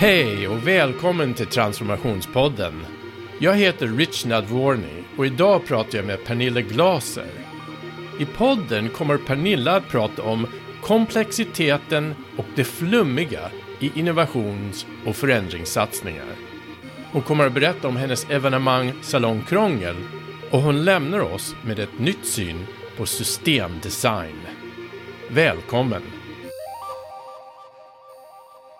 Hej 0.00 0.48
och 0.48 0.68
välkommen 0.68 1.34
till 1.34 1.46
Transformationspodden. 1.46 2.86
Jag 3.38 3.56
heter 3.56 3.86
Rich 3.86 4.24
Nadvorny 4.24 5.02
och 5.16 5.26
idag 5.26 5.66
pratar 5.66 5.98
jag 5.98 6.06
med 6.06 6.24
Pernilla 6.24 6.60
Glaser. 6.60 7.30
I 8.18 8.24
podden 8.24 8.88
kommer 8.88 9.18
Pernilla 9.18 9.76
att 9.76 9.88
prata 9.88 10.22
om 10.22 10.46
komplexiteten 10.82 12.14
och 12.36 12.44
det 12.54 12.64
flummiga 12.64 13.50
i 13.80 13.90
innovations 13.94 14.86
och 15.06 15.16
förändringssatsningar. 15.16 16.34
Hon 17.12 17.22
kommer 17.22 17.46
att 17.46 17.52
berätta 17.52 17.88
om 17.88 17.96
hennes 17.96 18.30
evenemang 18.30 18.92
Salong 19.02 19.42
Krångel 19.42 19.96
och 20.50 20.60
hon 20.60 20.84
lämnar 20.84 21.20
oss 21.20 21.54
med 21.62 21.78
ett 21.78 21.98
nytt 21.98 22.26
syn 22.26 22.66
på 22.96 23.06
systemdesign. 23.06 24.40
Välkommen! 25.28 26.19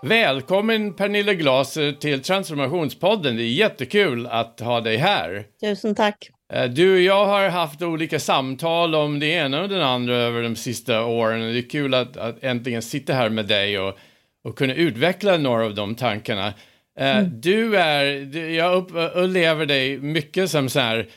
Välkommen 0.02 0.94
Pernilla 0.94 1.34
Glaser 1.34 1.92
till 1.92 2.22
Transformationspodden. 2.22 3.36
Det 3.36 3.42
är 3.42 3.52
jättekul 3.52 4.26
att 4.26 4.60
ha 4.60 4.80
dig 4.80 4.96
här. 4.96 5.44
Tusen 5.60 5.94
tack. 5.94 6.30
Eh, 6.52 6.64
du 6.64 6.94
och 6.94 7.00
jag 7.00 7.26
har 7.26 7.48
haft 7.48 7.82
olika 7.82 8.20
samtal 8.20 8.94
om 8.94 9.18
det 9.18 9.26
ena 9.26 9.62
och 9.62 9.68
det 9.68 9.86
andra 9.86 10.16
över 10.16 10.42
de 10.42 10.56
sista 10.56 11.04
åren. 11.04 11.40
Det 11.40 11.58
är 11.58 11.70
kul 11.70 11.94
att, 11.94 12.16
att 12.16 12.44
äntligen 12.44 12.82
sitta 12.82 13.12
här 13.12 13.28
med 13.28 13.46
dig 13.46 13.78
och, 13.78 13.98
och 14.44 14.58
kunna 14.58 14.74
utveckla 14.74 15.36
några 15.36 15.64
av 15.64 15.74
de 15.74 15.94
tankarna. 15.94 16.46
Eh, 16.98 17.18
mm. 17.18 17.40
Du 17.40 17.76
är, 17.76 18.36
jag 18.36 18.76
upplever 19.14 19.66
dig 19.66 19.98
mycket 19.98 20.50
som 20.50 20.68
så 20.68 20.80
här 20.80 21.08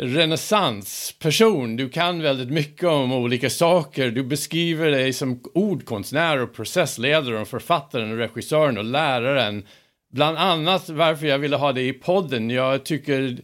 renässansperson. 0.00 1.76
Du 1.76 1.88
kan 1.88 2.22
väldigt 2.22 2.50
mycket 2.50 2.84
om 2.84 3.12
olika 3.12 3.50
saker. 3.50 4.10
Du 4.10 4.24
beskriver 4.24 4.90
dig 4.90 5.12
som 5.12 5.40
ordkonstnär 5.54 6.38
och 6.38 6.54
processledare 6.54 7.40
och 7.40 7.48
författaren 7.48 8.12
och 8.12 8.18
regissören 8.18 8.78
och 8.78 8.84
läraren. 8.84 9.66
Bland 10.12 10.38
annat 10.38 10.88
varför 10.88 11.26
jag 11.26 11.38
ville 11.38 11.56
ha 11.56 11.72
dig 11.72 11.88
i 11.88 11.92
podden. 11.92 12.50
Jag 12.50 12.84
tycker 12.84 13.38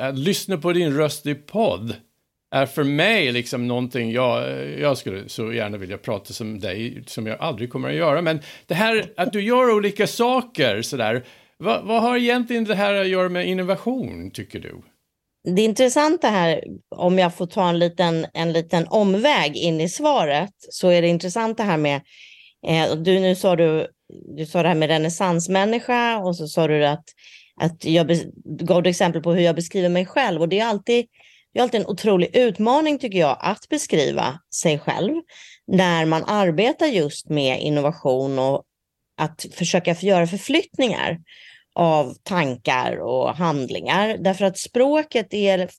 att 0.00 0.18
lyssna 0.18 0.58
på 0.58 0.72
din 0.72 0.96
röst 0.96 1.26
i 1.26 1.34
podd 1.34 1.94
är 2.54 2.66
för 2.66 2.84
mig 2.84 3.32
liksom 3.32 3.68
någonting 3.68 4.12
jag, 4.12 4.60
jag 4.78 4.98
skulle 4.98 5.28
så 5.28 5.52
gärna 5.52 5.76
vilja 5.76 5.98
prata 5.98 6.32
som 6.32 6.60
dig, 6.60 7.04
som 7.06 7.26
jag 7.26 7.40
aldrig 7.40 7.70
kommer 7.70 7.88
att 7.88 7.94
göra. 7.94 8.22
Men 8.22 8.40
det 8.66 8.74
här 8.74 9.12
att 9.16 9.32
du 9.32 9.42
gör 9.42 9.74
olika 9.74 10.06
saker 10.06 10.82
sådär, 10.82 11.24
vad, 11.56 11.84
vad 11.84 12.02
har 12.02 12.16
egentligen 12.16 12.64
det 12.64 12.74
här 12.74 12.94
att 12.94 13.08
göra 13.08 13.28
med 13.28 13.48
innovation, 13.48 14.30
tycker 14.30 14.60
du? 14.60 14.82
Det 15.44 15.62
intressanta 15.62 16.28
här, 16.28 16.64
om 16.96 17.18
jag 17.18 17.34
får 17.34 17.46
ta 17.46 17.68
en 17.68 17.78
liten, 17.78 18.26
en 18.34 18.52
liten 18.52 18.86
omväg 18.88 19.56
in 19.56 19.80
i 19.80 19.88
svaret, 19.88 20.50
så 20.58 20.88
är 20.88 21.02
det 21.02 21.08
intressanta 21.08 21.62
här 21.62 21.76
med, 21.76 22.00
eh, 22.66 22.94
du, 22.96 23.20
nu 23.20 23.34
sa 23.34 23.56
du, 23.56 23.86
du 24.36 24.46
sa 24.46 24.62
det 24.62 24.68
här 24.68 24.74
med 24.74 24.88
renässansmänniska 24.88 26.18
och 26.18 26.36
så 26.36 26.46
sa 26.46 26.66
du 26.66 26.86
att, 26.86 27.04
att 27.60 27.84
jag 27.84 28.18
gav 28.44 28.82
du 28.82 28.90
exempel 28.90 29.22
på 29.22 29.32
hur 29.32 29.42
jag 29.42 29.56
beskriver 29.56 29.88
mig 29.88 30.06
själv 30.06 30.40
och 30.40 30.48
det 30.48 30.60
är 30.60 30.66
alltid 30.66 31.06
det 31.52 31.60
är 31.60 31.62
alltid 31.62 31.80
en 31.80 31.86
otrolig 31.86 32.36
utmaning 32.36 32.98
tycker 32.98 33.18
jag 33.18 33.36
att 33.40 33.68
beskriva 33.68 34.38
sig 34.54 34.78
själv 34.78 35.12
när 35.66 36.06
man 36.06 36.24
arbetar 36.24 36.86
just 36.86 37.28
med 37.28 37.60
innovation 37.60 38.38
och 38.38 38.62
att 39.18 39.46
försöka 39.52 39.94
göra 39.94 40.26
förflyttningar 40.26 41.18
av 41.74 42.14
tankar 42.22 42.96
och 42.96 43.36
handlingar 43.36 44.16
därför 44.18 44.44
att 44.44 44.58
språket 44.58 45.34
är 45.34 45.70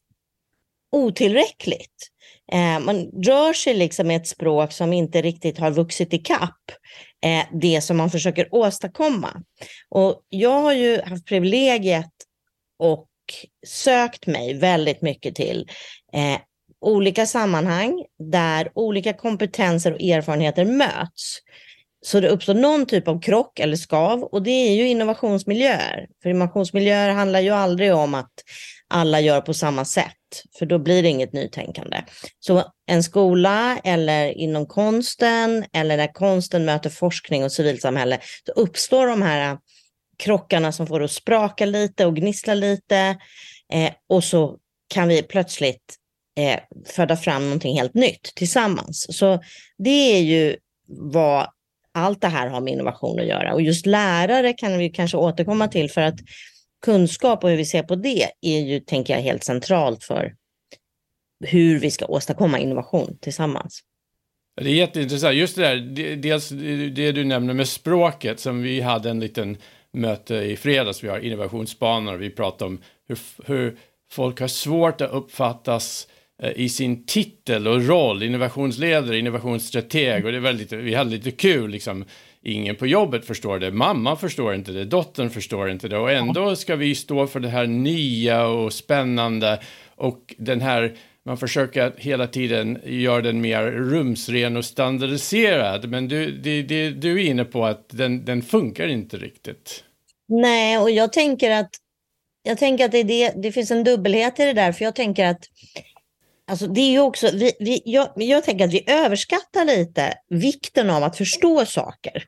otillräckligt. 0.92 2.12
Eh, 2.52 2.80
man 2.80 3.12
rör 3.25 3.53
sig 3.53 3.74
liksom 3.74 4.08
med 4.08 4.18
ett 4.18 4.28
språk 4.28 4.72
som 4.72 4.94
inte 4.94 5.22
riktigt 5.22 5.58
har 5.58 5.72
vuxit 5.72 6.14
i 6.14 6.18
kapp 6.18 6.72
eh, 7.25 7.46
det 7.62 7.81
som 7.81 7.97
man 7.97 8.09
försöker 8.09 8.56
åstadkomma. 8.56 9.44
Och 9.90 10.22
jag 10.30 10.62
har 10.62 10.74
ju 10.74 11.02
haft 11.02 11.25
privilegiet 11.25 12.12
och 12.80 13.08
sökt 13.68 14.28
mig 14.28 14.53
väldigt 14.53 15.02
mycket 15.02 15.36
till 15.36 15.69
eh, 16.14 16.40
olika 16.81 17.25
sammanhang 17.25 18.06
där 18.31 18.72
olika 18.75 19.14
kompetenser 19.14 19.94
och 19.94 20.02
erfarenheter 20.02 20.66
möts. 20.66 21.40
Så 22.06 22.20
det 22.20 22.30
uppstår 22.30 22.54
någon 22.54 22.86
typ 22.86 23.08
av 23.08 23.22
krock 23.22 23.60
eller 23.60 23.76
skav 23.76 24.24
och 24.24 24.44
det 24.44 24.52
är 24.52 24.76
ju 24.76 24.88
innovationsmiljöer. 24.88 26.08
För 26.24 26.30
innovationsmiljöer 26.30 27.10
handlar 27.10 27.40
ju 27.40 27.50
aldrig 27.50 27.94
om 27.94 28.14
att 28.14 28.32
alla 28.88 29.20
gör 29.20 29.42
på 29.42 29.54
samma 29.54 29.86
sätt, 29.86 30.44
för 30.60 30.66
då 30.66 30.80
blir 30.80 31.04
det 31.04 31.10
inget 31.10 31.34
nytänkande. 31.34 32.04
Så 32.40 32.64
en 32.88 33.04
skola 33.04 33.80
eller 33.84 34.28
inom 34.38 34.66
konsten 34.66 35.66
eller 35.74 35.98
när 35.98 36.14
konsten 36.14 36.66
möter 36.66 36.90
forskning 36.90 37.44
och 37.44 37.52
civilsamhälle, 37.52 38.20
då 38.46 38.52
uppstår 38.52 39.08
de 39.08 39.22
här 39.22 39.58
krockarna 40.18 40.72
som 40.72 40.88
får 40.88 41.00
det 41.00 41.06
att 41.06 41.12
spraka 41.12 41.66
lite 41.66 42.06
och 42.06 42.16
gnissla 42.16 42.54
lite 42.54 43.18
eh, 43.74 43.92
och 44.10 44.24
så 44.24 44.58
kan 44.94 45.08
vi 45.08 45.24
plötsligt 45.24 45.96
eh, 46.38 46.60
föda 46.88 47.18
fram 47.18 47.44
någonting 47.44 47.78
helt 47.78 47.94
nytt 47.94 48.32
tillsammans. 48.36 49.18
Så 49.18 49.44
det 49.78 50.18
är 50.18 50.22
ju 50.22 50.56
vad 50.88 51.48
allt 51.95 52.22
det 52.22 52.28
här 52.28 52.47
har 52.47 52.61
med 52.61 52.73
innovation 52.73 53.19
att 53.19 53.25
göra. 53.25 53.53
Och 53.53 53.61
just 53.61 53.85
lärare 53.85 54.53
kan 54.53 54.78
vi 54.78 54.89
kanske 54.89 55.17
återkomma 55.17 55.67
till 55.67 55.91
för 55.91 56.01
att 56.01 56.19
kunskap 56.85 57.44
och 57.44 57.50
hur 57.50 57.57
vi 57.57 57.66
ser 57.66 57.83
på 57.83 57.95
det 57.95 58.29
är 58.41 58.59
ju, 58.59 58.79
tänker 58.79 59.13
jag, 59.13 59.22
helt 59.22 59.44
centralt 59.44 60.03
för 60.03 60.33
hur 61.45 61.79
vi 61.79 61.91
ska 61.91 62.06
åstadkomma 62.06 62.59
innovation 62.59 63.17
tillsammans. 63.22 63.81
Det 64.61 64.69
är 64.69 64.73
jätteintressant. 64.73 65.35
Just 65.35 65.56
det 65.56 65.61
där, 65.61 66.16
dels 66.16 66.50
det 66.95 67.11
du 67.11 67.23
nämner 67.23 67.53
med 67.53 67.67
språket 67.67 68.39
som 68.39 68.62
vi 68.62 68.81
hade 68.81 69.09
en 69.09 69.19
liten 69.19 69.57
möte 69.94 70.35
i 70.35 70.57
fredags. 70.57 71.03
Vi 71.03 71.07
har 71.07 71.19
innovationsbanor 71.19 72.13
och 72.13 72.22
vi 72.22 72.29
pratade 72.29 72.66
om 72.72 72.81
hur, 73.07 73.19
hur 73.45 73.77
folk 74.12 74.39
har 74.39 74.47
svårt 74.47 75.01
att 75.01 75.12
uppfattas 75.12 76.07
Eh, 76.07 76.15
i 76.56 76.69
sin 76.69 77.06
titel 77.06 77.68
och 77.68 77.88
roll, 77.88 78.23
innovationsledare, 78.23 79.19
innovationsstrateg 79.19 80.25
och 80.25 80.31
det 80.31 80.38
är 80.38 80.41
väldigt, 80.41 80.72
vi 80.72 80.94
hade 80.94 81.09
lite 81.09 81.31
kul 81.31 81.69
liksom. 81.69 82.06
Ingen 82.47 82.75
på 82.75 82.88
jobbet 82.88 83.25
förstår 83.25 83.59
det, 83.59 83.72
mamma 83.72 84.16
förstår 84.16 84.56
inte 84.56 84.72
det, 84.72 84.85
dottern 84.85 85.29
förstår 85.29 85.69
inte 85.69 85.88
det 85.88 85.97
och 85.97 86.12
ändå 86.12 86.56
ska 86.56 86.75
vi 86.75 86.95
stå 86.95 87.28
för 87.28 87.40
det 87.40 87.50
här 87.50 87.68
nya 87.68 88.47
och 88.47 88.74
spännande 88.74 89.59
och 89.95 90.35
den 90.38 90.62
här 90.62 90.97
man 91.25 91.38
försöker 91.38 91.94
hela 91.97 92.28
tiden 92.28 92.81
göra 92.85 93.22
den 93.22 93.41
mer 93.41 93.63
rumsren 93.63 94.57
och 94.57 94.66
standardiserad. 94.66 95.90
Men 95.90 96.07
du, 96.07 96.31
det, 96.31 96.62
det, 96.62 96.90
du 96.90 97.22
är 97.22 97.25
inne 97.25 97.45
på 97.45 97.66
att 97.66 97.90
den, 97.90 98.25
den 98.25 98.41
funkar 98.41 98.88
inte 98.88 99.18
riktigt. 99.18 99.84
Nej, 100.28 100.78
och 100.78 100.91
jag 100.91 101.13
tänker 101.13 101.51
att 101.51 101.69
jag 102.44 102.57
tänker 102.57 102.85
att 102.85 102.91
det, 102.91 103.03
det, 103.03 103.34
det 103.35 103.51
finns 103.51 103.72
en 103.72 103.84
dubbelhet 103.84 104.40
i 104.40 104.44
det 104.44 104.53
där, 104.53 104.72
för 104.72 104.85
jag 104.85 104.95
tänker 104.95 105.25
att 105.25 105.50
Alltså 106.47 106.67
det 106.67 106.81
är 106.81 106.91
ju 106.91 107.00
också, 107.00 107.29
vi, 107.33 107.51
vi, 107.59 107.81
jag, 107.85 108.09
jag 108.16 108.44
tänker 108.44 108.66
att 108.66 108.73
vi 108.73 108.83
överskattar 108.88 109.66
lite 109.66 110.13
vikten 110.29 110.89
av 110.89 111.03
att 111.03 111.17
förstå 111.17 111.66
saker. 111.66 112.23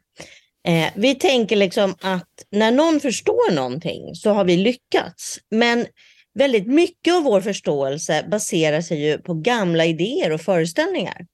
Eh, 0.67 0.87
vi 0.95 1.15
tänker 1.15 1.55
liksom 1.55 1.95
att 2.01 2.29
när 2.51 2.71
någon 2.71 2.99
förstår 2.99 3.51
någonting 3.51 4.15
så 4.15 4.29
har 4.29 4.45
vi 4.45 4.57
lyckats. 4.57 5.39
Men 5.51 5.85
väldigt 6.39 6.67
mycket 6.67 7.13
av 7.13 7.23
vår 7.23 7.41
förståelse 7.41 8.27
baserar 8.31 8.81
sig 8.81 9.05
ju 9.05 9.17
på 9.17 9.33
gamla 9.33 9.85
idéer 9.85 10.31
och 10.31 10.41
föreställningar. 10.41 11.25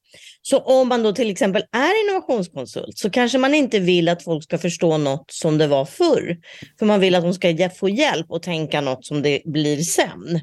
Så 0.42 0.60
om 0.60 0.88
man 0.88 1.04
då 1.04 1.14
till 1.14 1.32
exempel 1.32 1.64
är 1.72 2.04
innovationskonsult 2.06 2.98
så 2.98 3.10
kanske 3.10 3.38
man 3.38 3.54
inte 3.54 3.80
vill 3.80 4.10
att 4.10 4.24
folk 4.24 4.44
ska 4.44 4.58
förstå 4.58 4.98
något 4.98 5.26
som 5.32 5.58
det 5.58 5.68
var 5.68 5.86
förr. 5.86 6.38
För 6.80 6.86
man 6.86 7.00
vill 7.00 7.16
att 7.16 7.24
de 7.24 7.34
ska 7.34 7.70
få 7.70 7.90
hjälp 7.90 8.26
och 8.30 8.44
tänka 8.44 8.82
något 8.82 9.06
som 9.06 9.22
det 9.22 9.42
blir 9.46 9.78
sen. 9.78 10.40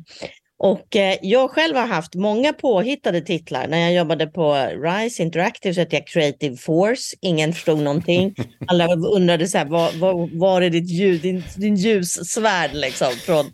Och 0.63 0.97
eh, 0.97 1.19
jag 1.23 1.51
själv 1.51 1.77
har 1.77 1.87
haft 1.87 2.15
många 2.15 2.53
påhittade 2.53 3.21
titlar. 3.21 3.69
När 3.69 3.79
jag 3.79 3.93
jobbade 3.93 4.27
på 4.27 4.55
RISE 4.83 5.23
Interactive 5.23 5.75
så 5.75 5.81
hette 5.81 5.97
jag 5.97 6.07
Creative 6.07 6.57
Force. 6.57 7.17
Ingen 7.21 7.53
förstod 7.53 7.79
någonting. 7.79 8.35
Alla 8.67 8.95
undrade 8.95 9.49
så 9.49 9.59
här, 9.59 9.65
var, 9.65 9.93
var, 9.93 10.39
var 10.39 10.63
är 10.63 10.71
ditt 10.71 10.91
ljud, 10.91 11.21
din, 11.21 11.43
din 11.57 11.75
ljussvärd 11.75 12.71
liksom 12.75 13.13
från, 13.13 13.45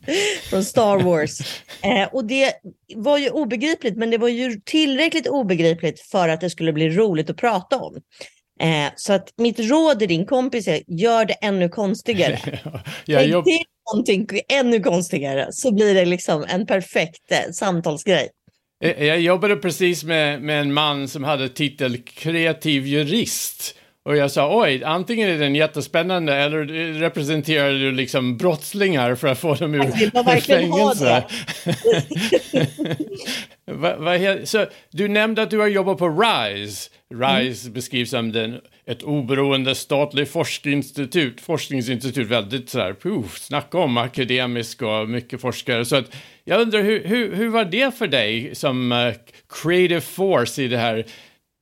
från 0.50 0.64
Star 0.64 0.98
Wars? 0.98 1.40
Eh, 1.82 2.08
och 2.12 2.24
det 2.24 2.52
var 2.94 3.18
ju 3.18 3.30
obegripligt, 3.30 3.96
men 3.96 4.10
det 4.10 4.18
var 4.18 4.28
ju 4.28 4.60
tillräckligt 4.64 5.26
obegripligt 5.26 6.00
för 6.00 6.28
att 6.28 6.40
det 6.40 6.50
skulle 6.50 6.72
bli 6.72 6.90
roligt 6.90 7.30
att 7.30 7.36
prata 7.36 7.76
om. 7.76 7.94
Eh, 8.60 8.92
så 8.96 9.12
att 9.12 9.32
mitt 9.36 9.60
råd 9.60 9.98
till 9.98 10.08
din 10.08 10.26
kompis 10.26 10.68
är, 10.68 10.82
gör 10.86 11.24
det 11.24 11.34
ännu 11.34 11.68
konstigare. 11.68 12.38
ja, 13.04 13.22
jag 13.22 13.44
någonting 13.92 14.26
ännu 14.48 14.80
konstigare 14.80 15.48
så 15.50 15.72
blir 15.72 15.94
det 15.94 16.04
liksom 16.04 16.44
en 16.48 16.66
perfekt 16.66 17.32
eh, 17.32 17.52
samtalsgrej. 17.52 18.28
Eh, 18.84 19.04
jag 19.04 19.20
jobbade 19.20 19.56
precis 19.56 20.04
med, 20.04 20.42
med 20.42 20.60
en 20.60 20.72
man 20.72 21.08
som 21.08 21.24
hade 21.24 21.48
titel 21.48 21.98
kreativ 21.98 22.86
jurist. 22.86 23.74
Och 24.06 24.16
jag 24.16 24.30
sa, 24.30 24.62
oj, 24.62 24.84
antingen 24.84 25.28
är 25.28 25.38
den 25.38 25.54
jättespännande 25.54 26.34
eller 26.34 26.64
representerar 26.92 27.72
du 27.72 27.92
liksom 27.92 28.36
brottslingar 28.36 29.14
för 29.14 29.28
att 29.28 29.38
få 29.38 29.54
dem 29.54 29.74
ur 29.74 30.40
fängelse. 30.40 31.24
va, 33.66 33.96
va, 33.96 34.18
så, 34.44 34.66
du 34.90 35.08
nämnde 35.08 35.42
att 35.42 35.50
du 35.50 35.58
har 35.58 35.66
jobbat 35.66 35.98
på 35.98 36.08
RISE. 36.08 36.90
RISE 37.14 37.66
mm. 37.66 37.74
beskrivs 37.74 38.10
som 38.10 38.32
den 38.32 38.60
ett 38.86 39.02
oberoende 39.02 39.74
statligt 39.74 40.30
forskningsinstitut, 40.30 41.40
forskningsinstitut 41.40 42.26
väldigt 42.26 42.68
sådär, 42.68 42.94
puh, 43.02 43.28
snacka 43.28 43.78
om 43.78 43.96
akademisk 43.96 44.82
och 44.82 45.08
mycket 45.08 45.40
forskare. 45.40 45.84
Så 45.84 45.96
att 45.96 46.16
jag 46.44 46.60
undrar 46.60 46.82
hur, 46.82 47.04
hur, 47.04 47.34
hur 47.34 47.48
var 47.48 47.64
det 47.64 47.98
för 47.98 48.06
dig 48.06 48.54
som 48.54 48.92
uh, 48.92 49.14
creative 49.62 50.00
force 50.00 50.62
i 50.62 50.68
det 50.68 50.78
här 50.78 51.06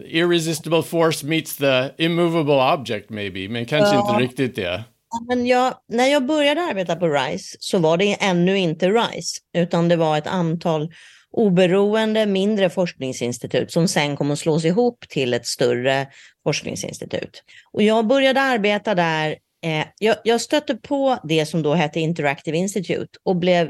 irresistible 0.04 0.82
force 0.82 1.26
meets 1.26 1.56
the 1.56 1.94
immovable 1.98 2.60
object 2.60 3.10
maybe, 3.10 3.48
men 3.48 3.66
kanske 3.66 3.94
ja. 3.94 4.10
inte 4.10 4.22
riktigt 4.22 4.56
det. 4.56 4.84
Men 5.28 5.46
jag, 5.46 5.74
när 5.88 6.06
jag 6.06 6.26
började 6.26 6.62
arbeta 6.62 6.96
på 6.96 7.08
RISE 7.08 7.56
så 7.60 7.78
var 7.78 7.96
det 7.96 8.16
ännu 8.20 8.58
inte 8.58 8.88
RISE, 8.88 9.40
utan 9.56 9.88
det 9.88 9.96
var 9.96 10.18
ett 10.18 10.26
antal 10.26 10.92
oberoende 11.30 12.26
mindre 12.26 12.70
forskningsinstitut 12.70 13.72
som 13.72 13.88
sen 13.88 14.16
kom 14.16 14.30
att 14.30 14.38
slås 14.38 14.64
ihop 14.64 15.04
till 15.08 15.34
ett 15.34 15.46
större 15.46 16.06
forskningsinstitut. 16.44 17.42
Och 17.72 17.82
jag 17.82 18.06
började 18.06 18.40
arbeta 18.40 18.94
där. 18.94 19.36
Eh, 19.64 19.86
jag, 19.98 20.16
jag 20.24 20.40
stötte 20.40 20.74
på 20.74 21.18
det 21.24 21.46
som 21.46 21.62
då 21.62 21.74
hette 21.74 22.00
Interactive 22.00 22.56
Institute 22.56 23.18
och 23.22 23.36
blev 23.36 23.66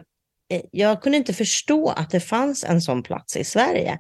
eh, 0.53 0.61
jag 0.71 1.03
kunde 1.03 1.19
inte 1.19 1.35
förstå 1.35 1.89
att 1.89 2.11
det 2.11 2.21
fanns 2.21 2.65
en 2.65 2.81
sån 2.81 3.03
plats 3.03 3.37
i 3.37 3.45
Sverige. 3.45 3.99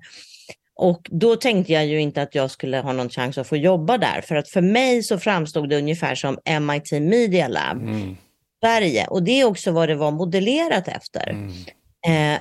Och 0.76 1.08
då 1.10 1.36
tänkte 1.36 1.72
jag 1.72 1.86
ju 1.86 2.00
inte 2.00 2.22
att 2.22 2.34
jag 2.34 2.50
skulle 2.50 2.78
ha 2.78 2.92
någon 2.92 3.08
chans 3.08 3.38
att 3.38 3.46
få 3.46 3.56
jobba 3.56 3.98
där. 3.98 4.20
För 4.20 4.34
att 4.34 4.48
för 4.48 4.60
mig 4.60 5.02
så 5.02 5.18
framstod 5.18 5.68
det 5.68 5.78
ungefär 5.78 6.14
som 6.14 6.38
MIT 6.60 6.92
Media 6.92 7.48
Lab. 7.48 7.82
Mm. 7.82 8.16
Sverige. 8.64 9.06
Och 9.06 9.22
det 9.22 9.40
är 9.40 9.44
också 9.44 9.70
vad 9.70 9.88
det 9.88 9.94
var 9.94 10.10
modellerat 10.10 10.88
efter. 10.88 11.30
Mm. 11.30 12.34
Eh, 12.34 12.40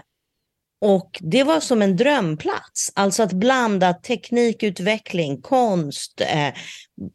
och 0.81 1.19
det 1.21 1.43
var 1.43 1.59
som 1.59 1.81
en 1.81 1.95
drömplats, 1.95 2.91
alltså 2.95 3.23
att 3.23 3.33
blanda 3.33 3.93
teknikutveckling, 3.93 5.41
konst, 5.41 6.21
eh, 6.21 6.53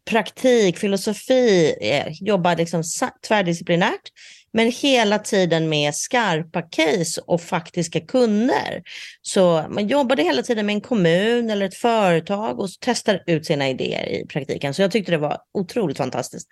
praktik, 0.09 0.77
filosofi, 0.77 1.75
eh, 1.81 2.07
jobba 2.21 2.55
liksom 2.55 2.83
tvärdisciplinärt, 3.27 4.11
men 4.53 4.71
hela 4.71 5.19
tiden 5.19 5.69
med 5.69 5.95
skarpa 5.95 6.61
case 6.61 7.21
och 7.25 7.41
faktiska 7.41 7.99
kunder. 7.99 8.83
Så 9.21 9.65
man 9.69 9.87
jobbade 9.87 10.23
hela 10.23 10.41
tiden 10.41 10.65
med 10.65 10.73
en 10.73 10.81
kommun 10.81 11.49
eller 11.49 11.65
ett 11.65 11.75
företag 11.75 12.59
och 12.59 12.69
testade 12.79 13.23
ut 13.27 13.45
sina 13.45 13.69
idéer 13.69 14.05
i 14.09 14.25
praktiken. 14.27 14.73
Så 14.73 14.81
jag 14.81 14.91
tyckte 14.91 15.11
det 15.11 15.17
var 15.17 15.37
otroligt 15.53 15.97
fantastiskt. 15.97 16.47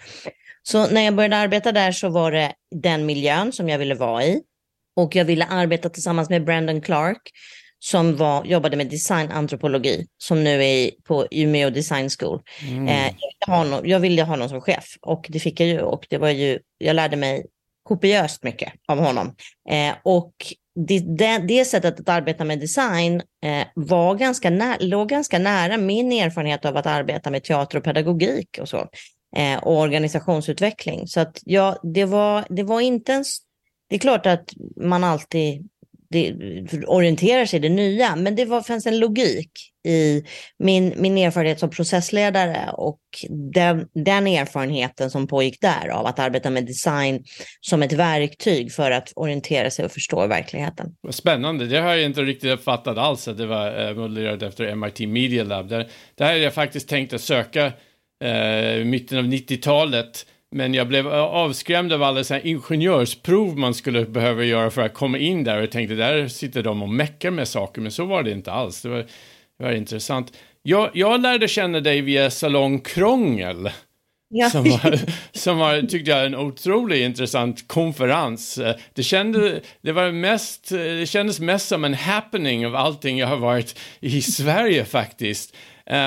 Så 0.63 0.87
när 0.87 1.01
jag 1.01 1.15
började 1.15 1.37
arbeta 1.37 1.71
där 1.71 1.91
så 1.91 2.09
var 2.09 2.31
det 2.31 2.53
den 2.75 3.05
miljön 3.05 3.51
som 3.51 3.69
jag 3.69 3.79
ville 3.79 3.95
vara 3.95 4.23
i. 4.23 4.41
Och 4.95 5.15
jag 5.15 5.25
ville 5.25 5.45
arbeta 5.45 5.89
tillsammans 5.89 6.29
med 6.29 6.45
Brandon 6.45 6.81
Clark 6.81 7.21
som 7.79 8.15
var, 8.15 8.45
jobbade 8.45 8.77
med 8.77 8.89
designantropologi, 8.89 10.07
som 10.17 10.43
nu 10.43 10.65
är 10.65 10.91
på 11.03 11.27
Umeå 11.31 11.69
Design 11.69 12.09
School. 12.09 12.41
Mm. 12.61 12.87
Eh, 12.87 13.13
jag, 13.39 13.53
honom, 13.53 13.81
jag 13.87 13.99
ville 13.99 14.21
ha 14.21 14.29
honom 14.29 14.49
som 14.49 14.61
chef 14.61 14.97
och 15.01 15.25
det 15.29 15.39
fick 15.39 15.59
jag 15.59 15.67
ju. 15.67 15.81
Och 15.81 16.07
det 16.09 16.17
var 16.17 16.29
ju, 16.29 16.59
jag 16.77 16.95
lärde 16.95 17.17
mig 17.17 17.45
kopiöst 17.87 18.43
mycket 18.43 18.73
av 18.87 18.99
honom. 18.99 19.35
Eh, 19.69 19.95
och 20.03 20.33
det, 20.87 20.99
det, 20.99 21.37
det, 21.37 21.65
sättet 21.65 21.99
att 21.99 22.09
arbeta 22.09 22.45
med 22.45 22.59
design 22.59 23.21
eh, 23.45 23.67
var 23.75 24.15
ganska 24.15 24.49
nä, 24.49 24.77
låg 24.79 25.09
ganska 25.09 25.39
nära 25.39 25.77
min 25.77 26.11
erfarenhet 26.11 26.65
av 26.65 26.77
att 26.77 26.85
arbeta 26.85 27.29
med 27.29 27.43
teater 27.43 27.77
och 27.77 27.83
pedagogik 27.83 28.57
och 28.61 28.69
så. 28.69 28.87
Eh, 29.35 29.63
och 29.63 29.79
organisationsutveckling. 29.79 31.07
Så 31.07 31.19
att 31.19 31.41
ja, 31.45 31.79
det 31.83 32.05
var, 32.05 32.45
det 32.49 32.63
var 32.63 32.81
inte 32.81 33.11
ens... 33.11 33.37
det 33.89 33.95
är 33.95 33.99
klart 33.99 34.25
att 34.25 34.53
man 34.81 35.03
alltid 35.03 35.69
det, 36.09 36.35
orienterar 36.87 37.45
sig 37.45 37.57
i 37.57 37.61
det 37.61 37.69
nya, 37.69 38.15
men 38.15 38.35
det 38.35 38.45
var, 38.45 38.61
fanns 38.61 38.85
en 38.85 38.99
logik 38.99 39.51
i 39.87 40.23
min, 40.59 40.93
min 40.97 41.17
erfarenhet 41.17 41.59
som 41.59 41.69
processledare 41.69 42.71
och 42.73 42.99
den, 43.53 43.87
den 43.93 44.27
erfarenheten 44.27 45.11
som 45.11 45.27
pågick 45.27 45.61
där 45.61 45.87
av 45.87 46.05
att 46.05 46.19
arbeta 46.19 46.49
med 46.49 46.65
design 46.65 47.23
som 47.61 47.83
ett 47.83 47.93
verktyg 47.93 48.71
för 48.71 48.91
att 48.91 49.13
orientera 49.15 49.69
sig 49.69 49.85
och 49.85 49.91
förstå 49.91 50.27
verkligheten. 50.27 50.95
Spännande, 51.09 51.65
det 51.65 51.77
har 51.77 51.89
jag 51.89 52.05
inte 52.05 52.21
riktigt 52.21 52.63
fattat 52.63 52.97
alls 52.97 53.27
att 53.27 53.37
det 53.37 53.45
var 53.45 53.87
eh, 53.87 53.95
modellerat 53.95 54.41
efter 54.41 54.75
MIT 54.75 54.99
Media 54.99 55.43
Lab. 55.43 55.69
Där, 55.69 55.87
där 56.15 56.25
hade 56.25 56.37
jag 56.37 56.53
faktiskt 56.53 56.89
tänkt 56.89 57.13
att 57.13 57.21
söka 57.21 57.65
eh, 58.23 58.85
mitten 58.85 59.17
av 59.17 59.25
90-talet 59.25 60.25
men 60.51 60.73
jag 60.73 60.87
blev 60.87 61.07
avskrämd 61.07 61.93
av 61.93 62.03
alla 62.03 62.23
så 62.23 62.37
ingenjörsprov 62.37 63.57
man 63.57 63.73
skulle 63.73 64.05
behöva 64.05 64.43
göra 64.43 64.71
för 64.71 64.81
att 64.81 64.93
komma 64.93 65.17
in 65.17 65.43
där 65.43 65.63
och 65.63 65.71
tänkte 65.71 65.95
där 65.95 66.27
sitter 66.27 66.63
de 66.63 66.81
och 66.81 66.89
meckar 66.89 67.31
med 67.31 67.47
saker, 67.47 67.81
men 67.81 67.91
så 67.91 68.05
var 68.05 68.23
det 68.23 68.31
inte 68.31 68.51
alls. 68.51 68.81
Det 68.81 68.89
var, 68.89 69.05
det 69.57 69.63
var 69.63 69.71
intressant. 69.71 70.33
Jag, 70.61 70.89
jag 70.93 71.21
lärde 71.21 71.47
känna 71.47 71.79
dig 71.79 72.01
via 72.01 72.31
Salong 72.31 72.79
Krångel. 72.79 73.69
Ja. 74.29 74.49
Som, 74.49 74.63
var, 74.63 74.99
som 75.31 75.57
var, 75.57 75.81
tyckte 75.81 76.11
jag, 76.11 76.25
en 76.25 76.35
otroligt 76.35 76.99
intressant 76.99 77.67
konferens. 77.67 78.59
Det, 78.93 79.03
kände, 79.03 79.61
det, 79.81 79.91
var 79.91 80.11
mest, 80.11 80.69
det 80.69 81.09
kändes 81.09 81.39
mest 81.39 81.67
som 81.67 81.83
en 81.83 81.93
happening 81.93 82.65
av 82.65 82.75
allting 82.75 83.17
jag 83.17 83.27
har 83.27 83.37
varit 83.37 83.79
i 83.99 84.21
Sverige 84.21 84.85
faktiskt. 84.85 85.55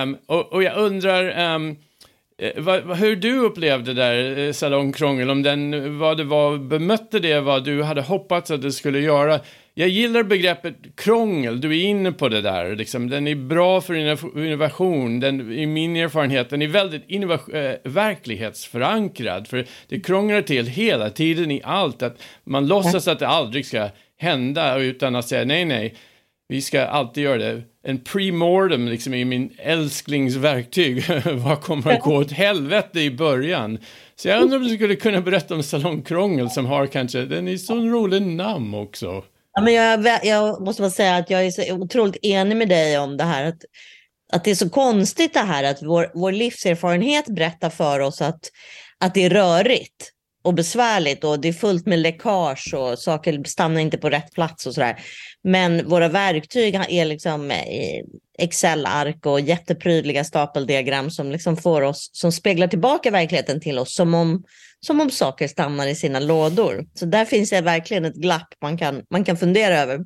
Um, 0.02 0.16
och, 0.26 0.52
och, 0.52 0.62
jag 0.62 0.76
undrar, 0.76 1.54
um, 1.54 1.76
Eh, 1.76 1.89
Eh, 2.40 2.94
hur 2.94 3.16
du 3.16 3.38
upplevde 3.38 3.94
det 3.94 4.02
där 4.02 4.38
eh, 4.38 4.52
salongkrångel, 4.52 5.30
om 5.30 5.42
den, 5.42 5.98
vad 5.98 6.16
det 6.16 6.24
var, 6.24 6.58
bemötte 6.58 7.18
det 7.18 7.40
vad 7.40 7.64
du 7.64 7.82
hade 7.82 8.02
hoppats 8.02 8.50
att 8.50 8.62
det 8.62 8.72
skulle 8.72 9.00
göra. 9.00 9.40
Jag 9.74 9.88
gillar 9.88 10.22
begreppet 10.22 10.76
krångel, 10.96 11.60
du 11.60 11.80
är 11.80 11.84
inne 11.84 12.12
på 12.12 12.28
det 12.28 12.40
där, 12.40 12.76
liksom. 12.76 13.10
den 13.10 13.26
är 13.26 13.34
bra 13.34 13.80
för 13.80 13.94
innovation, 14.44 15.20
den, 15.20 15.52
i 15.52 15.66
min 15.66 15.96
erfarenhet, 15.96 16.50
den 16.50 16.62
är 16.62 16.68
väldigt 16.68 17.02
äh, 17.12 17.92
verklighetsförankrad, 17.92 19.48
för 19.48 19.66
det 19.88 20.00
krånglar 20.00 20.42
till 20.42 20.66
hela 20.66 21.10
tiden 21.10 21.50
i 21.50 21.60
allt, 21.64 22.02
att 22.02 22.22
man 22.44 22.66
låtsas 22.66 23.08
att 23.08 23.18
det 23.18 23.28
aldrig 23.28 23.66
ska 23.66 23.88
hända 24.18 24.78
utan 24.78 25.16
att 25.16 25.28
säga 25.28 25.44
nej, 25.44 25.64
nej, 25.64 25.94
vi 26.48 26.60
ska 26.60 26.82
alltid 26.82 27.24
göra 27.24 27.38
det. 27.38 27.62
En 27.82 27.98
pre-mortem 27.98 28.88
liksom 28.88 29.14
i 29.14 29.24
min 29.24 29.50
älsklingsverktyg. 29.58 31.04
Vad 31.44 31.60
kommer 31.60 31.92
att 31.92 32.00
gå 32.00 32.16
åt 32.16 32.32
helvete 32.32 33.00
i 33.00 33.10
början? 33.10 33.78
Så 34.16 34.28
jag 34.28 34.42
undrar 34.42 34.56
om 34.56 34.64
du 34.64 34.74
skulle 34.74 34.96
kunna 34.96 35.20
berätta 35.20 35.54
om 35.54 35.62
Salongkrångel 35.62 36.50
som 36.50 36.66
har 36.66 36.86
kanske, 36.86 37.24
den 37.24 37.48
är 37.48 37.56
så 37.56 37.74
rolig 37.74 38.22
namn 38.22 38.74
också. 38.74 39.24
Ja, 39.52 39.62
men 39.62 39.74
jag, 39.74 40.20
jag 40.24 40.62
måste 40.62 40.82
bara 40.82 40.90
säga 40.90 41.16
att 41.16 41.30
jag 41.30 41.46
är 41.46 41.50
så 41.50 41.74
otroligt 41.74 42.24
enig 42.24 42.56
med 42.56 42.68
dig 42.68 42.98
om 42.98 43.16
det 43.16 43.24
här. 43.24 43.44
Att, 43.44 43.64
att 44.32 44.44
det 44.44 44.50
är 44.50 44.54
så 44.54 44.70
konstigt 44.70 45.34
det 45.34 45.40
här 45.40 45.64
att 45.64 45.82
vår, 45.82 46.10
vår 46.14 46.32
livserfarenhet 46.32 47.26
berättar 47.26 47.70
för 47.70 48.00
oss 48.00 48.22
att, 48.22 48.40
att 48.98 49.14
det 49.14 49.24
är 49.24 49.30
rörigt 49.30 50.12
och 50.42 50.54
besvärligt 50.54 51.24
och 51.24 51.40
det 51.40 51.48
är 51.48 51.52
fullt 51.52 51.86
med 51.86 51.98
läckage 51.98 52.74
och 52.74 52.98
saker 52.98 53.44
stannar 53.44 53.80
inte 53.80 53.98
på 53.98 54.10
rätt 54.10 54.32
plats 54.34 54.66
och 54.66 54.74
sådär. 54.74 54.96
Men 55.44 55.88
våra 55.88 56.08
verktyg 56.08 56.74
är 56.74 57.04
liksom 57.04 57.50
eh, 57.50 58.04
Excel-ark 58.38 59.26
och 59.26 59.40
jätteprydliga 59.40 60.24
stapeldiagram 60.24 61.10
som 61.10 61.30
liksom 61.30 61.56
får 61.56 61.82
oss, 61.82 62.10
som 62.12 62.32
speglar 62.32 62.68
tillbaka 62.68 63.10
verkligheten 63.10 63.60
till 63.60 63.78
oss 63.78 63.94
som 63.94 64.14
om, 64.14 64.44
som 64.80 65.00
om 65.00 65.10
saker 65.10 65.48
stannar 65.48 65.86
i 65.86 65.94
sina 65.94 66.20
lådor. 66.20 66.86
Så 66.94 67.06
där 67.06 67.24
finns 67.24 67.50
det 67.50 67.60
verkligen 67.60 68.04
ett 68.04 68.14
glapp 68.14 68.48
man 68.62 68.78
kan, 68.78 69.02
man 69.10 69.24
kan 69.24 69.36
fundera 69.36 69.78
över. 69.78 70.00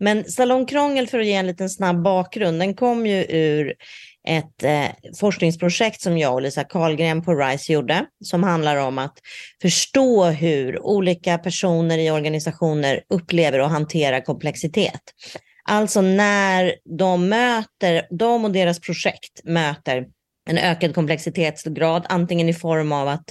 Men 0.00 0.24
Salongkrångel, 0.24 1.06
för 1.06 1.18
att 1.18 1.26
ge 1.26 1.32
en 1.32 1.46
liten 1.46 1.70
snabb 1.70 2.02
bakgrund, 2.02 2.60
den 2.60 2.74
kom 2.74 3.06
ju 3.06 3.24
ur 3.28 3.74
ett 4.28 4.62
eh, 4.62 4.86
forskningsprojekt 5.20 6.00
som 6.00 6.18
jag 6.18 6.34
och 6.34 6.42
Lisa 6.42 6.64
Karlgren 6.64 7.22
på 7.22 7.34
RISE 7.34 7.72
gjorde, 7.72 8.06
som 8.24 8.42
handlar 8.42 8.76
om 8.76 8.98
att 8.98 9.18
förstå 9.62 10.24
hur 10.24 10.82
olika 10.82 11.38
personer 11.38 11.98
i 11.98 12.10
organisationer 12.10 13.00
upplever 13.08 13.58
och 13.58 13.70
hanterar 13.70 14.20
komplexitet. 14.20 15.00
Alltså 15.64 16.00
när 16.00 16.74
de 16.98 17.28
möter, 17.28 18.06
de 18.10 18.44
och 18.44 18.50
deras 18.50 18.80
projekt 18.80 19.44
möter 19.44 20.04
en 20.48 20.58
ökad 20.58 20.94
komplexitetsgrad, 20.94 22.06
antingen 22.08 22.48
i 22.48 22.54
form 22.54 22.92
av 22.92 23.08
att 23.08 23.24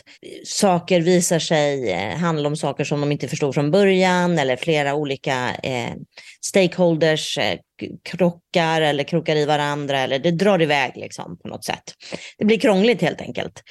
saker 0.46 1.02
visar 1.02 1.40
sig 1.40 1.92
eh, 1.92 2.18
handla 2.18 2.48
om 2.48 2.56
saker 2.56 2.84
som 2.84 3.02
de 3.02 3.12
inte 3.12 3.28
förstod 3.28 3.54
från 3.54 3.72
början 3.72 4.40
eller 4.40 4.56
flera 4.56 4.96
olika 4.96 5.56
eh, 5.64 5.94
stakeholders 6.42 7.38
eh, 7.38 7.58
krockar 8.04 8.82
eller 8.82 9.04
krokar 9.04 9.36
i 9.36 9.46
varandra 9.46 10.00
eller 10.00 10.20
det 10.20 10.32
drar 10.32 10.62
iväg 10.62 10.92
liksom 10.96 11.38
på 11.38 11.48
något 11.48 11.66
sätt. 11.66 11.94
Det 12.38 12.46
blir 12.46 12.60
krångligt 12.60 13.02
helt 13.02 13.22
enkelt. 13.22 13.64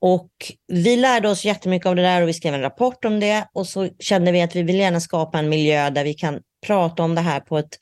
Och 0.00 0.30
vi 0.72 0.96
lärde 0.96 1.28
oss 1.28 1.44
jättemycket 1.44 1.86
av 1.86 1.96
det 1.96 2.02
där 2.02 2.22
och 2.22 2.28
vi 2.28 2.34
skrev 2.34 2.54
en 2.54 2.60
rapport 2.60 3.04
om 3.04 3.20
det 3.20 3.48
och 3.52 3.66
så 3.66 3.88
kände 3.98 4.32
vi 4.32 4.42
att 4.42 4.56
vi 4.56 4.62
vill 4.62 4.78
gärna 4.78 5.00
skapa 5.00 5.38
en 5.38 5.48
miljö 5.48 5.90
där 5.90 6.04
vi 6.04 6.14
kan 6.14 6.40
prata 6.66 7.02
om 7.02 7.14
det 7.14 7.20
här 7.20 7.40
på 7.40 7.58
ett 7.58 7.78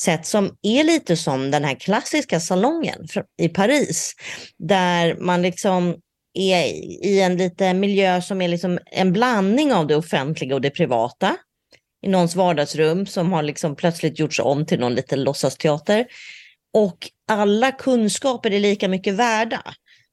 sätt 0.00 0.26
som 0.26 0.56
är 0.62 0.84
lite 0.84 1.16
som 1.16 1.50
den 1.50 1.64
här 1.64 1.74
klassiska 1.74 2.40
salongen 2.40 3.06
i 3.38 3.48
Paris, 3.48 4.14
där 4.58 5.16
man 5.20 5.42
liksom 5.42 5.96
är 6.34 6.64
i 7.04 7.20
en 7.20 7.36
lite 7.36 7.74
miljö 7.74 8.22
som 8.22 8.42
är 8.42 8.48
liksom 8.48 8.78
en 8.86 9.12
blandning 9.12 9.72
av 9.72 9.86
det 9.86 9.96
offentliga 9.96 10.54
och 10.54 10.60
det 10.60 10.70
privata 10.70 11.36
i 12.06 12.08
någons 12.08 12.36
vardagsrum 12.36 13.06
som 13.06 13.32
har 13.32 13.42
liksom 13.42 13.76
plötsligt 13.76 14.18
gjorts 14.18 14.40
om 14.40 14.66
till 14.66 14.80
någon 14.80 14.94
liten 14.94 15.22
låtsasteater. 15.22 16.06
Och 16.74 17.10
alla 17.28 17.72
kunskaper 17.72 18.50
är 18.50 18.60
lika 18.60 18.88
mycket 18.88 19.14
värda. 19.14 19.62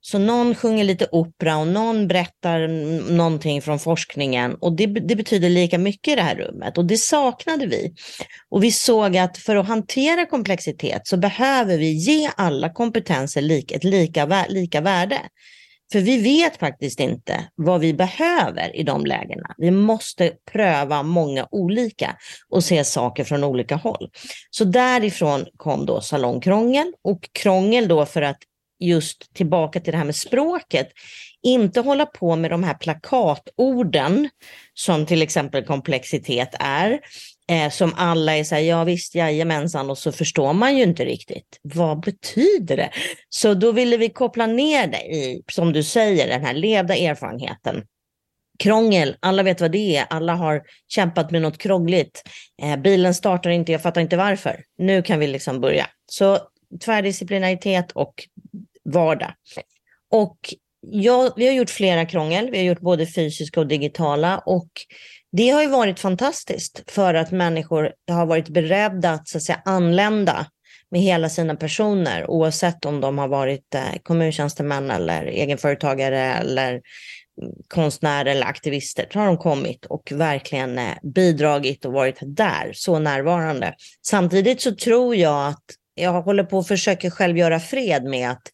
Så 0.07 0.19
någon 0.19 0.55
sjunger 0.55 0.83
lite 0.83 1.07
opera 1.11 1.57
och 1.57 1.67
någon 1.67 2.07
berättar 2.07 2.67
någonting 3.11 3.61
från 3.61 3.79
forskningen 3.79 4.55
och 4.55 4.75
det, 4.75 4.85
det, 4.85 5.15
betyder 5.15 5.49
lika 5.49 5.77
mycket 5.77 6.11
i 6.11 6.15
det 6.15 6.21
här 6.21 6.35
rummet 6.35 6.77
och 6.77 6.85
det 6.85 6.97
saknade 6.97 7.65
vi. 7.65 7.93
Och 8.49 8.63
vi 8.63 8.71
såg 8.71 9.17
att 9.17 9.37
för 9.37 9.55
att 9.55 9.67
hantera 9.67 10.25
komplexitet 10.25 11.07
så 11.07 11.17
behöver 11.17 11.77
vi 11.77 11.91
ge 11.91 12.29
alla 12.37 12.73
kompetenser 12.73 13.51
ett 13.73 13.83
lika, 13.83 14.45
lika 14.49 14.81
värde. 14.81 15.19
För 15.91 15.99
vi 15.99 16.21
vet 16.21 16.57
faktiskt 16.57 16.99
inte 16.99 17.49
vad 17.55 17.81
vi 17.81 17.93
behöver 17.93 18.75
i 18.75 18.83
de 18.83 19.05
lägena. 19.05 19.55
Vi 19.57 19.71
måste 19.71 20.31
pröva 20.51 21.03
många 21.03 21.47
olika 21.51 22.15
och 22.49 22.63
se 22.63 22.83
saker 22.83 23.23
från 23.23 23.43
olika 23.43 23.75
håll. 23.75 24.09
Så 24.49 24.63
därifrån 24.63 25.45
kom 25.57 25.85
då 25.85 26.01
salongkrångel 26.01 26.93
och 27.03 27.29
krångel 27.33 27.87
då 27.87 28.05
för 28.05 28.21
att 28.21 28.37
just 28.79 29.33
tillbaka 29.33 29.79
till 29.79 29.91
det 29.91 29.97
här 29.97 30.05
med 30.05 30.15
språket, 30.15 30.89
inte 31.43 31.79
hålla 31.79 32.05
på 32.05 32.35
med 32.35 32.51
de 32.51 32.63
här 32.63 32.73
plakatorden 32.73 34.29
som 34.73 35.05
till 35.05 35.21
exempel 35.21 35.65
komplexitet 35.65 36.49
är, 36.59 36.99
eh, 37.49 37.69
som 37.69 37.93
alla 37.97 38.35
är 38.35 38.43
så 38.43 38.55
här, 38.55 38.61
ja 38.61 38.83
visst, 38.83 39.15
jajamensan, 39.15 39.89
och 39.89 39.97
så 39.97 40.11
förstår 40.11 40.53
man 40.53 40.77
ju 40.77 40.83
inte 40.83 41.05
riktigt. 41.05 41.59
Vad 41.61 41.99
betyder 41.99 42.77
det? 42.77 42.89
Så 43.29 43.53
då 43.53 43.71
ville 43.71 43.97
vi 43.97 44.09
koppla 44.09 44.45
ner 44.45 44.87
det 44.87 45.15
i, 45.15 45.43
som 45.51 45.73
du 45.73 45.83
säger, 45.83 46.27
den 46.27 46.45
här 46.45 46.53
levda 46.53 46.95
erfarenheten. 46.95 47.83
Krångel, 48.59 49.15
alla 49.19 49.43
vet 49.43 49.61
vad 49.61 49.71
det 49.71 49.97
är, 49.97 50.05
alla 50.09 50.35
har 50.35 50.61
kämpat 50.87 51.31
med 51.31 51.41
något 51.41 51.57
krångligt. 51.57 52.23
Eh, 52.61 52.77
bilen 52.77 53.13
startar 53.13 53.49
inte, 53.49 53.71
jag 53.71 53.81
fattar 53.81 54.01
inte 54.01 54.17
varför. 54.17 54.63
Nu 54.77 55.01
kan 55.01 55.19
vi 55.19 55.27
liksom 55.27 55.61
börja. 55.61 55.87
Så 56.11 56.39
tvärdisciplinaritet 56.85 57.91
och 57.91 58.13
vardag. 58.83 59.33
Och 60.11 60.37
jag, 60.81 61.33
vi 61.35 61.47
har 61.47 61.53
gjort 61.53 61.69
flera 61.69 62.05
krångel, 62.05 62.51
vi 62.51 62.57
har 62.57 62.65
gjort 62.65 62.79
både 62.79 63.07
fysiska 63.07 63.59
och 63.59 63.67
digitala 63.67 64.39
och 64.39 64.69
det 65.31 65.49
har 65.49 65.61
ju 65.61 65.67
varit 65.67 65.99
fantastiskt 65.99 66.83
för 66.91 67.13
att 67.13 67.31
människor 67.31 67.93
har 68.07 68.25
varit 68.25 68.49
beredda 68.49 69.11
att, 69.11 69.27
så 69.27 69.37
att 69.37 69.43
säga, 69.43 69.61
anlända 69.65 70.45
med 70.91 71.01
hela 71.01 71.29
sina 71.29 71.55
personer 71.55 72.29
oavsett 72.29 72.85
om 72.85 73.01
de 73.01 73.17
har 73.17 73.27
varit 73.27 73.75
eh, 73.75 73.81
kommuntjänstemän 74.03 74.91
eller 74.91 75.23
egenföretagare 75.23 76.19
eller 76.19 76.69
mm, 76.71 77.53
konstnärer 77.67 78.31
eller 78.31 78.45
aktivister. 78.45 79.07
Då 79.11 79.19
har 79.19 79.25
de 79.27 79.37
kommit 79.37 79.85
och 79.85 80.11
verkligen 80.11 80.77
eh, 80.79 80.93
bidragit 81.03 81.85
och 81.85 81.93
varit 81.93 82.17
där, 82.21 82.71
så 82.73 82.99
närvarande. 82.99 83.73
Samtidigt 84.01 84.61
så 84.61 84.75
tror 84.75 85.15
jag 85.15 85.47
att 85.47 85.63
jag 85.95 86.21
håller 86.21 86.43
på 86.43 86.59
att 86.59 86.67
försöka 86.67 87.11
själv 87.11 87.37
göra 87.37 87.59
fred 87.59 88.03
med 88.03 88.31
att 88.31 88.51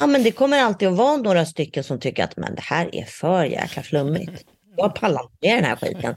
ja, 0.00 0.06
men 0.06 0.22
det 0.22 0.30
kommer 0.30 0.58
alltid 0.58 0.88
att 0.88 0.96
vara 0.96 1.16
några 1.16 1.46
stycken 1.46 1.84
som 1.84 2.00
tycker 2.00 2.24
att 2.24 2.36
men 2.36 2.54
det 2.54 2.62
här 2.62 2.94
är 2.94 3.04
för 3.04 3.44
jäkla 3.44 3.82
flummigt. 3.82 4.44
Jag 4.76 4.94
pallar 4.94 5.22
inte 5.22 5.36
med 5.40 5.56
den 5.56 5.64
här 5.64 5.76
skiten. 5.76 6.14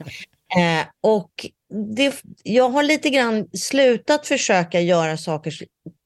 Eh, 0.58 0.86
och 1.02 1.32
det, 1.96 2.24
jag 2.44 2.70
har 2.70 2.84
lite 2.84 3.10
grann 3.10 3.48
slutat 3.54 4.28
försöka 4.28 4.82
göra 4.82 5.18
saker 5.18 5.54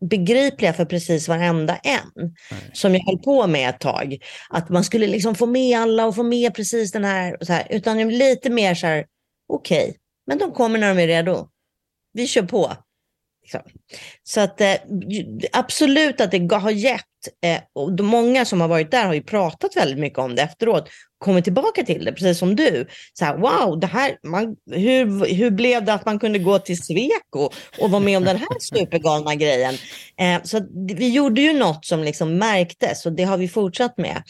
begripliga 0.10 0.74
för 0.74 0.86
precis 0.86 1.28
varenda 1.28 1.76
en. 1.76 2.00
Nej. 2.16 2.72
Som 2.74 2.96
jag 2.96 3.06
höll 3.06 3.18
på 3.18 3.48
med 3.48 3.70
ett 3.70 3.80
tag. 3.80 4.18
Att 4.50 4.70
man 4.70 4.84
skulle 4.84 5.08
liksom 5.08 5.36
få 5.36 5.46
med 5.46 5.80
alla 5.80 6.06
och 6.06 6.16
få 6.16 6.24
med 6.24 6.56
precis 6.56 6.92
den 6.92 7.04
här. 7.04 7.38
Och 7.42 7.48
här. 7.48 7.68
Utan 7.70 8.10
lite 8.10 8.50
mer 8.50 8.76
så 8.76 8.88
här, 8.88 9.06
okej, 9.48 9.84
okay, 9.84 9.94
men 10.28 10.38
de 10.38 10.52
kommer 10.52 10.80
när 10.80 10.96
de 10.96 11.02
är 11.02 11.08
redo. 11.08 11.48
Vi 12.14 12.28
kör 12.28 12.44
på. 12.44 12.74
Liksom. 13.44 13.62
Så 14.24 14.42
att 14.42 14.62
eh, 14.62 14.76
absolut 15.52 16.22
att 16.22 16.32
det 16.32 16.56
har 16.56 16.72
gett, 16.72 17.02
eh, 17.46 17.62
och 17.74 17.96
de 17.96 18.04
många 18.04 18.46
som 18.46 18.62
har 18.62 18.68
varit 18.68 18.92
där 18.92 19.06
har 19.06 19.14
ju 19.14 19.24
pratat 19.24 19.76
väldigt 19.76 20.00
mycket 20.00 20.20
om 20.20 20.36
det 20.36 20.42
efteråt, 20.42 20.90
kommit 21.18 21.44
tillbaka 21.44 21.84
till 21.84 22.06
det, 22.06 22.12
precis 22.12 22.40
som 22.40 22.56
du. 22.56 22.88
Så 23.14 23.26
här, 23.26 23.38
wow, 23.38 23.80
det 23.80 23.88
här, 23.88 24.18
man, 24.24 24.56
hur, 24.72 25.26
hur 25.36 25.52
blev 25.52 25.86
det 25.86 25.94
att 25.94 26.06
man 26.06 26.20
kunde 26.20 26.40
gå 26.40 26.60
till 26.60 26.84
Sweco 26.84 27.50
och 27.80 27.92
vara 27.92 28.02
med 28.02 28.18
om 28.18 28.24
den 28.24 28.38
här 28.38 28.60
supergalna 28.60 29.36
grejen? 29.36 29.76
Eh, 30.20 30.44
så 30.44 30.62
vi 30.98 31.10
gjorde 31.10 31.42
ju 31.42 31.54
något 31.54 31.86
som 31.86 32.04
liksom 32.04 32.38
märktes 32.38 33.06
och 33.06 33.14
det 33.14 33.24
har 33.24 33.38
vi 33.38 33.48
fortsatt 33.48 33.98
med. 33.98 34.24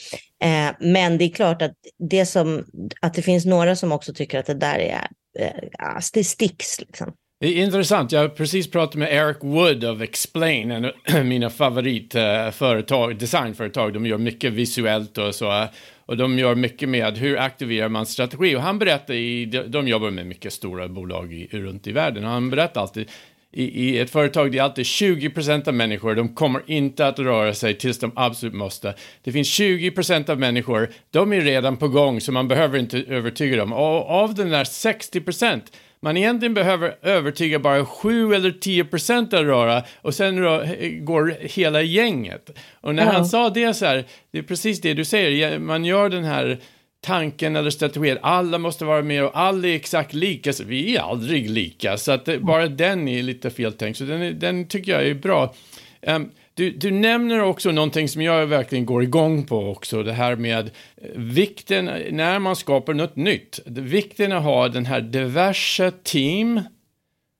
Eh, 0.44 0.76
men 0.80 1.18
det 1.18 1.26
är 1.26 1.30
klart 1.30 1.62
att 1.62 1.76
det, 2.10 2.26
som, 2.26 2.66
att 3.02 3.14
det 3.14 3.22
finns 3.22 3.46
några 3.46 3.76
som 3.76 3.92
också 3.92 4.14
tycker 4.14 4.40
att 4.40 4.46
det 4.46 4.54
där 4.54 4.80
är, 4.80 5.08
eh, 5.40 5.64
ah, 5.80 6.02
det 6.14 6.24
sticks. 6.24 6.80
Liksom. 6.80 7.14
Det 7.44 7.50
är 7.50 7.64
intressant. 7.64 8.12
Jag 8.12 8.20
har 8.20 8.28
precis 8.28 8.72
pratat 8.72 8.96
med 8.96 9.14
Eric 9.14 9.38
Wood 9.42 9.84
av 9.84 10.02
Explain, 10.02 10.72
en 10.72 10.86
av 10.86 10.92
mina 11.26 11.50
favoritföretag, 11.50 13.18
designföretag. 13.20 13.94
De 13.94 14.06
gör 14.06 14.18
mycket 14.18 14.54
visuellt 14.54 15.18
och 15.18 15.36
så. 15.36 15.68
Och 16.06 16.18
de 16.18 16.40
gör 16.40 16.56
mycket 16.56 16.90
med 16.90 17.18
hur 17.18 17.40
aktiverar 17.40 17.90
man 17.90 18.06
strategi. 18.06 18.56
Och 18.56 18.62
han 18.62 18.80
berättar 18.80 19.14
i, 19.14 19.46
de 19.46 19.88
jobbar 19.88 20.12
med 20.12 20.26
mycket 20.26 20.54
stora 20.54 20.88
bolag 20.88 21.34
i, 21.34 21.48
runt 21.52 21.88
i 21.88 21.92
världen. 21.92 22.24
Och 22.26 22.30
han 22.30 22.50
berättar 22.50 22.82
alltid, 22.82 23.10
i, 23.52 23.64
i 23.64 24.00
ett 24.00 24.10
företag, 24.10 24.52
det 24.52 24.58
är 24.58 24.64
alltid 24.64 24.86
20% 24.86 25.68
av 25.68 25.74
människor, 25.74 26.16
de 26.16 26.36
kommer 26.36 26.62
inte 26.68 27.08
att 27.08 27.20
röra 27.20 27.54
sig 27.54 27.78
tills 27.78 28.00
de 28.00 28.12
absolut 28.16 28.54
måste. 28.54 28.94
Det 29.24 29.32
finns 29.32 29.60
20% 29.60 30.30
av 30.30 30.40
människor, 30.40 30.90
de 31.12 31.34
är 31.34 31.42
redan 31.42 31.78
på 31.78 31.88
gång, 31.88 32.22
så 32.22 32.32
man 32.32 32.48
behöver 32.48 32.80
inte 32.80 32.98
övertyga 32.98 33.58
dem. 33.58 33.74
Och 33.74 34.10
av 34.10 34.36
den 34.36 34.50
där 34.50 34.64
60%, 34.64 35.62
man 36.04 36.18
egentligen 36.18 36.54
behöver 36.54 36.96
övertyga 37.02 37.60
bara 37.60 37.86
7 37.86 38.34
eller 38.34 38.52
10 38.52 38.86
procent 38.86 39.34
att 39.34 39.42
röra 39.42 39.84
och 40.02 40.14
sen 40.14 40.36
går 41.06 41.38
hela 41.42 41.82
gänget. 41.82 42.50
Och 42.82 42.96
när 42.96 43.06
ja. 43.06 43.12
han 43.12 43.26
sa 43.26 43.50
det 43.50 43.74
så 43.74 43.86
här, 43.86 44.06
det 44.32 44.38
är 44.38 44.44
precis 44.44 44.82
det 44.82 44.94
du 44.94 45.06
säger, 45.06 45.60
man 45.60 45.86
gör 45.86 46.10
den 46.10 46.24
här 46.24 46.60
tanken 47.02 47.56
eller 47.56 47.70
strategin, 47.70 48.18
alla 48.22 48.58
måste 48.58 48.86
vara 48.86 49.02
med 49.02 49.24
och 49.26 49.40
alla 49.40 49.68
är 49.68 49.76
exakt 49.76 50.14
lika, 50.14 50.54
så 50.54 50.64
vi 50.64 50.98
är 50.98 51.02
aldrig 51.02 51.50
lika, 51.50 51.98
så 51.98 52.12
att 52.12 52.26
det, 52.26 52.40
bara 52.40 52.68
den 52.68 53.08
är 53.08 53.24
lite 53.24 53.50
feltänkt, 53.50 53.98
så 53.98 54.04
den, 54.04 54.40
den 54.40 54.68
tycker 54.68 54.92
jag 54.92 55.08
är 55.08 55.14
bra. 55.14 55.54
Um, 56.08 56.32
du, 56.54 56.72
du 56.72 56.92
nämner 56.92 57.42
också 57.42 57.72
någonting 57.72 58.10
som 58.10 58.22
jag 58.22 58.46
verkligen 58.46 58.86
går 58.86 59.04
igång 59.04 59.44
på 59.44 59.72
också, 59.72 60.04
det 60.04 60.14
här 60.14 60.36
med 60.36 60.72
vikten 61.16 61.86
när 62.12 62.40
man 62.40 62.56
skapar 62.56 62.94
något 62.94 63.16
nytt. 63.16 63.60
Vikten 63.66 64.32
att 64.32 64.44
ha 64.44 64.68
den 64.68 64.86
här 64.86 65.02
diverse 65.02 65.92
team 66.04 66.62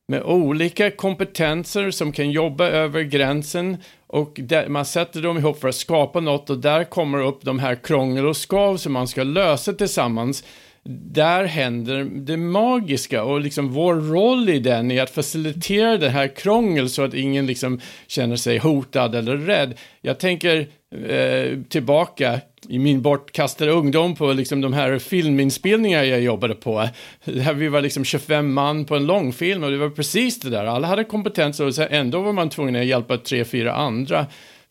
med 0.08 0.24
olika 0.24 0.92
kompetenser 0.92 1.92
som 1.92 2.12
kan 2.12 2.32
jobba 2.32 2.68
över 2.68 3.02
gränsen 3.02 3.78
och 4.08 4.40
där, 4.44 4.68
man 4.68 4.86
sätter 4.86 5.22
dem 5.22 5.38
ihop 5.38 5.60
för 5.60 5.68
att 5.68 5.76
skapa 5.76 6.20
något 6.20 6.50
och 6.50 6.58
där 6.58 6.84
kommer 6.84 7.22
upp 7.22 7.42
de 7.42 7.60
här 7.60 7.76
krångel 7.76 8.26
och 8.26 8.38
skav 8.38 8.78
som 8.78 8.94
man 8.94 9.08
ska 9.08 9.24
lösa 9.24 9.74
tillsammans 9.74 10.44
där 10.86 11.44
händer 11.44 12.04
det 12.04 12.38
magiska 12.38 13.24
och 13.24 13.42
liksom 13.42 13.70
vår 13.70 13.96
roll 13.96 14.50
i 14.50 14.60
den 14.60 14.92
är 14.92 15.04
att 15.04 15.10
facilitera 15.10 15.98
det 15.98 16.10
här 16.10 16.36
krångel 16.36 16.90
så 16.90 17.04
att 17.04 17.14
ingen 17.14 17.46
liksom 17.46 17.80
känner 18.08 18.36
sig 18.36 18.58
hotad 18.58 19.16
eller 19.16 19.38
rädd. 19.38 19.74
Jag 20.02 20.20
tänker 20.20 20.68
eh, 21.08 21.60
tillbaka 21.70 22.40
i 22.70 22.80
min 22.80 23.02
bortkastade 23.02 23.72
ungdom 23.72 24.16
på 24.16 24.34
liksom 24.34 24.62
de 24.62 24.74
här 24.74 25.00
filminspelningar 25.00 26.04
jag 26.04 26.22
jobbade 26.22 26.56
på. 26.56 26.90
Där 27.26 27.54
vi 27.54 27.68
var 27.68 27.82
liksom 27.82 28.06
25 28.06 28.54
man 28.54 28.86
på 28.86 28.96
en 28.96 29.06
långfilm 29.06 29.64
och 29.64 29.72
det 29.72 29.78
var 29.78 29.90
precis 29.90 30.40
det 30.40 30.50
där. 30.50 30.66
Alla 30.66 30.88
hade 30.88 31.04
kompetens 31.04 31.60
och 31.60 31.80
ändå 31.80 32.22
var 32.22 32.34
man 32.34 32.50
tvungen 32.50 32.76
att 32.76 32.86
hjälpa 32.86 33.18
tre, 33.18 33.46
fyra 33.46 33.74
andra. 33.74 34.26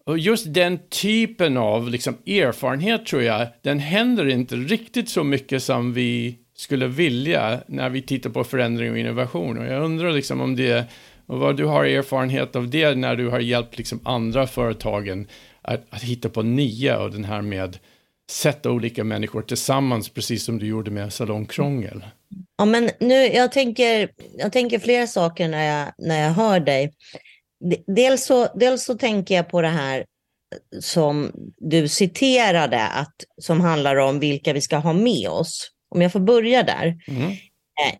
Och 0.04 0.18
just 0.18 0.54
den 0.54 0.78
typen 0.88 1.56
av 1.56 1.88
liksom, 1.88 2.14
erfarenhet 2.26 3.06
tror 3.06 3.22
jag, 3.22 3.46
den 3.62 3.78
händer 3.78 4.28
inte 4.28 4.56
riktigt 4.56 5.08
så 5.08 5.24
mycket 5.24 5.62
som 5.62 5.92
vi 5.92 6.38
skulle 6.56 6.86
vilja 6.86 7.60
när 7.66 7.90
vi 7.90 8.02
tittar 8.02 8.30
på 8.30 8.44
förändring 8.44 8.90
och 8.90 8.98
innovation. 8.98 9.58
Och 9.58 9.66
jag 9.66 9.82
undrar 9.82 10.12
liksom 10.12 10.40
om 10.40 10.56
det, 10.56 10.84
och 11.26 11.38
vad 11.38 11.56
du 11.56 11.64
har 11.64 11.84
erfarenhet 11.84 12.56
av 12.56 12.70
det 12.70 12.94
när 12.94 13.16
du 13.16 13.28
har 13.28 13.40
hjälpt 13.40 13.78
liksom 13.78 14.00
andra 14.04 14.46
företagen 14.46 15.28
att, 15.62 15.84
att 15.90 16.02
hitta 16.02 16.28
på 16.28 16.42
nya 16.42 17.00
och 17.00 17.10
den 17.10 17.24
här 17.24 17.42
med 17.42 17.78
sätta 18.30 18.70
olika 18.70 19.04
människor 19.04 19.42
tillsammans, 19.42 20.08
precis 20.08 20.44
som 20.44 20.58
du 20.58 20.66
gjorde 20.66 20.90
med 20.90 21.12
salongkrångel. 21.12 22.04
Ja, 22.58 22.64
men 22.64 22.90
nu, 23.00 23.14
jag 23.14 23.52
tänker, 23.52 24.08
jag 24.38 24.52
tänker 24.52 24.78
flera 24.78 25.06
saker 25.06 25.48
när 25.48 25.78
jag, 25.78 25.92
när 25.98 26.22
jag 26.22 26.30
hör 26.30 26.60
dig 26.60 26.92
dels 27.86 28.24
så, 28.24 28.48
dels 28.54 28.84
så 28.84 28.94
tänker 28.94 29.34
jag 29.34 29.48
på 29.48 29.62
det 29.62 29.68
här 29.68 30.04
som 30.80 31.30
du 31.56 31.88
citerade, 31.88 32.86
att, 32.86 33.14
som 33.38 33.60
handlar 33.60 33.96
om 33.96 34.20
vilka 34.20 34.52
vi 34.52 34.60
ska 34.60 34.76
ha 34.76 34.92
med 34.92 35.28
oss. 35.28 35.70
Om 35.94 36.02
jag 36.02 36.12
får 36.12 36.20
börja 36.20 36.62
där. 36.62 36.96
Mm. 37.08 37.30
Eh, 37.30 37.98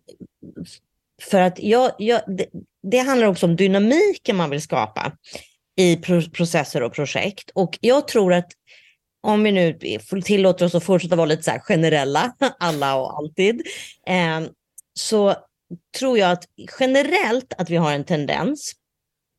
för 1.21 1.41
att 1.41 1.59
jag, 1.59 1.91
jag, 1.97 2.21
det, 2.27 2.45
det, 2.83 2.97
handlar 2.97 3.27
också 3.27 3.45
om 3.45 3.55
dynamiken 3.55 4.35
man 4.35 4.49
vill 4.49 4.61
skapa 4.61 5.11
i 5.75 5.95
pro 5.95 6.21
processer 6.21 6.83
och 6.83 6.93
projekt. 6.93 7.51
Och 7.55 7.77
jag 7.81 8.07
tror 8.07 8.33
att 8.33 8.51
om 9.23 9.43
vi 9.43 9.51
nu 9.51 9.79
tillåter 10.23 10.65
oss 10.65 10.75
att 10.75 10.83
fortsätta 10.83 11.15
vara 11.15 11.25
lite 11.25 11.43
så 11.43 11.59
generella, 11.59 12.35
alla 12.59 12.95
och 12.95 13.17
alltid, 13.17 13.61
eh, 14.07 14.41
så 14.99 15.35
tror 15.99 16.17
jag 16.17 16.31
att 16.31 16.43
generellt 16.79 17.53
att 17.57 17.69
vi 17.69 17.75
har 17.75 17.91
en 17.91 18.05
tendens 18.05 18.73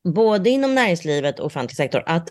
både 0.04 0.50
inom 0.50 0.74
näringslivet 0.74 1.38
och 1.40 1.46
offentlig 1.46 1.76
sektor, 1.76 2.02
att 2.06 2.28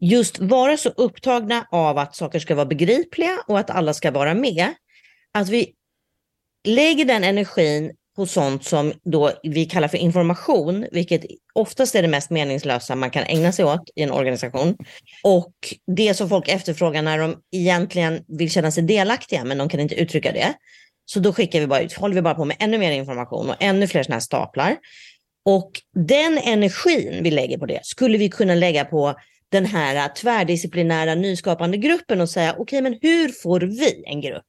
just 0.00 0.38
vara 0.38 0.76
så 0.76 0.88
upptagna 0.88 1.66
av 1.70 1.98
att 1.98 2.16
saker 2.16 2.38
ska 2.38 2.54
vara 2.54 2.66
begripliga 2.66 3.38
och 3.48 3.58
att 3.58 3.70
alla 3.70 3.94
ska 3.94 4.10
vara 4.10 4.34
med, 4.34 4.74
att 5.34 5.48
vi 5.48 5.74
lägger 6.66 7.04
den 7.04 7.24
energin 7.24 7.92
på 8.16 8.26
sånt 8.26 8.64
som 8.64 8.92
då 9.04 9.32
vi 9.42 9.64
kallar 9.64 9.88
för 9.88 9.98
information, 9.98 10.86
vilket 10.92 11.24
oftast 11.54 11.94
är 11.94 12.02
det 12.02 12.08
mest 12.08 12.30
meningslösa 12.30 12.96
man 12.96 13.10
kan 13.10 13.24
ägna 13.24 13.52
sig 13.52 13.64
åt 13.64 13.90
i 13.94 14.02
en 14.02 14.12
organisation. 14.12 14.76
Och 15.22 15.54
det 15.96 16.14
som 16.14 16.28
folk 16.28 16.48
efterfrågar 16.48 17.02
när 17.02 17.18
de 17.18 17.36
egentligen 17.52 18.24
vill 18.28 18.50
känna 18.50 18.70
sig 18.70 18.82
delaktiga, 18.82 19.44
men 19.44 19.58
de 19.58 19.68
kan 19.68 19.80
inte 19.80 19.94
uttrycka 19.94 20.32
det. 20.32 20.54
Så 21.04 21.20
då 21.20 21.32
skickar 21.32 21.60
vi 21.60 21.66
bara 21.66 21.80
ut, 21.80 21.92
håller 21.92 22.14
vi 22.14 22.22
bara 22.22 22.34
på 22.34 22.44
med 22.44 22.56
ännu 22.60 22.78
mer 22.78 22.92
information 22.92 23.50
och 23.50 23.56
ännu 23.60 23.86
fler 23.86 24.02
sådana 24.02 24.16
här 24.16 24.20
staplar. 24.20 24.76
Och 25.48 25.70
den 25.94 26.38
energin 26.38 27.22
vi 27.22 27.30
lägger 27.30 27.58
på 27.58 27.66
det 27.66 27.80
skulle 27.82 28.18
vi 28.18 28.28
kunna 28.28 28.54
lägga 28.54 28.84
på 28.84 29.14
den 29.48 29.66
här 29.66 30.08
tvärdisciplinära 30.08 31.14
nyskapande 31.14 31.76
gruppen 31.76 32.20
och 32.20 32.30
säga, 32.30 32.52
okej, 32.52 32.62
okay, 32.62 32.82
men 32.82 32.98
hur 33.02 33.28
får 33.28 33.60
vi 33.60 34.04
en 34.06 34.20
grupp 34.20 34.46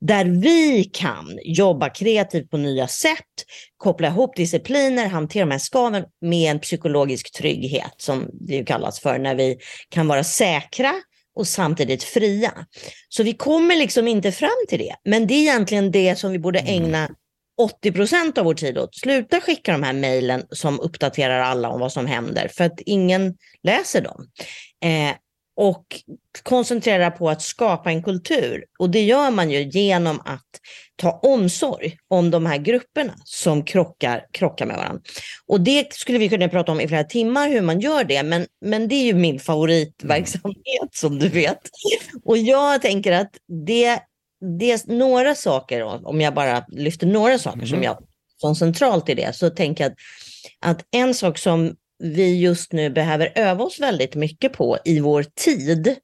där 0.00 0.24
vi 0.24 0.84
kan 0.84 1.38
jobba 1.44 1.88
kreativt 1.88 2.50
på 2.50 2.56
nya 2.56 2.88
sätt, 2.88 3.44
koppla 3.76 4.08
ihop 4.08 4.36
discipliner, 4.36 5.06
hantera 5.08 5.44
de 5.44 5.50
här 5.50 5.58
skaven 5.58 6.04
med 6.20 6.50
en 6.50 6.60
psykologisk 6.60 7.32
trygghet 7.32 7.94
som 7.96 8.30
det 8.32 8.64
kallas 8.64 9.00
för 9.00 9.18
när 9.18 9.34
vi 9.34 9.58
kan 9.88 10.08
vara 10.08 10.24
säkra 10.24 10.94
och 11.34 11.46
samtidigt 11.46 12.02
fria. 12.02 12.52
Så 13.08 13.22
vi 13.22 13.32
kommer 13.32 13.76
liksom 13.76 14.08
inte 14.08 14.32
fram 14.32 14.66
till 14.68 14.78
det, 14.78 14.94
men 15.04 15.26
det 15.26 15.34
är 15.34 15.40
egentligen 15.40 15.90
det 15.90 16.18
som 16.18 16.32
vi 16.32 16.38
borde 16.38 16.58
mm. 16.58 16.74
ägna 16.74 17.08
80 17.58 17.92
procent 17.92 18.38
av 18.38 18.44
vår 18.44 18.54
tid 18.54 18.78
åt. 18.78 18.96
Sluta 18.96 19.40
skicka 19.40 19.72
de 19.72 19.82
här 19.82 19.92
mejlen 19.92 20.42
som 20.50 20.80
uppdaterar 20.80 21.40
alla 21.40 21.68
om 21.68 21.80
vad 21.80 21.92
som 21.92 22.06
händer, 22.06 22.48
för 22.56 22.64
att 22.64 22.80
ingen 22.80 23.36
läser 23.62 24.00
dem. 24.00 24.28
Eh, 24.84 25.16
och 25.60 25.84
koncentrera 26.42 27.10
på 27.10 27.30
att 27.30 27.42
skapa 27.42 27.90
en 27.90 28.02
kultur. 28.02 28.64
Och 28.78 28.90
det 28.90 29.02
gör 29.02 29.30
man 29.30 29.50
ju 29.50 29.62
genom 29.62 30.20
att 30.24 30.46
ta 30.96 31.10
omsorg 31.10 31.96
om 32.08 32.30
de 32.30 32.46
här 32.46 32.58
grupperna 32.58 33.14
som 33.24 33.64
krockar, 33.64 34.26
krockar 34.32 34.66
med 34.66 34.76
varandra. 34.76 35.02
Och 35.46 35.60
det 35.60 35.92
skulle 35.92 36.18
vi 36.18 36.28
kunna 36.28 36.48
prata 36.48 36.72
om 36.72 36.80
i 36.80 36.88
flera 36.88 37.04
timmar 37.04 37.48
hur 37.48 37.60
man 37.60 37.80
gör 37.80 38.04
det, 38.04 38.22
men, 38.22 38.46
men 38.60 38.88
det 38.88 38.94
är 38.94 39.04
ju 39.04 39.14
min 39.14 39.40
favoritverksamhet 39.40 40.88
som 40.92 41.18
du 41.18 41.28
vet. 41.28 41.60
Och 42.24 42.38
jag 42.38 42.82
tänker 42.82 43.12
att 43.12 43.30
det, 43.66 44.00
det 44.40 44.72
är 44.72 44.92
några 44.92 45.34
saker, 45.34 46.06
om 46.08 46.20
jag 46.20 46.34
bara 46.34 46.64
lyfter 46.68 47.06
några 47.06 47.38
saker 47.38 47.58
mm. 47.58 47.68
som 47.68 47.82
jag 47.82 47.98
som 48.40 48.54
centralt 48.54 49.08
i 49.08 49.14
det, 49.14 49.36
så 49.36 49.50
tänker 49.50 49.84
jag 49.84 49.92
att, 49.92 49.98
att 50.60 50.86
en 50.90 51.14
sak 51.14 51.38
som 51.38 51.76
vi 51.98 52.40
just 52.40 52.72
nu 52.72 52.90
behöver 52.90 53.32
öva 53.34 53.64
oss 53.64 53.80
väldigt 53.80 54.14
mycket 54.14 54.52
på 54.52 54.78
i 54.84 55.00
vår 55.00 55.22
tid, 55.22 55.96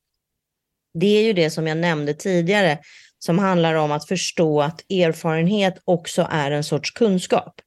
det 0.95 1.07
är 1.07 1.23
ju 1.23 1.33
det 1.33 1.50
som 1.50 1.67
jag 1.67 1.76
nämnde 1.76 2.14
tidigare, 2.14 2.79
som 3.19 3.38
handlar 3.38 3.75
om 3.75 3.93
att 3.93 4.09
förstå 4.09 4.62
att 4.62 4.91
erfarenhet 4.91 5.83
också 5.85 6.29
är 6.31 6.50
en 6.50 6.64
sorts 6.64 6.91
kunskap. 6.91 7.61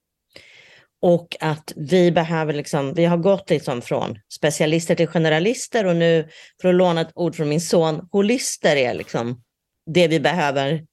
Och 1.02 1.38
att 1.40 1.74
vi 1.76 2.12
behöver 2.12 2.54
liksom, 2.54 2.94
vi 2.94 3.06
har 3.06 3.18
gått 3.18 3.50
liksom 3.50 3.82
från 3.82 4.20
specialister 4.34 4.96
till 4.96 5.08
generalister 5.08 5.86
och 5.86 5.96
nu, 5.96 6.30
för 6.62 6.70
att 6.70 6.76
låna 6.76 7.02
ett 7.02 7.12
ord 7.16 7.36
från 7.36 7.50
min 7.50 7.62
son, 7.62 8.08
holister 8.12 8.76
är 8.76 8.94
liksom 8.94 9.42
det 9.88 10.08
vi 10.08 10.20
behöver 10.20 10.84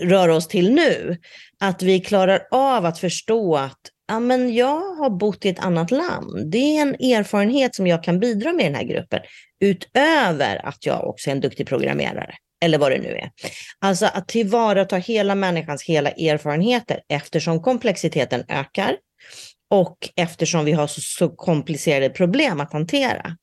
röra 0.00 0.34
oss 0.34 0.48
till 0.48 0.74
nu. 0.74 1.16
Att 1.60 1.82
vi 1.82 2.00
klarar 2.00 2.46
av 2.50 2.84
att 2.84 2.98
förstå 2.98 3.56
att 3.56 3.80
ja, 4.08 4.20
men 4.20 4.54
jag 4.54 4.80
har 4.80 5.10
bott 5.10 5.44
i 5.44 5.48
ett 5.48 5.64
annat 5.64 5.90
land. 5.90 6.50
Det 6.50 6.76
är 6.76 6.82
en 6.82 6.94
erfarenhet 6.94 7.74
som 7.74 7.86
jag 7.86 8.04
kan 8.04 8.20
bidra 8.20 8.52
med 8.52 8.60
i 8.60 8.68
den 8.68 8.74
här 8.74 8.84
gruppen. 8.84 9.20
Utöver 9.60 10.66
att 10.66 10.86
jag 10.86 11.08
också 11.08 11.30
är 11.30 11.32
en 11.32 11.40
duktig 11.40 11.66
programmerare. 11.66 12.34
Eller 12.64 12.78
vad 12.78 12.92
det 12.92 12.98
nu 12.98 13.08
är. 13.08 13.30
Alltså 13.78 14.06
att 14.06 14.28
tillvarata 14.28 14.96
hela 14.96 15.34
människans 15.34 15.82
hela 15.82 16.10
erfarenheter 16.10 17.00
eftersom 17.08 17.62
komplexiteten 17.62 18.44
ökar 18.48 18.96
och 19.70 19.98
eftersom 20.16 20.64
vi 20.64 20.72
har 20.72 20.86
så, 20.86 21.00
så 21.00 21.28
komplicerade 21.28 22.10
problem 22.10 22.60
att 22.60 22.72
hantera. 22.72 23.36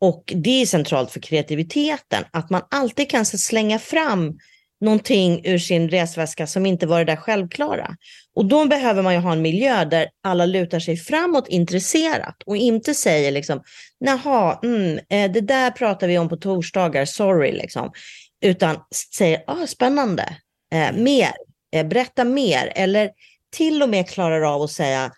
Och 0.00 0.32
det 0.36 0.62
är 0.62 0.66
centralt 0.66 1.10
för 1.10 1.20
kreativiteten, 1.20 2.24
att 2.30 2.50
man 2.50 2.62
alltid 2.70 3.10
kan 3.10 3.26
slänga 3.26 3.78
fram 3.78 4.38
någonting 4.80 5.40
ur 5.44 5.58
sin 5.58 5.88
resväska 5.88 6.46
som 6.46 6.66
inte 6.66 6.86
var 6.86 6.98
det 6.98 7.04
där 7.04 7.16
självklara. 7.16 7.96
Och 8.34 8.44
då 8.44 8.66
behöver 8.66 9.02
man 9.02 9.14
ju 9.14 9.20
ha 9.20 9.32
en 9.32 9.42
miljö 9.42 9.84
där 9.84 10.08
alla 10.24 10.46
lutar 10.46 10.80
sig 10.80 10.96
framåt 10.96 11.48
intresserat 11.48 12.42
och 12.46 12.56
inte 12.56 12.94
säger 12.94 13.30
liksom, 13.30 13.62
jaha, 13.98 14.58
mm, 14.62 14.98
eh, 15.08 15.32
det 15.32 15.40
där 15.40 15.70
pratar 15.70 16.08
vi 16.08 16.18
om 16.18 16.28
på 16.28 16.36
torsdagar, 16.36 17.04
sorry, 17.04 17.52
liksom. 17.52 17.92
Utan 18.42 18.76
säger, 19.16 19.44
ah, 19.46 19.66
spännande, 19.66 20.36
eh, 20.72 20.92
mer, 20.92 21.32
eh, 21.72 21.86
berätta 21.86 22.24
mer, 22.24 22.72
eller 22.76 23.10
till 23.56 23.82
och 23.82 23.88
med 23.88 24.08
klarar 24.08 24.54
av 24.54 24.62
att 24.62 24.70
säga, 24.70 25.12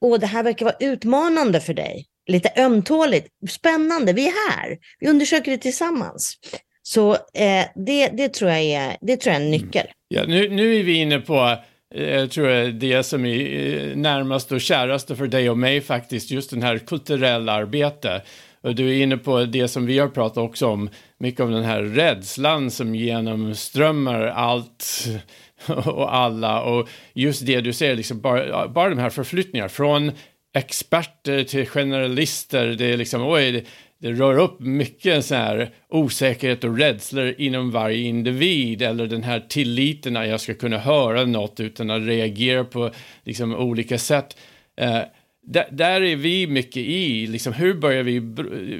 åh, 0.00 0.18
det 0.18 0.26
här 0.26 0.42
verkar 0.42 0.64
vara 0.64 0.76
utmanande 0.80 1.60
för 1.60 1.74
dig, 1.74 2.06
lite 2.28 2.52
ömtåligt, 2.56 3.28
spännande, 3.50 4.12
vi 4.12 4.26
är 4.26 4.50
här, 4.50 4.78
vi 5.00 5.08
undersöker 5.08 5.50
det 5.50 5.58
tillsammans. 5.58 6.34
Så 6.82 7.12
eh, 7.12 7.66
det, 7.86 8.08
det, 8.08 8.28
tror 8.28 8.50
jag 8.50 8.60
är, 8.60 8.96
det 9.00 9.16
tror 9.16 9.32
jag 9.32 9.42
är 9.42 9.44
en 9.44 9.50
nyckel. 9.50 9.86
Ja, 10.08 10.24
nu, 10.26 10.48
nu 10.48 10.76
är 10.76 10.82
vi 10.82 10.94
inne 10.94 11.20
på 11.20 11.56
jag 11.94 12.20
eh, 12.20 12.26
tror 12.26 12.48
jag 12.48 12.74
det 12.74 13.02
som 13.02 13.26
är 13.26 13.90
eh, 13.90 13.96
närmast 13.96 14.52
och 14.52 14.60
käraste 14.60 15.16
för 15.16 15.26
dig 15.26 15.50
och 15.50 15.58
mig 15.58 15.80
faktiskt, 15.80 16.30
just 16.30 16.50
den 16.50 16.62
här 16.62 16.78
kulturella 16.78 17.52
arbete. 17.52 18.22
Och 18.60 18.74
du 18.74 18.88
är 18.88 19.02
inne 19.02 19.16
på 19.16 19.44
det 19.44 19.68
som 19.68 19.86
vi 19.86 19.98
har 19.98 20.08
pratat 20.08 20.38
också 20.38 20.66
om, 20.66 20.90
mycket 21.18 21.40
om 21.40 21.52
den 21.52 21.64
här 21.64 21.82
rädslan 21.82 22.70
som 22.70 22.94
genomströmmar 22.94 24.20
allt 24.22 25.08
och 25.66 26.14
alla. 26.16 26.62
Och 26.62 26.88
just 27.14 27.46
det 27.46 27.60
du 27.60 27.72
säger, 27.72 27.96
liksom 27.96 28.20
bara, 28.20 28.68
bara 28.68 28.88
de 28.88 28.98
här 28.98 29.10
förflyttningarna 29.10 29.68
från 29.68 30.12
experter 30.54 31.44
till 31.44 31.66
generalister, 31.66 32.66
det 32.66 32.84
är 32.84 32.96
liksom, 32.96 33.22
oj, 33.22 33.64
det 34.00 34.12
rör 34.12 34.38
upp 34.38 34.60
mycket 34.60 35.24
så 35.24 35.34
här 35.34 35.70
osäkerhet 35.88 36.64
och 36.64 36.78
rädslor 36.78 37.34
inom 37.38 37.70
varje 37.70 37.98
individ 37.98 38.82
eller 38.82 39.06
den 39.06 39.22
här 39.22 39.40
tilliten 39.48 40.16
att 40.16 40.28
jag 40.28 40.40
ska 40.40 40.54
kunna 40.54 40.78
höra 40.78 41.24
något 41.24 41.60
utan 41.60 41.90
att 41.90 42.06
reagera 42.06 42.64
på 42.64 42.90
liksom, 43.24 43.54
olika 43.54 43.98
sätt. 43.98 44.36
Eh, 44.76 45.00
där, 45.42 45.68
där, 45.70 46.02
är 46.02 46.16
vi 46.16 46.46
mycket 46.46 46.76
i, 46.76 47.26
liksom, 47.26 47.52
hur 47.52 47.74
börjar 47.74 48.02
vi, 48.02 48.18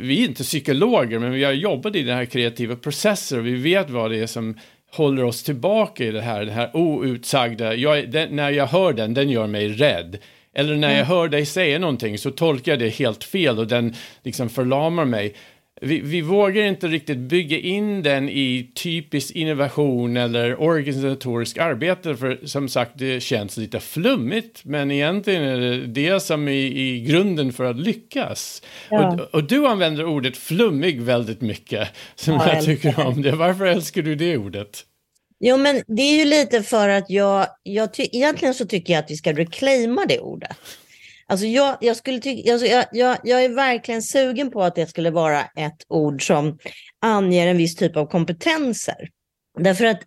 vi 0.02 0.22
är 0.22 0.28
inte 0.28 0.42
psykologer 0.42 1.18
men 1.18 1.32
vi 1.32 1.44
har 1.44 1.52
jobbat 1.52 1.96
i 1.96 2.02
den 2.02 2.16
här 2.16 2.24
kreativa 2.24 2.76
processen 2.76 3.38
och 3.38 3.46
vi 3.46 3.54
vet 3.54 3.90
vad 3.90 4.10
det 4.10 4.18
är 4.18 4.26
som 4.26 4.58
håller 4.92 5.24
oss 5.24 5.42
tillbaka 5.42 6.04
i 6.04 6.10
det 6.10 6.20
här, 6.20 6.44
det 6.44 6.52
här 6.52 6.76
outsagda, 6.76 7.74
jag, 7.74 8.10
den, 8.10 8.36
när 8.36 8.50
jag 8.50 8.66
hör 8.66 8.92
den, 8.92 9.14
den 9.14 9.30
gör 9.30 9.46
mig 9.46 9.68
rädd. 9.68 10.18
Eller 10.58 10.76
när 10.76 10.88
jag 10.88 10.96
mm. 10.96 11.06
hör 11.06 11.28
dig 11.28 11.46
säga 11.46 11.78
någonting 11.78 12.18
så 12.18 12.30
tolkar 12.30 12.72
jag 12.72 12.78
det 12.78 12.88
helt 12.88 13.24
fel 13.24 13.58
och 13.58 13.66
den 13.66 13.94
liksom 14.22 14.48
förlamar 14.48 15.04
mig. 15.04 15.34
Vi, 15.80 16.00
vi, 16.00 16.20
vågar 16.20 16.62
inte 16.62 16.88
riktigt 16.88 17.18
bygga 17.18 17.58
in 17.58 18.02
den 18.02 18.28
i 18.28 18.70
typisk 18.74 19.34
innovation 19.34 20.16
eller 20.16 20.60
organisatorisk 20.60 21.58
arbete 21.58 22.16
för 22.16 22.38
som 22.44 22.68
sagt 22.68 22.90
det 22.94 23.20
känns 23.20 23.56
lite 23.56 23.80
flummigt 23.80 24.64
men 24.64 24.90
egentligen 24.90 25.42
är 25.42 25.60
det 25.60 25.86
det 25.86 26.20
som 26.20 26.48
är 26.48 26.52
i 26.52 27.00
grunden 27.00 27.52
för 27.52 27.64
att 27.64 27.76
lyckas. 27.76 28.62
Ja. 28.90 29.12
Och, 29.12 29.34
och, 29.34 29.44
du 29.44 29.66
använder 29.66 30.04
ordet 30.04 30.36
flummig 30.36 31.00
väldigt 31.00 31.40
mycket 31.40 31.88
som 32.14 32.34
ja, 32.34 32.54
jag 32.54 32.64
tycker 32.64 33.06
om 33.06 33.22
det. 33.22 33.32
Varför 33.32 33.66
älskar 33.66 34.02
du 34.02 34.14
det 34.14 34.36
ordet? 34.36 34.84
Jo, 35.40 35.56
men 35.56 35.82
det 35.86 36.02
är 36.02 36.16
ju 36.16 36.24
lite 36.24 36.62
för 36.62 36.88
att 36.88 37.10
jag, 37.10 37.46
jag 37.62 37.94
ty, 37.94 38.08
egentligen 38.12 38.54
så 38.54 38.66
tycker 38.66 38.92
jag 38.92 39.04
att 39.04 39.10
vi 39.10 39.16
ska 39.16 39.32
reclaima 39.32 40.06
det 40.06 40.20
ordet. 40.20 40.56
Alltså 41.26 41.46
jag, 41.46 41.76
jag, 41.80 41.96
skulle 41.96 42.20
ty, 42.20 42.50
alltså 42.50 42.66
jag, 42.66 42.84
jag, 42.92 43.18
jag 43.24 43.44
är 43.44 43.48
verkligen 43.48 44.02
sugen 44.02 44.50
på 44.50 44.62
att 44.62 44.74
det 44.74 44.86
skulle 44.86 45.10
vara 45.10 45.40
ett 45.40 45.84
ord 45.88 46.26
som 46.26 46.58
anger 47.02 47.46
en 47.46 47.56
viss 47.56 47.76
typ 47.76 47.96
av 47.96 48.06
kompetenser. 48.06 49.08
Därför 49.58 49.84
att 49.84 50.00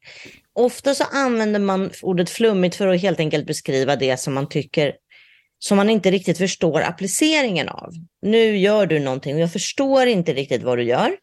ofta 0.53 0.95
så 0.95 1.03
använder 1.03 1.59
man 1.59 1.91
ordet 2.01 2.29
flummigt 2.29 2.75
för 2.75 2.87
att 2.87 3.01
helt 3.01 3.19
enkelt 3.19 3.45
beskriva 3.45 3.95
det 3.95 4.17
som 4.19 4.33
man 4.33 4.49
tycker 4.49 4.93
som 5.63 5.77
man 5.77 5.89
inte 5.89 6.11
riktigt 6.11 6.37
förstår 6.37 6.81
appliceringen 6.81 7.69
av. 7.69 7.89
Nu 8.21 8.57
gör 8.57 8.85
du 8.85 8.99
någonting 8.99 9.35
och 9.35 9.41
jag 9.41 9.53
förstår 9.53 10.07
inte 10.07 10.33
riktigt 10.33 10.63
vad 10.63 10.77
du 10.77 10.83
gör. 10.83 11.15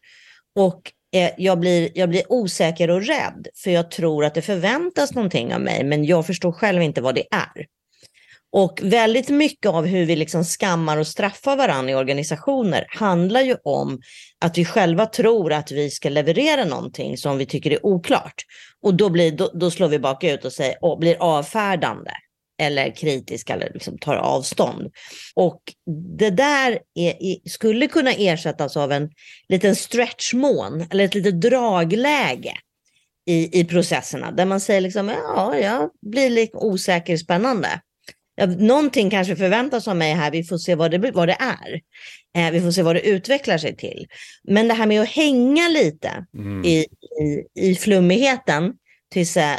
Och 0.57 0.93
Eh, 1.13 1.31
jag 1.37 1.59
blir, 1.59 1.91
jag 1.95 2.09
blir 2.09 2.23
osäker 2.33 2.91
och 2.91 3.03
rädd 3.03 3.47
för 3.55 3.71
jag 3.71 3.91
tror 3.91 4.25
att 4.25 4.35
det 4.35 4.43
förväntas 4.43 5.15
någonting 5.15 5.55
av 5.55 5.61
mig 5.61 5.85
men 5.85 6.05
jag 6.05 6.27
förstår 6.27 6.53
själv 6.53 6.83
inte 6.83 7.01
vad 7.01 7.15
det 7.15 7.25
är. 7.31 7.67
Och 8.53 8.81
väldigt 8.83 9.29
mycket 9.29 9.71
av 9.71 9.87
hur 9.87 10.07
vi 10.07 10.17
liksom 10.17 10.45
skammar 10.45 10.97
och 10.97 11.07
straffar 11.07 11.57
varandra 11.57 11.93
i 11.93 11.95
organisationer 11.95 12.87
handlar 12.89 13.41
ju 13.41 13.57
om 13.65 14.01
att 14.41 14.59
vi 14.59 14.65
själva 14.65 15.07
tror 15.07 15.53
att 15.53 15.71
vi 15.71 15.91
ska 15.91 16.09
leverera 16.09 16.65
någonting 16.65 17.17
som 17.17 17.39
vi 17.39 17.47
tycker 17.47 17.71
är 17.71 17.87
oklart. 17.87 18.45
Och 18.83 18.95
då, 18.95 19.11
blir, 19.11 19.33
då, 19.33 19.51
då 19.55 19.71
slår 19.71 19.89
vi 19.89 19.99
bakut 19.99 20.45
och 20.45 20.53
säger, 20.53 20.77
och 20.81 20.99
blir 20.99 21.17
avfärdande 21.21 22.11
eller 22.59 22.97
kritiska 22.97 23.55
eller 23.55 23.71
liksom 23.75 23.99
tar 23.99 24.17
avstånd. 24.17 24.93
Och 25.35 25.63
det 26.19 26.31
där 26.31 26.79
är, 26.95 27.49
skulle 27.49 27.87
kunna 27.87 28.13
ersättas 28.13 28.77
av 28.77 28.93
en 28.93 29.11
liten 29.49 29.77
stretchmån 29.77 30.87
eller 30.91 31.05
ett 31.05 31.15
litet 31.15 31.41
dragläge 31.41 32.55
i, 33.27 33.61
i 33.61 33.65
processerna 33.65 34.31
där 34.31 34.45
man 34.45 34.61
säger 34.61 34.81
liksom, 34.81 35.09
ja, 35.09 35.59
jag 35.59 35.91
blir 36.03 36.31
lite 36.31 36.57
osäker 36.57 37.17
spännande. 37.17 37.81
Någonting 38.59 39.11
kanske 39.11 39.37
förväntas 39.37 39.89
av 39.89 39.97
mig 39.97 40.15
här, 40.15 40.31
vi 40.31 40.45
får 40.45 40.59
se 40.59 40.75
vad 40.75 40.91
det, 40.91 41.11
vad 41.11 41.29
det 41.29 41.37
är. 41.41 41.81
Eh, 42.37 42.53
vi 42.53 42.61
får 42.61 42.71
se 42.71 42.83
vad 42.83 42.97
det 42.97 43.09
utvecklar 43.09 43.59
sig 43.59 43.77
till. 43.77 44.07
Men 44.45 44.69
det 44.69 44.75
här 44.75 44.87
med 44.87 45.03
att 45.03 45.09
hänga 45.09 45.69
lite 45.69 46.27
mm. 46.35 46.65
i, 46.65 46.87
i, 47.23 47.45
i 47.55 47.75
flummigheten 47.75 48.73
tills, 49.13 49.37
eh, 49.37 49.57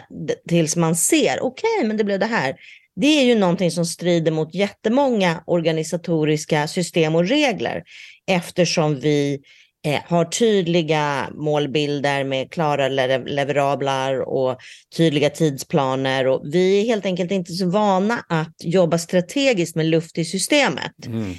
tills 0.50 0.76
man 0.76 0.96
ser, 0.96 1.40
okej, 1.42 1.70
okay, 1.78 1.88
men 1.88 1.98
det 1.98 2.04
blev 2.04 2.20
det 2.20 2.26
här. 2.26 2.56
Det 3.02 3.20
är 3.20 3.24
ju 3.24 3.36
någonting 3.36 3.72
som 3.72 3.86
strider 3.86 4.32
mot 4.32 4.54
jättemånga 4.54 5.44
organisatoriska 5.46 6.68
system 6.68 7.16
och 7.16 7.28
regler 7.28 7.84
eftersom 8.32 9.00
vi 9.00 9.40
eh, 9.86 10.02
har 10.06 10.26
tydliga 10.26 11.30
målbilder 11.36 12.24
med 12.24 12.52
klara 12.52 12.88
leverablar 13.18 14.20
och 14.20 14.58
tydliga 14.98 15.30
tidsplaner. 15.30 16.28
Och 16.28 16.42
vi 16.44 16.82
är 16.82 16.86
helt 16.86 17.06
enkelt 17.06 17.32
inte 17.32 17.54
så 17.54 17.70
vana 17.70 18.26
att 18.30 18.56
jobba 18.64 18.98
strategiskt 18.98 19.76
med 19.76 19.86
luft 19.86 20.18
i 20.18 20.26
systemet. 20.26 21.06
Mm. 21.06 21.34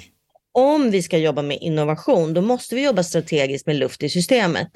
Om 0.53 0.91
vi 0.91 1.01
ska 1.01 1.17
jobba 1.17 1.41
med 1.41 1.57
innovation, 1.61 2.33
då 2.33 2.41
måste 2.41 2.75
vi 2.75 2.83
jobba 2.83 3.03
strategiskt 3.03 3.67
med 3.67 3.75
luft 3.75 4.03
i 4.03 4.09
systemet 4.09 4.69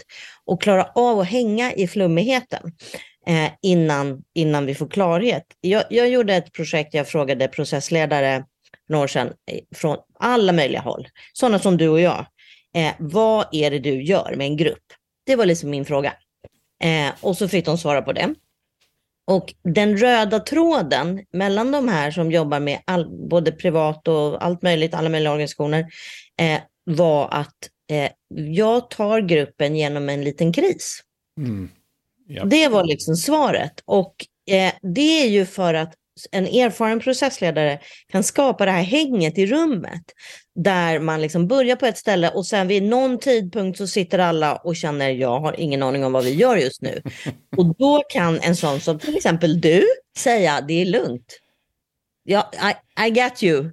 och 0.46 0.62
klara 0.62 0.84
av 0.96 1.20
att 1.20 1.28
hänga 1.28 1.74
i 1.74 1.88
flummigheten 1.88 2.72
eh, 3.28 3.52
innan, 3.62 4.24
innan 4.34 4.66
vi 4.66 4.76
får 4.76 4.88
klarhet. 4.88 5.46
Jag, 5.62 5.84
jag 5.90 6.10
gjorde 6.10 6.36
ett 6.36 6.54
projekt, 6.54 6.94
jag 6.94 7.08
frågade 7.08 7.48
processledare 7.48 8.46
för 8.88 8.94
några 8.94 9.04
år 9.04 9.08
sedan 9.08 9.28
eh, 9.28 9.60
från 9.76 9.98
alla 10.20 10.54
möjliga 10.54 10.82
håll, 10.82 11.08
sådana 11.34 11.60
som 11.60 11.78
du 11.78 11.88
och 11.88 12.02
jag. 12.02 12.26
Eh, 12.76 12.94
vad 13.00 13.46
är 13.52 13.72
det 13.72 13.80
du 13.80 14.04
gör 14.04 14.36
med 14.38 14.48
en 14.48 14.58
grupp? 14.58 14.84
Det 15.26 15.36
var 15.36 15.46
liksom 15.46 15.70
min 15.70 15.86
fråga. 15.86 16.14
Eh, 16.84 17.14
och 17.22 17.38
så 17.38 17.48
fick 17.48 17.66
de 17.66 17.78
svara 17.78 18.02
på 18.02 18.14
det. 18.14 18.36
Och 19.28 19.54
den 19.64 19.98
röda 19.98 20.40
tråden 20.40 21.26
mellan 21.34 21.72
de 21.72 21.88
här 21.88 22.12
som 22.12 22.32
jobbar 22.32 22.60
med 22.60 22.80
all, 22.86 23.10
både 23.30 23.52
privat 23.52 24.08
och 24.08 24.46
allt 24.46 24.62
möjligt, 24.62 24.94
alla 24.94 25.10
möjliga 25.10 25.32
organisationer, 25.32 25.86
eh, 26.42 26.60
var 26.84 27.30
att 27.32 27.70
eh, 27.92 28.12
jag 28.36 28.90
tar 28.90 29.20
gruppen 29.20 29.76
genom 29.76 30.10
en 30.10 30.24
liten 30.24 30.54
kris. 30.54 31.02
Mm. 31.40 31.70
Yep. 32.30 32.44
Det 32.46 32.68
var 32.68 32.84
liksom 32.84 33.16
svaret. 33.16 33.84
Och 33.86 34.16
eh, 34.48 34.74
det 34.82 35.24
är 35.24 35.28
ju 35.28 35.46
för 35.46 35.74
att 35.74 35.94
en 36.32 36.48
erfaren 36.48 37.00
processledare 37.00 37.80
kan 38.12 38.24
skapa 38.24 38.66
det 38.66 38.72
här 38.72 38.84
hänget 38.84 39.38
i 39.38 39.46
rummet. 39.46 40.04
Där 40.56 41.00
man 41.00 41.22
liksom 41.22 41.48
börjar 41.48 41.76
på 41.76 41.86
ett 41.86 41.98
ställe 41.98 42.30
och 42.30 42.46
sen 42.46 42.68
vid 42.68 42.84
någon 42.84 43.20
tidpunkt 43.20 43.78
så 43.78 43.88
sitter 43.88 44.20
alla 44.20 44.56
och 44.56 44.76
känner 44.76 45.10
jag 45.10 45.40
har 45.40 45.60
ingen 45.60 45.84
aning 45.84 46.06
om 46.06 46.12
vad 46.12 46.24
vi 46.24 46.34
gör 46.34 46.58
just 46.58 46.82
nu. 46.82 47.02
och 47.58 47.76
då 47.76 48.04
kan 48.10 48.40
en 48.40 48.56
sån 48.56 48.80
som 48.80 49.00
till 49.00 49.18
exempel 49.18 49.62
du 49.62 49.84
säga 50.18 50.62
det 50.62 50.82
är 50.82 50.86
lugnt. 50.86 51.40
Ja, 52.24 52.52
I, 52.54 53.08
I 53.08 53.10
get 53.10 53.44
you. 53.44 53.72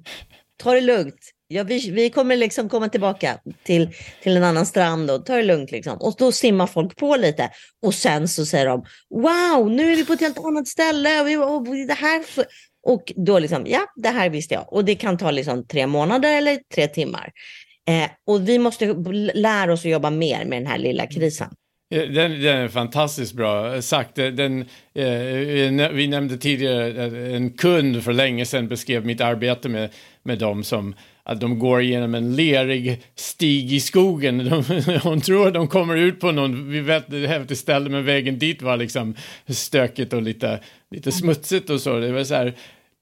Ta 0.57 0.75
det 0.75 0.81
lugnt. 0.81 1.32
Ja, 1.53 1.62
vi, 1.62 1.91
vi 1.91 2.11
kommer 2.11 2.37
liksom 2.37 2.69
komma 2.69 2.88
tillbaka 2.88 3.38
till, 3.62 3.88
till 4.23 4.37
en 4.37 4.45
annan 4.45 4.67
strand 4.67 5.11
och 5.11 5.27
ta 5.27 5.37
det 5.37 5.43
lugnt. 5.43 5.71
Liksom. 5.71 5.99
Och 5.99 6.15
då 6.19 6.33
simmar 6.33 6.67
folk 6.67 6.97
på 6.97 7.17
lite. 7.17 7.51
Och 7.83 7.95
sen 7.95 8.29
så 8.29 8.47
säger 8.47 8.67
de, 8.67 8.85
wow, 9.11 9.71
nu 9.71 9.93
är 9.93 9.97
vi 9.97 10.05
på 10.05 10.12
ett 10.12 10.21
helt 10.21 10.38
annat 10.38 10.69
ställe. 10.69 11.21
Och, 11.21 11.29
vi, 11.29 11.37
och 11.37 11.87
det 11.87 11.95
här 11.95 12.23
och 12.87 13.12
då 13.17 13.38
liksom, 13.38 13.62
ja, 13.67 13.81
det 13.97 14.09
här 14.09 14.31
visste 14.31 14.55
jag. 14.55 14.73
Och 14.73 14.85
det 14.85 14.95
kan 14.95 15.19
ta 15.19 15.31
liksom 15.31 15.67
tre 15.67 15.87
månader 15.87 16.37
eller 16.37 16.59
tre 16.75 16.88
timmar. 16.88 17.33
Eh, 17.88 18.11
och 18.27 18.49
vi 18.49 18.59
måste 18.59 18.87
lära 19.35 19.73
oss 19.73 19.81
att 19.81 19.91
jobba 19.91 20.11
mer 20.11 20.45
med 20.45 20.62
den 20.62 20.67
här 20.67 20.79
lilla 20.79 21.07
krisen. 21.07 21.49
Eh, 21.93 22.03
den, 22.03 22.43
den, 22.43 22.59
är 22.59 22.69
fantastiskt 22.69 23.33
bra 23.33 23.83
sagt. 23.83 24.19
Eh, 24.19 24.27
den, 24.27 24.61
eh, 24.95 25.07
eh 25.07 25.91
vi 25.93 26.07
nämnde 26.09 26.38
tidigare 26.38 27.37
en 27.37 27.51
kund 27.51 28.05
för 28.05 28.12
länge 28.12 28.47
sedan 28.47 28.69
beskrev 28.69 29.07
mitt 29.07 29.21
arbete 29.21 29.69
med, 29.69 29.91
med 30.23 30.38
dem 30.38 30.65
som 30.65 30.95
att 31.24 31.40
de 31.40 31.58
går 31.58 31.82
genom 31.82 32.14
en 32.14 32.37
lerig 32.37 33.02
stig 33.14 33.72
i 33.72 33.80
skogen. 33.80 34.38
De, 34.38 34.64
hon 35.02 35.20
tror 35.20 35.48
att 35.48 35.54
de 35.54 35.68
kommer 35.68 35.96
ut 35.96 36.20
på 36.20 36.32
någon, 36.32 36.70
vi 36.70 36.80
vet 36.80 37.12
häftigt 37.12 37.58
ställe 37.58 37.90
men 37.90 38.04
vägen 38.04 38.38
dit 38.38 38.62
var 38.62 38.76
liksom 38.76 39.14
stökigt 39.48 40.12
och 40.12 40.22
lite, 40.22 40.61
lite 40.90 41.12
smutsigt 41.12 41.70
och 41.70 41.80
så. 41.80 41.98
Det 41.98 42.12
var 42.12 42.24
så 42.24 42.35
här, 42.35 42.54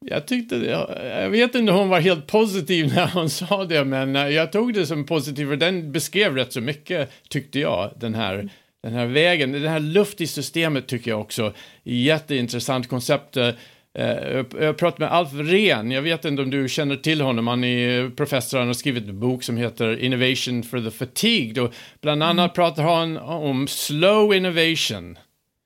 jag 0.06 0.26
tyckte, 0.26 0.56
jag, 0.56 0.90
jag 1.22 1.30
vet 1.30 1.54
inte 1.54 1.72
om 1.72 1.78
hon 1.78 1.88
var 1.88 2.00
helt 2.00 2.26
positiv 2.26 2.92
när 2.94 3.06
hon 3.06 3.30
sa 3.30 3.64
det, 3.64 3.84
men 3.84 4.16
eh, 4.16 4.28
jag 4.28 4.52
tog 4.52 4.74
det 4.74 4.86
som 4.86 5.06
positivt 5.06 5.48
för 5.48 5.56
den 5.56 5.92
beskrev 5.92 6.36
rätt 6.36 6.52
så 6.52 6.60
mycket, 6.60 7.10
tyckte 7.28 7.60
jag, 7.60 7.92
den 8.00 8.14
här 8.14 8.48
den 8.82 8.92
här 8.92 9.06
vägen, 9.06 9.52
den 9.52 9.68
här 9.68 9.80
luft 9.80 10.20
i 10.20 10.26
systemet 10.26 10.86
tycker 10.86 11.10
jag 11.10 11.20
också 11.20 11.54
är 11.84 11.94
jätteintressant 11.94 12.88
koncept. 12.88 13.36
Eh, 13.36 13.50
Eh, 13.98 14.44
jag 14.60 14.76
pratade 14.76 15.04
med 15.04 15.12
Alf 15.12 15.32
Rehn, 15.32 15.90
jag 15.90 16.02
vet 16.02 16.24
inte 16.24 16.42
om 16.42 16.50
du 16.50 16.68
känner 16.68 16.96
till 16.96 17.20
honom, 17.20 17.46
han 17.46 17.64
är 17.64 18.10
professor, 18.10 18.58
han 18.58 18.66
har 18.66 18.74
skrivit 18.74 19.08
en 19.08 19.20
bok 19.20 19.42
som 19.42 19.56
heter 19.56 19.96
Innovation 19.96 20.62
for 20.62 20.80
the 20.80 20.90
Fatigued 20.90 21.58
och 21.58 21.74
bland 22.00 22.22
annat 22.22 22.44
mm. 22.44 22.54
pratar 22.54 22.82
han 22.82 23.16
om 23.16 23.68
slow 23.68 24.34
innovation. 24.34 25.18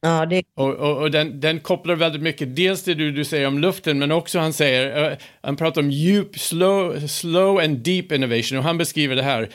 Ja, 0.03 0.27
det... 0.27 0.43
Och, 0.57 0.75
och, 0.75 1.03
och 1.03 1.11
den, 1.11 1.41
den, 1.41 1.61
kopplar 1.61 1.95
väldigt 1.95 2.23
mycket, 2.23 2.57
dels 2.57 2.85
det 2.85 2.95
du, 2.95 3.13
du 3.13 3.25
säger 3.25 3.47
om 3.47 3.59
luften, 3.59 3.99
men 3.99 4.13
också 4.13 4.39
han 4.39 4.53
säger, 4.53 5.11
uh, 5.11 5.17
han 5.43 5.57
pratar 5.57 5.83
om 5.83 5.91
djup, 5.91 6.39
slow, 6.39 7.07
slow 7.07 7.59
and 7.59 7.79
deep 7.79 8.13
innovation 8.13 8.59
och 8.59 8.65
han 8.65 8.79
beskriver 8.79 9.17
det 9.17 9.23
här. 9.23 9.49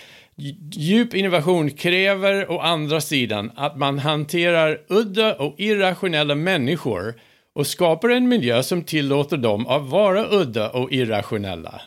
Djup 0.71 1.13
innovation 1.13 1.71
kräver 1.71 2.51
å 2.51 2.59
andra 2.59 3.01
sidan 3.01 3.51
att 3.55 3.77
man 3.77 3.99
hanterar 3.99 4.81
udda 4.89 5.35
och 5.35 5.55
irrationella 5.57 6.35
människor 6.35 7.13
och 7.59 7.67
skapar 7.67 8.09
en 8.09 8.27
miljö 8.27 8.63
som 8.63 8.83
tillåter 8.83 9.37
dem 9.37 9.67
att 9.67 9.89
vara 9.89 10.25
udda 10.31 10.69
och 10.69 10.91
irrationella. 10.91 11.81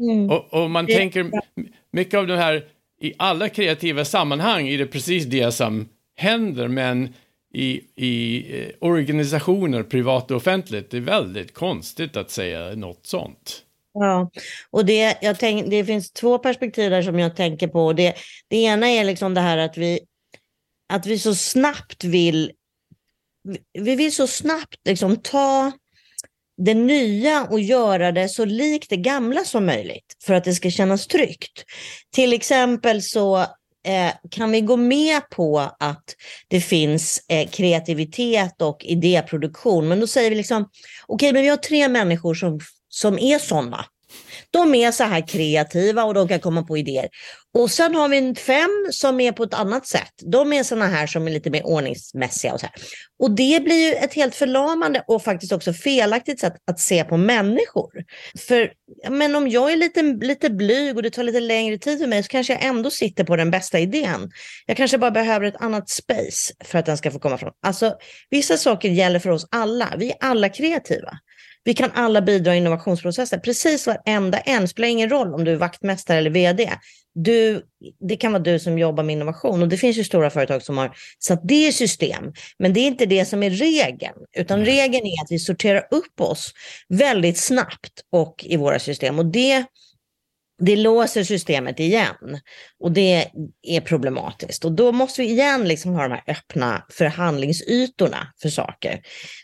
Mm. 0.00 0.30
Och, 0.30 0.54
och, 0.54 0.70
man 0.70 0.86
tänker, 0.86 1.30
mycket 1.92 2.18
av 2.18 2.26
det 2.26 2.36
här, 2.36 2.64
i 3.00 3.12
alla 3.16 3.48
kreativa 3.48 4.04
sammanhang 4.04 4.68
är 4.68 4.78
det 4.78 4.86
precis 4.86 5.24
det 5.24 5.52
som 5.52 5.88
händer, 6.16 6.68
men 6.68 7.14
i, 7.54 7.80
i 7.96 8.44
eh, 8.60 8.68
organisationer, 8.80 9.82
privat 9.82 10.30
och 10.30 10.36
offentligt, 10.36 10.90
det 10.90 10.96
är 10.96 11.00
väldigt 11.00 11.54
konstigt 11.54 12.16
att 12.16 12.30
säga 12.30 12.74
något 12.74 13.06
sånt. 13.06 13.62
Ja, 13.94 14.30
och 14.70 14.84
det, 14.84 15.18
jag 15.22 15.38
tänk, 15.38 15.70
det 15.70 15.84
finns 15.84 16.12
två 16.12 16.38
perspektiv 16.38 16.90
där 16.90 17.02
som 17.02 17.18
jag 17.18 17.36
tänker 17.36 17.68
på. 17.68 17.92
Det, 17.92 18.14
det 18.48 18.56
ena 18.56 18.88
är 18.88 19.04
liksom 19.04 19.34
det 19.34 19.40
här 19.40 19.58
att 19.58 19.76
vi, 19.76 20.00
att 20.92 21.06
vi 21.06 21.18
så 21.18 21.34
snabbt 21.34 22.04
vill 22.04 22.52
vi 23.72 23.96
vill 23.96 24.14
så 24.14 24.26
snabbt 24.26 24.76
liksom 24.84 25.16
ta 25.16 25.72
det 26.58 26.74
nya 26.74 27.44
och 27.50 27.60
göra 27.60 28.12
det 28.12 28.28
så 28.28 28.44
likt 28.44 28.90
det 28.90 28.96
gamla 28.96 29.44
som 29.44 29.66
möjligt 29.66 30.16
för 30.24 30.34
att 30.34 30.44
det 30.44 30.54
ska 30.54 30.70
kännas 30.70 31.06
tryggt. 31.06 31.64
Till 32.14 32.32
exempel 32.32 33.02
så 33.02 33.38
eh, 33.86 34.12
kan 34.30 34.50
vi 34.50 34.60
gå 34.60 34.76
med 34.76 35.30
på 35.30 35.58
att 35.80 36.04
det 36.48 36.60
finns 36.60 37.24
eh, 37.28 37.48
kreativitet 37.48 38.62
och 38.62 38.84
idéproduktion, 38.84 39.88
men 39.88 40.00
då 40.00 40.06
säger 40.06 40.30
vi 40.30 40.36
liksom, 40.36 40.62
okej, 40.62 40.72
okay, 41.06 41.32
men 41.32 41.42
vi 41.42 41.48
har 41.48 41.56
tre 41.56 41.88
människor 41.88 42.34
som, 42.34 42.60
som 42.88 43.18
är 43.18 43.38
sådana. 43.38 43.84
De 44.50 44.74
är 44.74 44.90
så 44.90 45.04
här 45.04 45.28
kreativa 45.28 46.04
och 46.04 46.14
de 46.14 46.28
kan 46.28 46.40
komma 46.40 46.62
på 46.62 46.78
idéer. 46.78 47.08
Och 47.54 47.70
sen 47.70 47.94
har 47.94 48.08
vi 48.08 48.34
fem 48.34 48.70
som 48.90 49.20
är 49.20 49.32
på 49.32 49.42
ett 49.42 49.54
annat 49.54 49.86
sätt. 49.86 50.12
De 50.32 50.52
är 50.52 50.62
sådana 50.62 50.86
här 50.86 51.06
som 51.06 51.26
är 51.26 51.30
lite 51.30 51.50
mer 51.50 51.66
ordningsmässiga 51.66 52.52
och 52.52 52.60
så 52.60 52.66
här. 52.66 52.74
Och 53.18 53.30
det 53.30 53.64
blir 53.64 53.88
ju 53.88 53.94
ett 53.94 54.14
helt 54.14 54.34
förlamande 54.34 55.04
och 55.06 55.22
faktiskt 55.22 55.52
också 55.52 55.72
felaktigt 55.72 56.40
sätt 56.40 56.54
att 56.70 56.80
se 56.80 57.04
på 57.04 57.16
människor. 57.16 57.90
För 58.38 58.72
men 59.10 59.34
om 59.34 59.48
jag 59.48 59.72
är 59.72 59.76
lite, 59.76 60.02
lite 60.02 60.50
blyg 60.50 60.96
och 60.96 61.02
det 61.02 61.10
tar 61.10 61.22
lite 61.22 61.40
längre 61.40 61.78
tid 61.78 61.98
för 61.98 62.06
mig 62.06 62.22
så 62.22 62.28
kanske 62.28 62.52
jag 62.52 62.64
ändå 62.64 62.90
sitter 62.90 63.24
på 63.24 63.36
den 63.36 63.50
bästa 63.50 63.78
idén. 63.78 64.30
Jag 64.66 64.76
kanske 64.76 64.98
bara 64.98 65.10
behöver 65.10 65.46
ett 65.46 65.62
annat 65.62 65.88
space 65.88 66.54
för 66.64 66.78
att 66.78 66.86
den 66.86 66.96
ska 66.96 67.10
få 67.10 67.18
komma 67.18 67.38
fram. 67.38 67.52
Alltså 67.62 67.94
vissa 68.30 68.56
saker 68.56 68.88
gäller 68.88 69.18
för 69.18 69.30
oss 69.30 69.46
alla. 69.50 69.94
Vi 69.98 70.10
är 70.10 70.16
alla 70.20 70.48
kreativa. 70.48 71.10
Vi 71.68 71.74
kan 71.74 71.90
alla 71.94 72.22
bidra 72.22 72.54
i 72.54 72.58
innovationsprocessen. 72.58 73.40
Precis 73.40 73.86
varenda 73.86 74.38
en, 74.38 74.68
spelar 74.68 74.88
ingen 74.88 75.10
roll 75.10 75.34
om 75.34 75.44
du 75.44 75.52
är 75.52 75.56
vaktmästare 75.56 76.18
eller 76.18 76.30
vd. 76.30 76.70
Du, 77.14 77.62
det 78.08 78.16
kan 78.16 78.32
vara 78.32 78.42
du 78.42 78.58
som 78.58 78.78
jobbar 78.78 79.04
med 79.04 79.12
innovation 79.12 79.62
och 79.62 79.68
det 79.68 79.76
finns 79.76 79.96
ju 79.96 80.04
stora 80.04 80.30
företag 80.30 80.62
som 80.62 80.78
har 80.78 80.96
satt 81.18 81.40
det 81.44 81.68
i 81.68 81.72
system. 81.72 82.32
Men 82.58 82.72
det 82.72 82.80
är 82.80 82.86
inte 82.86 83.06
det 83.06 83.24
som 83.24 83.42
är 83.42 83.50
regeln, 83.50 84.16
utan 84.36 84.64
regeln 84.64 85.06
är 85.06 85.24
att 85.24 85.30
vi 85.30 85.38
sorterar 85.38 85.88
upp 85.90 86.20
oss 86.20 86.52
väldigt 86.88 87.38
snabbt 87.38 87.92
och 88.12 88.44
i 88.48 88.56
våra 88.56 88.78
system. 88.78 89.18
Och 89.18 89.26
det 89.26 89.64
det 90.58 90.76
låser 90.76 91.24
systemet 91.24 91.80
igen 91.80 92.40
och 92.80 92.92
det 92.92 93.30
är 93.62 93.80
problematiskt. 93.80 94.64
Och 94.64 94.72
då 94.72 94.92
måste 94.92 95.22
vi 95.22 95.28
igen 95.28 95.68
liksom 95.68 95.94
ha 95.94 96.02
de 96.02 96.12
här 96.12 96.24
öppna 96.26 96.84
förhandlingsytorna 96.90 98.32
för 98.42 98.48
saker. 98.48 99.00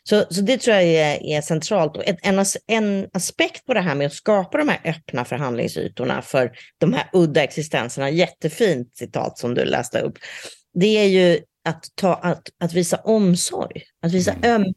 Så, 0.08 0.24
så 0.30 0.40
det 0.40 0.58
tror 0.58 0.76
jag 0.76 0.84
är, 0.84 1.22
är 1.22 1.40
centralt. 1.40 1.96
Och 1.96 2.02
en, 2.22 2.44
en 2.66 3.08
aspekt 3.12 3.66
på 3.66 3.74
det 3.74 3.80
här 3.80 3.94
med 3.94 4.06
att 4.06 4.12
skapa 4.12 4.58
de 4.58 4.68
här 4.68 4.80
öppna 4.84 5.24
förhandlingsytorna 5.24 6.22
för 6.22 6.52
de 6.78 6.92
här 6.92 7.08
udda 7.12 7.42
existenserna, 7.42 8.10
jättefint 8.10 8.96
citat 8.96 9.38
som 9.38 9.54
du 9.54 9.64
läste 9.64 10.00
upp, 10.00 10.18
det 10.74 10.98
är 10.98 11.06
ju 11.06 11.40
att, 11.64 11.84
ta, 11.94 12.14
att, 12.14 12.42
att 12.60 12.72
visa 12.72 12.96
omsorg, 12.96 13.82
att 14.02 14.12
visa 14.12 14.32
mm. 14.32 14.50
ömhet. 14.50 14.74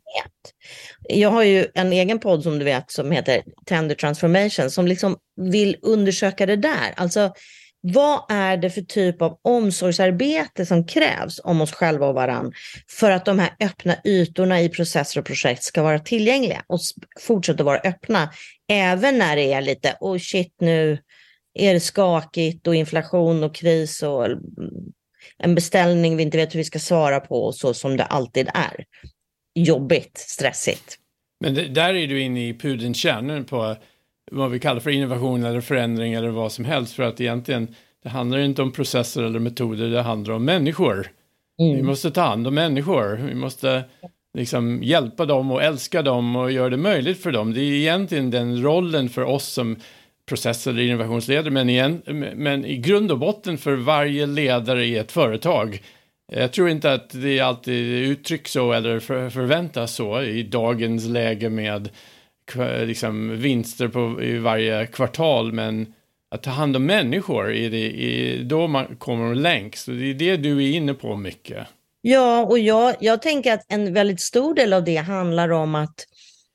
Jag 1.10 1.30
har 1.30 1.44
ju 1.44 1.68
en 1.74 1.94
egen 1.94 2.20
podd 2.20 2.44
som 2.44 2.60
du 2.60 2.66
vet 2.66 2.92
som 2.92 3.12
heter 3.12 3.44
Tender 3.66 3.96
Transformation 3.96 4.70
som 4.70 4.88
liksom 4.88 5.18
vill 5.36 5.78
undersöka 5.82 6.46
det 6.46 6.56
där. 6.56 6.94
Alltså 6.96 7.34
vad 7.82 8.22
är 8.30 8.58
det 8.58 8.70
för 8.70 8.82
typ 8.82 9.22
av 9.22 9.40
omsorgsarbete 9.42 10.66
som 10.66 10.88
krävs 10.88 11.40
om 11.44 11.62
oss 11.62 11.72
själva 11.72 12.08
och 12.08 12.16
varann 12.16 12.54
för 12.90 13.12
att 13.12 13.26
de 13.26 13.40
här 13.40 13.56
öppna 13.60 13.96
ytorna 14.04 14.62
i 14.62 14.70
processer 14.70 15.20
och 15.20 15.26
projekt 15.26 15.64
ska 15.64 15.84
vara 15.84 16.00
tillgängliga 16.00 16.64
och 16.68 16.80
fortsätta 17.20 17.64
vara 17.64 17.80
öppna 17.80 18.30
även 18.70 19.18
när 19.18 19.36
det 19.36 19.54
är 19.54 19.62
lite, 19.62 19.98
oh 20.00 20.18
shit 20.18 20.56
nu 20.60 20.98
är 21.54 21.74
det 21.74 21.80
skakigt 21.80 22.68
och 22.68 22.76
inflation 22.76 23.44
och 23.44 23.56
kris 23.56 24.04
och 24.04 24.28
en 25.38 25.56
beställning 25.56 26.18
vi 26.18 26.24
inte 26.24 26.38
vet 26.38 26.54
hur 26.56 26.58
vi 26.58 26.64
ska 26.64 26.80
svara 26.80 27.20
på, 27.20 27.52
så 27.52 27.74
som 27.74 27.98
det 27.98 28.06
alltid 28.06 28.50
är. 28.54 28.86
Jobbigt, 29.56 30.18
stressigt. 30.18 30.98
Men 31.40 31.54
det, 31.54 31.68
där 31.68 31.94
är 31.94 32.08
du 32.08 32.22
inne 32.22 32.48
i 32.50 32.54
pudelns 32.54 32.98
kärnan 32.98 33.46
på 33.46 33.76
vad 34.32 34.52
vi 34.52 34.60
kallar 34.60 34.80
för 34.80 34.90
innovation 34.90 35.44
eller 35.44 35.62
förändring 35.62 36.14
eller 36.14 36.30
vad 36.30 36.52
som 36.52 36.66
helst. 36.66 36.94
För 36.94 37.04
att 37.04 37.22
egentligen, 37.22 37.76
det 38.04 38.10
handlar 38.10 38.40
inte 38.40 38.62
om 38.62 38.72
processer 38.72 39.24
eller 39.24 39.40
metoder, 39.40 39.90
det 39.90 40.02
handlar 40.02 40.34
om 40.34 40.46
människor. 40.46 41.12
Mm. 41.60 41.76
Vi 41.76 41.84
måste 41.84 42.12
ta 42.12 42.22
hand 42.22 42.48
om 42.48 42.56
människor. 42.56 43.16
Vi 43.16 43.36
måste 43.36 43.84
liksom 44.38 44.84
hjälpa 44.84 45.26
dem 45.26 45.52
och 45.52 45.64
älska 45.64 46.02
dem 46.02 46.36
och 46.36 46.52
göra 46.52 46.70
det 46.70 46.78
möjligt 46.78 47.24
för 47.24 47.32
dem. 47.32 47.54
Det 47.54 47.62
är 47.62 47.74
egentligen 47.74 48.32
den 48.32 48.64
rollen 48.64 49.10
för 49.10 49.24
oss 49.24 49.46
som 49.46 49.76
process 50.28 50.68
eller 50.68 50.84
innovationsledare, 50.84 51.52
men, 51.52 51.70
igen, 51.70 52.02
men 52.36 52.66
i 52.66 52.78
grund 52.78 53.12
och 53.12 53.20
botten 53.20 53.58
för 53.58 53.76
varje 53.76 54.26
ledare 54.26 54.86
i 54.86 54.98
ett 54.98 55.12
företag. 55.12 55.82
Jag 56.32 56.52
tror 56.52 56.70
inte 56.70 56.94
att 56.94 57.10
det 57.10 57.40
alltid 57.40 58.10
uttrycks 58.10 58.52
så 58.52 58.74
eller 58.74 59.00
för, 59.00 59.30
förväntas 59.30 59.96
så 59.96 60.22
i 60.22 60.44
dagens 60.44 61.06
läge 61.06 61.50
med 61.50 61.90
liksom, 62.86 63.38
vinster 63.42 63.88
på, 63.88 64.24
i 64.24 64.38
varje 64.38 64.86
kvartal, 64.86 65.54
men 65.54 65.94
att 66.36 66.44
ta 66.44 66.50
hand 66.50 66.76
om 66.76 66.86
människor, 66.86 67.54
är 67.54 67.70
det, 67.70 68.04
är 68.04 68.44
då 68.44 68.68
man 68.68 68.96
kommer 68.96 69.36
längst. 69.36 69.88
Och 69.88 69.94
det 69.94 70.10
är 70.10 70.14
det 70.14 70.38
du 70.38 70.66
är 70.66 70.76
inne 70.76 70.94
på 70.94 71.16
mycket. 71.16 71.68
Ja, 72.02 72.46
och 72.46 72.60
jag, 72.60 72.96
jag 73.00 73.22
tänker 73.22 73.54
att 73.54 73.66
en 73.68 73.94
väldigt 73.94 74.22
stor 74.22 74.54
del 74.54 74.74
av 74.74 74.84
det 74.84 74.98
handlar 74.98 75.52
om 75.52 75.76
att 75.76 75.96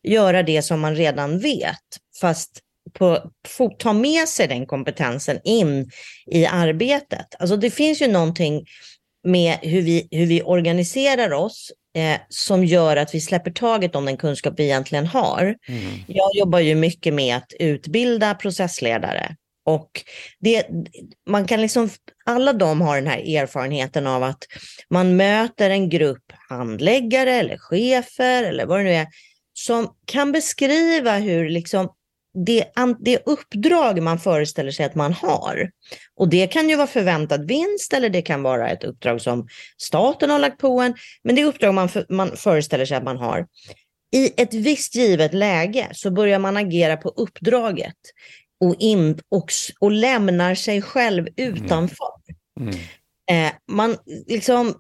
göra 0.03 0.43
det 0.43 0.63
som 0.63 0.81
man 0.81 0.97
redan 0.97 1.39
vet, 1.39 1.79
fast 2.21 2.61
på, 2.92 3.31
få 3.48 3.68
ta 3.68 3.92
med 3.92 4.28
sig 4.28 4.48
den 4.48 4.66
kompetensen 4.66 5.40
in 5.44 5.90
i 6.26 6.46
arbetet. 6.46 7.35
Alltså 7.38 7.57
det 7.57 7.70
finns 7.70 8.02
ju 8.02 8.09
någonting 8.09 8.66
med 9.24 9.59
hur 9.62 9.83
vi, 9.83 10.09
hur 10.11 10.26
vi 10.26 10.42
organiserar 10.42 11.33
oss 11.33 11.72
eh, 11.96 12.20
som 12.28 12.64
gör 12.64 12.96
att 12.96 13.14
vi 13.14 13.20
släpper 13.20 13.50
taget 13.50 13.96
om 13.96 14.05
den 14.05 14.16
kunskap 14.16 14.55
vi 14.57 14.64
egentligen 14.64 15.07
har. 15.07 15.55
Mm. 15.68 15.83
Jag 16.07 16.31
jobbar 16.35 16.59
ju 16.59 16.74
mycket 16.74 17.14
med 17.14 17.37
att 17.37 17.52
utbilda 17.59 18.35
processledare 18.35 19.37
och 19.64 20.02
det, 20.38 20.66
man 21.26 21.46
kan 21.46 21.61
liksom, 21.61 21.90
alla 22.24 22.52
de 22.52 22.81
har 22.81 22.96
den 22.96 23.07
här 23.07 23.37
erfarenheten 23.37 24.07
av 24.07 24.22
att 24.22 24.44
man 24.90 25.16
möter 25.16 25.70
en 25.70 25.88
grupp 25.88 26.33
handläggare 26.48 27.31
eller 27.31 27.57
chefer 27.57 28.42
eller 28.42 28.66
vad 28.66 28.78
det 28.78 28.85
nu 28.85 28.92
är, 28.92 29.07
som 29.52 29.94
kan 30.07 30.33
beskriva 30.33 31.18
hur 31.18 31.48
liksom 31.48 31.88
det, 32.35 32.64
det 33.01 33.23
uppdrag 33.27 34.03
man 34.03 34.18
föreställer 34.18 34.71
sig 34.71 34.87
att 34.87 34.95
man 34.95 35.12
har. 35.12 35.71
Och 36.16 36.29
det 36.29 36.47
kan 36.47 36.68
ju 36.68 36.77
vara 36.77 36.87
förväntad 36.87 37.49
vinst 37.49 37.92
eller 37.92 38.09
det 38.09 38.23
kan 38.23 38.42
vara 38.42 38.71
ett 38.71 38.85
uppdrag 38.85 39.21
som 39.21 39.49
staten 39.79 40.31
har 40.31 40.38
lagt 40.38 40.59
på 40.59 40.81
en. 40.81 40.95
Men 41.25 41.37
det 41.37 41.45
uppdrag 41.45 41.75
man, 41.75 41.88
för, 41.88 42.07
man 42.09 42.37
föreställer 42.37 42.85
sig 42.85 42.97
att 42.97 43.05
man 43.05 43.16
har. 43.16 43.47
I 44.14 44.33
ett 44.37 44.55
visst 44.55 44.95
givet 44.95 45.35
läge 45.35 45.88
så 45.92 46.11
börjar 46.11 46.38
man 46.38 46.57
agera 46.57 46.97
på 46.97 47.09
uppdraget 47.09 47.97
och, 48.61 48.77
in, 48.79 49.18
och, 49.29 49.51
och 49.81 49.90
lämnar 49.90 50.55
sig 50.55 50.83
själv 50.83 51.29
mm. 51.37 51.55
utanför. 51.55 52.12
Mm. 52.61 52.75
Eh, 53.31 53.53
man 53.73 53.97
liksom 54.27 54.75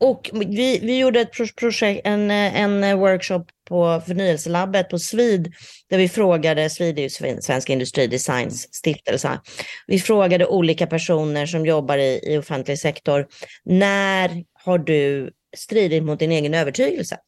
och 0.00 0.30
vi, 0.32 0.78
vi 0.78 0.98
gjorde 0.98 1.20
ett 1.20 1.56
projekt, 1.56 2.00
en, 2.04 2.30
en 2.30 2.98
workshop 2.98 3.44
på 3.68 4.02
förnyelselabbet 4.06 4.88
på 4.88 4.98
Svid, 4.98 5.52
där 5.90 5.98
vi 5.98 6.08
frågade, 6.08 6.70
Svid 6.70 6.98
är 6.98 7.02
ju 7.02 7.40
Svensk 7.40 7.70
Industridesigns 7.70 8.74
stiftelse, 8.74 9.40
vi 9.86 9.98
frågade 9.98 10.46
olika 10.46 10.86
personer 10.86 11.46
som 11.46 11.66
jobbar 11.66 11.98
i, 11.98 12.20
i 12.32 12.38
offentlig 12.38 12.78
sektor, 12.78 13.26
när 13.64 14.44
har 14.64 14.78
du 14.78 15.30
stridit 15.56 16.02
mot 16.02 16.18
din 16.18 16.32
egen 16.32 16.54
övertygelse? 16.54 17.18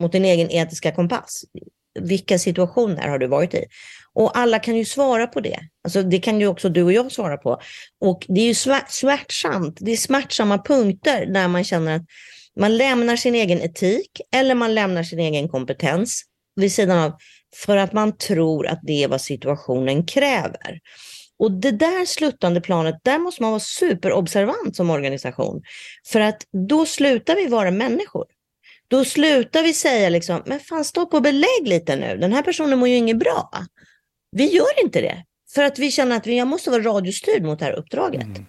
Mot 0.00 0.12
din 0.12 0.24
egen 0.24 0.50
etiska 0.50 0.92
kompass? 0.92 1.44
Vilka 2.00 2.38
situationer 2.38 3.08
har 3.08 3.18
du 3.18 3.26
varit 3.26 3.54
i? 3.54 3.64
Och 4.14 4.38
alla 4.38 4.58
kan 4.58 4.76
ju 4.76 4.84
svara 4.84 5.26
på 5.26 5.40
det. 5.40 5.58
Alltså 5.84 6.02
det 6.02 6.18
kan 6.18 6.40
ju 6.40 6.46
också 6.46 6.68
du 6.68 6.82
och 6.82 6.92
jag 6.92 7.12
svara 7.12 7.36
på. 7.36 7.60
Och 8.00 8.26
det 8.28 8.40
är 8.40 8.46
ju 8.46 8.54
smärtsamt. 8.88 9.78
Det 9.80 9.92
är 9.92 9.96
smärtsamma 9.96 10.58
punkter 10.58 11.26
där 11.26 11.48
man 11.48 11.64
känner 11.64 11.96
att 11.96 12.02
man 12.60 12.76
lämnar 12.76 13.16
sin 13.16 13.34
egen 13.34 13.60
etik 13.60 14.20
eller 14.34 14.54
man 14.54 14.74
lämnar 14.74 15.02
sin 15.02 15.18
egen 15.18 15.48
kompetens 15.48 16.22
vid 16.56 16.72
sidan 16.72 16.98
av 16.98 17.12
för 17.56 17.76
att 17.76 17.92
man 17.92 18.16
tror 18.16 18.66
att 18.66 18.80
det 18.82 19.02
är 19.04 19.08
vad 19.08 19.20
situationen 19.20 20.06
kräver. 20.06 20.80
Och 21.38 21.52
det 21.52 21.70
där 21.70 22.06
sluttande 22.06 22.60
planet, 22.60 22.94
där 23.02 23.18
måste 23.18 23.42
man 23.42 23.50
vara 23.50 23.60
superobservant 23.60 24.76
som 24.76 24.90
organisation. 24.90 25.62
För 26.06 26.20
att 26.20 26.46
då 26.68 26.86
slutar 26.86 27.36
vi 27.36 27.46
vara 27.46 27.70
människor. 27.70 28.24
Då 28.88 29.04
slutar 29.04 29.62
vi 29.62 29.74
säga 29.74 30.08
liksom, 30.08 30.42
men 30.46 30.60
fan 30.60 30.84
stopp 30.84 31.14
och 31.14 31.22
belägg 31.22 31.62
lite 31.68 31.96
nu, 31.96 32.16
den 32.16 32.32
här 32.32 32.42
personen 32.42 32.78
mår 32.78 32.88
ju 32.88 32.96
inget 32.96 33.18
bra. 33.18 33.50
Vi 34.32 34.54
gör 34.54 34.84
inte 34.84 35.00
det. 35.00 35.24
För 35.54 35.62
att 35.62 35.78
vi 35.78 35.90
känner 35.90 36.16
att 36.16 36.26
jag 36.26 36.48
måste 36.48 36.70
vara 36.70 36.82
radiostyrd 36.82 37.42
mot 37.42 37.58
det 37.58 37.64
här 37.64 37.72
uppdraget. 37.72 38.22
Mm. 38.22 38.46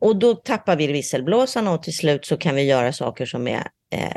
Och 0.00 0.16
då 0.16 0.34
tappar 0.34 0.76
vi 0.76 0.86
visselblåsarna 0.86 1.72
och 1.72 1.82
till 1.82 1.96
slut 1.96 2.26
så 2.26 2.36
kan 2.36 2.54
vi 2.54 2.62
göra 2.62 2.92
saker 2.92 3.26
som 3.26 3.48
är 3.48 3.66
eh, 3.92 4.12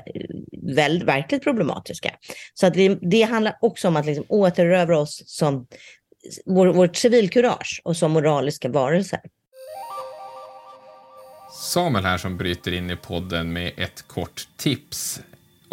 väl, 0.76 1.04
verkligt 1.04 1.44
problematiska. 1.44 2.12
Så 2.54 2.68
att 2.68 2.76
vi, 2.76 2.98
det 3.02 3.22
handlar 3.22 3.58
också 3.62 3.88
om 3.88 3.96
att 3.96 4.06
liksom 4.06 4.26
återerövra 4.28 5.00
oss 5.00 5.24
som 5.26 5.68
vår, 6.46 6.68
vårt 6.68 6.96
civilkurage 6.96 7.82
och 7.84 7.98
som 7.98 8.12
moraliska 8.12 8.70
varelser. 8.70 9.20
Samuel 11.62 12.06
här 12.06 12.18
som 12.18 12.38
bryter 12.38 12.74
in 12.74 12.90
i 12.90 12.96
podden 12.96 13.54
med 13.54 13.72
ett 13.78 14.08
kort 14.08 14.48
tips. 14.58 15.22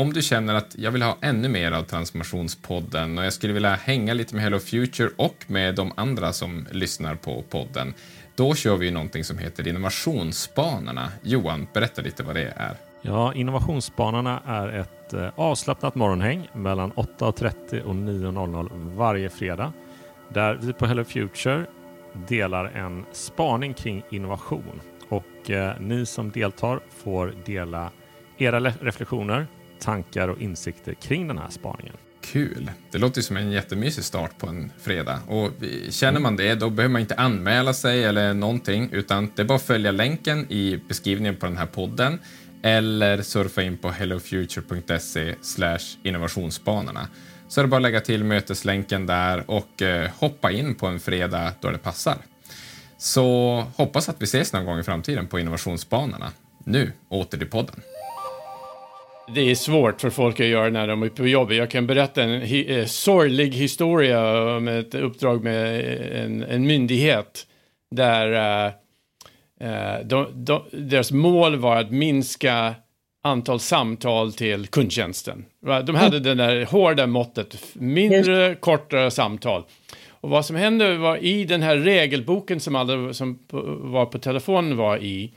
Om 0.01 0.13
du 0.13 0.23
känner 0.23 0.55
att 0.55 0.79
jag 0.79 0.91
vill 0.91 1.03
ha 1.03 1.17
ännu 1.21 1.49
mer 1.49 1.73
av 1.73 1.83
Transformationspodden 1.83 3.19
och 3.19 3.25
jag 3.25 3.33
skulle 3.33 3.53
vilja 3.53 3.75
hänga 3.75 4.15
lite 4.15 4.35
med 4.35 4.45
Hello 4.45 4.59
Future 4.59 5.11
och 5.17 5.45
med 5.47 5.75
de 5.75 5.93
andra 5.97 6.33
som 6.33 6.67
lyssnar 6.71 7.15
på 7.15 7.43
podden, 7.43 7.95
då 8.37 8.55
kör 8.55 8.77
vi 8.77 8.91
någonting 8.91 9.25
som 9.25 9.39
heter 9.39 9.69
Innovationsspanarna. 9.69 11.09
Johan, 11.23 11.67
berätta 11.73 12.03
lite 12.03 12.23
vad 12.23 12.35
det 12.35 12.53
är. 12.57 12.77
Ja, 13.03 13.35
Innovationsspanarna 13.35 14.43
är 14.47 14.69
ett 14.69 15.13
eh, 15.13 15.29
avslappnat 15.37 15.95
morgonhäng 15.95 16.49
mellan 16.53 16.93
8.30 16.93 17.83
och 17.83 17.95
9.00 17.95 18.97
varje 18.97 19.29
fredag 19.29 19.73
där 20.29 20.59
vi 20.63 20.73
på 20.73 20.87
Hello 20.87 21.05
Future 21.05 21.67
delar 22.29 22.65
en 22.65 23.05
spaning 23.13 23.75
kring 23.75 24.03
innovation 24.11 24.81
och 25.09 25.51
eh, 25.51 25.81
ni 25.81 26.07
som 26.07 26.31
deltar 26.31 26.81
får 26.91 27.35
dela 27.45 27.91
era 28.39 28.61
reflektioner 28.61 29.47
tankar 29.81 30.29
och 30.29 30.41
insikter 30.41 30.95
kring 30.95 31.29
den 31.29 31.39
här 31.39 31.51
spaningen. 31.51 31.97
Kul! 32.21 32.71
Det 32.91 32.99
låter 32.99 33.23
som 33.23 33.37
en 33.37 33.53
jättemysig 33.53 34.05
start 34.05 34.39
på 34.39 34.47
en 34.47 34.73
fredag. 34.79 35.19
Och 35.29 35.51
känner 35.91 36.21
man 36.21 36.37
det, 36.37 36.55
då 36.55 36.71
behöver 36.71 36.93
man 36.93 37.01
inte 37.01 37.15
anmäla 37.15 37.73
sig 37.73 38.05
eller 38.05 38.35
någonting, 38.35 38.89
utan 38.93 39.33
det 39.37 39.43
är 39.43 39.47
bara 39.47 39.57
att 39.57 39.63
följa 39.63 39.91
länken 39.91 40.53
i 40.53 40.81
beskrivningen 40.89 41.37
på 41.37 41.47
den 41.47 41.57
här 41.57 41.67
podden 41.67 42.19
eller 42.63 43.23
surfa 43.23 43.63
in 43.63 43.77
på 43.77 43.91
hellofuture.se 43.91 45.35
innovationsspanarna. 46.03 47.09
Så 47.49 47.61
är 47.61 47.65
det 47.65 47.69
bara 47.69 47.77
att 47.77 47.83
lägga 47.83 48.01
till 48.01 48.25
möteslänken 48.25 49.07
där 49.07 49.51
och 49.51 49.83
eh, 49.83 50.11
hoppa 50.19 50.51
in 50.51 50.75
på 50.75 50.87
en 50.87 51.01
fredag 51.01 51.53
då 51.61 51.71
det 51.71 51.79
passar. 51.79 52.17
Så 52.99 53.67
hoppas 53.77 54.09
att 54.09 54.23
vi 54.23 54.25
ses 54.25 54.53
någon 54.53 54.65
gång 54.65 54.79
i 54.79 54.83
framtiden 54.83 55.27
på 55.27 55.39
innovationsspanarna. 55.39 56.33
Nu 56.65 56.93
åter 57.09 57.39
till 57.39 57.51
podden 57.51 57.83
det 59.35 59.51
är 59.51 59.55
svårt 59.55 60.01
för 60.01 60.11
folk 60.11 60.41
att 60.41 60.47
göra 60.47 60.71
när 60.71 60.87
de 60.87 61.03
är 61.03 61.09
på 61.09 61.27
jobbet. 61.27 61.57
Jag 61.57 61.71
kan 61.71 61.87
berätta 61.87 62.23
en 62.23 62.41
hi 62.41 62.79
eh, 62.79 62.87
sorglig 62.87 63.55
historia 63.55 64.43
om 64.57 64.69
ett 64.69 64.95
uppdrag 64.95 65.45
med 65.45 65.85
en, 66.25 66.43
en 66.43 66.67
myndighet 66.67 67.47
där 67.91 68.33
uh, 68.33 68.73
uh, 69.69 70.07
de, 70.07 70.27
de, 70.45 70.63
deras 70.73 71.13
mål 71.13 71.57
var 71.57 71.77
att 71.77 71.91
minska 71.91 72.75
antal 73.23 73.61
samtal 73.61 74.33
till 74.33 74.67
kundtjänsten. 74.67 75.45
De 75.61 75.95
hade 75.95 76.17
mm. 76.17 76.23
det 76.23 76.35
där 76.35 76.65
hårda 76.65 77.07
måttet, 77.07 77.57
mindre, 77.75 78.49
Just. 78.49 78.61
kortare 78.61 79.11
samtal. 79.11 79.65
Och 80.09 80.31
vad 80.31 80.47
som 80.47 80.57
hände 80.57 80.97
var 80.97 81.17
i 81.17 81.45
den 81.45 81.63
här 81.63 81.77
regelboken 81.77 82.61
som 82.61 82.77
alla 82.77 83.13
som 83.13 83.39
var 83.81 84.07
på 84.07 84.19
telefonen 84.19 84.77
var 84.77 84.99
i, 84.99 85.33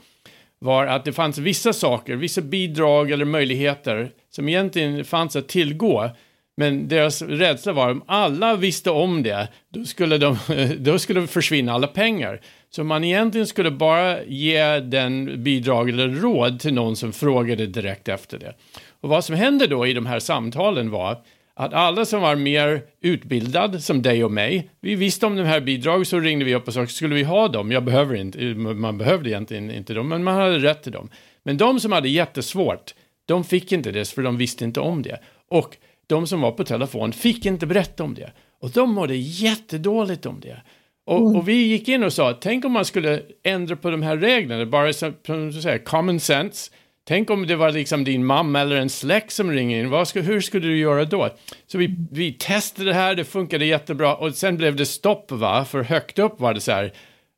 var 0.64 0.86
att 0.86 1.04
det 1.04 1.12
fanns 1.12 1.38
vissa 1.38 1.72
saker, 1.72 2.16
vissa 2.16 2.40
bidrag 2.40 3.10
eller 3.10 3.24
möjligheter 3.24 4.10
som 4.30 4.48
egentligen 4.48 5.04
fanns 5.04 5.36
att 5.36 5.48
tillgå. 5.48 6.10
Men 6.56 6.88
deras 6.88 7.22
rädsla 7.22 7.72
var 7.72 7.90
att 7.90 7.96
om 7.96 8.02
alla 8.06 8.56
visste 8.56 8.90
om 8.90 9.22
det, 9.22 9.48
då 9.68 9.84
skulle, 9.84 10.18
de, 10.18 10.38
då 10.78 10.98
skulle 10.98 11.26
försvinna 11.26 11.72
alla 11.72 11.86
pengar. 11.86 12.40
Så 12.70 12.84
man 12.84 13.04
egentligen 13.04 13.46
skulle 13.46 13.70
bara 13.70 14.24
ge 14.24 14.80
den 14.80 15.42
bidrag 15.42 15.88
eller 15.88 16.08
råd 16.08 16.60
till 16.60 16.74
någon 16.74 16.96
som 16.96 17.12
frågade 17.12 17.66
direkt 17.66 18.08
efter 18.08 18.38
det. 18.38 18.54
Och 19.00 19.08
vad 19.08 19.24
som 19.24 19.34
hände 19.34 19.66
då 19.66 19.86
i 19.86 19.92
de 19.92 20.06
här 20.06 20.18
samtalen 20.18 20.90
var 20.90 21.18
att 21.56 21.72
alla 21.72 22.04
som 22.04 22.20
var 22.20 22.36
mer 22.36 22.82
utbildad, 23.00 23.82
som 23.82 24.02
dig 24.02 24.24
och 24.24 24.32
mig, 24.32 24.70
vi 24.80 24.94
visste 24.94 25.26
om 25.26 25.36
de 25.36 25.42
här 25.42 25.60
bidragen 25.60 26.04
så 26.04 26.20
ringde 26.20 26.44
vi 26.44 26.54
upp 26.54 26.68
och 26.68 26.74
sa, 26.74 26.86
skulle 26.86 27.14
vi 27.14 27.22
ha 27.22 27.48
dem? 27.48 27.72
Jag 27.72 27.84
behöver 27.84 28.14
inte, 28.14 28.38
man 28.54 28.98
behövde 28.98 29.30
egentligen 29.30 29.70
inte 29.70 29.94
dem, 29.94 30.08
men 30.08 30.24
man 30.24 30.34
hade 30.34 30.58
rätt 30.58 30.82
till 30.82 30.92
dem. 30.92 31.08
Men 31.42 31.56
de 31.56 31.80
som 31.80 31.92
hade 31.92 32.08
jättesvårt, 32.08 32.94
de 33.26 33.44
fick 33.44 33.72
inte 33.72 33.92
det, 33.92 34.08
för 34.08 34.22
de 34.22 34.36
visste 34.36 34.64
inte 34.64 34.80
om 34.80 35.02
det. 35.02 35.20
Och 35.48 35.76
de 36.06 36.26
som 36.26 36.40
var 36.40 36.50
på 36.50 36.64
telefon 36.64 37.12
fick 37.12 37.46
inte 37.46 37.66
berätta 37.66 38.04
om 38.04 38.14
det. 38.14 38.32
Och 38.60 38.70
de 38.70 38.94
mådde 38.94 39.16
jättedåligt 39.16 40.26
om 40.26 40.40
det. 40.40 40.62
Och, 41.06 41.20
mm. 41.20 41.36
och, 41.36 41.48
vi 41.48 41.54
gick 41.54 41.88
in 41.88 42.04
och 42.04 42.12
sa, 42.12 42.32
tänk 42.32 42.64
om 42.64 42.72
man 42.72 42.84
skulle 42.84 43.22
ändra 43.42 43.76
på 43.76 43.90
de 43.90 44.02
här 44.02 44.16
reglerna, 44.16 44.66
bara 44.66 44.92
som, 44.92 45.14
som 45.26 45.52
säger, 45.52 45.78
common 45.78 46.20
sense. 46.20 46.70
Tänk 47.06 47.30
om 47.30 47.46
det 47.46 47.56
var 47.56 47.70
liksom 47.70 48.04
din 48.04 48.24
mamma 48.24 48.60
eller 48.60 48.76
en 48.76 48.90
släkt 48.90 49.32
som 49.32 49.50
ringer 49.50 49.80
in, 49.80 49.90
Vad 49.90 50.08
ska, 50.08 50.20
hur 50.20 50.40
skulle 50.40 50.66
du 50.66 50.78
göra 50.78 51.04
då? 51.04 51.30
Så 51.66 51.78
vi, 51.78 51.96
vi 52.10 52.32
testade 52.32 52.88
det 52.88 52.94
här, 52.94 53.14
det 53.14 53.24
funkade 53.24 53.64
jättebra 53.64 54.14
och 54.14 54.34
sen 54.34 54.56
blev 54.56 54.76
det 54.76 54.86
stopp, 54.86 55.32
va? 55.32 55.64
För 55.64 55.82
högt 55.82 56.18
upp 56.18 56.40
var 56.40 56.54
det 56.54 56.60
så 56.60 56.72
här, 56.72 56.92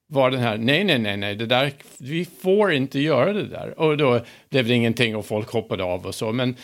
var 0.09 0.31
den 0.31 0.41
här, 0.41 0.57
nej, 0.57 0.85
nej, 0.85 0.99
nej, 0.99 1.17
nej, 1.17 1.35
det 1.35 1.47
där, 1.47 1.73
vi 1.99 2.25
får 2.43 2.73
inte 2.73 3.01
göra 3.01 3.33
det 3.33 3.47
där. 3.47 3.81
Och 3.81 3.97
då 3.97 4.21
blev 4.51 4.67
det 4.67 4.75
ingenting 4.75 5.17
och 5.17 5.27
folk 5.27 5.51
hoppade 5.51 5.85
av 5.85 6.07
och 6.07 6.15
så. 6.15 6.33
Men 6.33 6.57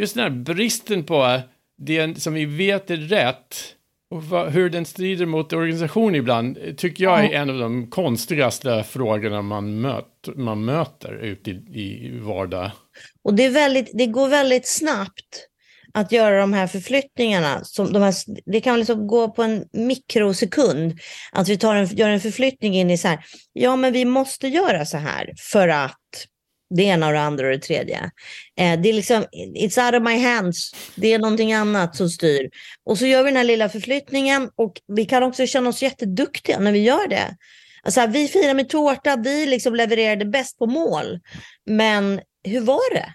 just 0.00 0.14
den 0.14 0.22
här 0.22 0.30
bristen 0.30 1.04
på 1.04 1.40
det 1.78 2.22
som 2.22 2.34
vi 2.34 2.44
vet 2.44 2.90
är 2.90 2.96
rätt, 2.96 3.74
och 4.14 4.52
hur 4.52 4.70
den 4.70 4.84
strider 4.84 5.26
mot 5.26 5.52
organisationen 5.52 6.14
ibland 6.14 6.58
tycker 6.76 7.04
jag 7.04 7.24
är 7.24 7.30
en 7.30 7.50
av 7.50 7.58
de 7.58 7.90
konstigaste 7.90 8.84
frågorna 8.84 9.42
man, 9.42 9.80
möt, 9.80 10.28
man 10.36 10.64
möter 10.64 11.24
ute 11.24 11.50
i, 11.50 11.54
i 11.74 12.18
vardag. 12.18 12.70
Och 13.24 13.34
det, 13.34 13.48
väldigt, 13.48 13.90
det 13.94 14.06
går 14.06 14.28
väldigt 14.28 14.68
snabbt 14.68 15.48
att 15.94 16.12
göra 16.12 16.40
de 16.40 16.52
här 16.52 16.66
förflyttningarna. 16.66 17.64
Som 17.64 17.92
de 17.92 18.02
här, 18.02 18.14
det 18.52 18.60
kan 18.60 18.78
liksom 18.78 19.06
gå 19.06 19.30
på 19.30 19.42
en 19.42 19.64
mikrosekund. 19.72 20.98
Att 21.32 21.48
vi 21.48 21.56
tar 21.56 21.74
en, 21.74 21.86
gör 21.86 22.08
en 22.08 22.20
förflyttning 22.20 22.74
in 22.74 22.90
i 22.90 22.98
så 22.98 23.08
här, 23.08 23.18
ja 23.52 23.76
men 23.76 23.92
vi 23.92 24.04
måste 24.04 24.48
göra 24.48 24.84
så 24.84 24.96
här 24.96 25.32
för 25.52 25.68
att 25.68 26.26
det 26.70 26.82
ena 26.82 27.06
och 27.06 27.12
det 27.12 27.20
andra 27.20 27.46
och 27.46 27.52
det 27.52 27.58
tredje. 27.58 27.98
Eh, 28.58 28.80
det 28.80 28.88
är 28.88 28.92
liksom, 28.92 29.24
it's 29.56 29.86
out 29.86 30.00
of 30.00 30.08
my 30.08 30.18
hands. 30.18 30.74
Det 30.94 31.12
är 31.12 31.18
någonting 31.18 31.52
annat 31.52 31.96
som 31.96 32.08
styr. 32.08 32.50
Och 32.84 32.98
så 32.98 33.06
gör 33.06 33.22
vi 33.22 33.30
den 33.30 33.36
här 33.36 33.44
lilla 33.44 33.68
förflyttningen 33.68 34.50
och 34.56 34.80
vi 34.86 35.04
kan 35.04 35.22
också 35.22 35.46
känna 35.46 35.68
oss 35.68 35.82
jätteduktiga 35.82 36.58
när 36.58 36.72
vi 36.72 36.82
gör 36.82 37.08
det. 37.08 37.36
Alltså, 37.82 38.06
vi 38.06 38.28
firar 38.28 38.54
med 38.54 38.68
tårta, 38.68 39.16
vi 39.16 39.46
liksom 39.46 39.74
levererade 39.74 40.24
bäst 40.24 40.58
på 40.58 40.66
mål. 40.66 41.20
Men 41.66 42.20
hur 42.44 42.60
var 42.60 42.94
det 42.94 43.14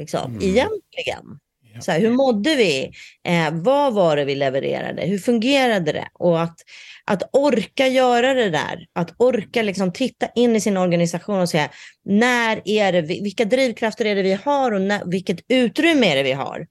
liksom, 0.00 0.30
mm. 0.30 0.42
egentligen? 0.42 1.38
Så 1.80 1.92
här, 1.92 2.00
hur 2.00 2.10
mådde 2.10 2.54
vi? 2.54 2.92
Eh, 3.24 3.50
vad 3.52 3.94
var 3.94 4.16
det 4.16 4.24
vi 4.24 4.34
levererade? 4.34 5.02
Hur 5.02 5.18
fungerade 5.18 5.92
det? 5.92 6.08
Och 6.12 6.42
att, 6.42 6.56
att 7.04 7.22
orka 7.32 7.88
göra 7.88 8.34
det 8.34 8.50
där, 8.50 8.86
att 8.92 9.14
orka 9.16 9.62
liksom 9.62 9.92
titta 9.92 10.28
in 10.34 10.56
i 10.56 10.60
sin 10.60 10.76
organisation 10.76 11.40
och 11.40 11.48
säga 11.48 11.70
när 12.04 12.62
är 12.64 12.92
det, 12.92 13.02
vilka 13.02 13.44
drivkrafter 13.44 14.04
är 14.04 14.14
det 14.14 14.22
vi 14.22 14.38
har 14.44 14.72
och 14.72 14.80
när, 14.80 15.02
vilket 15.04 15.40
utrymme 15.48 16.12
är 16.12 16.16
det 16.16 16.22
vi 16.22 16.32
har 16.32 16.66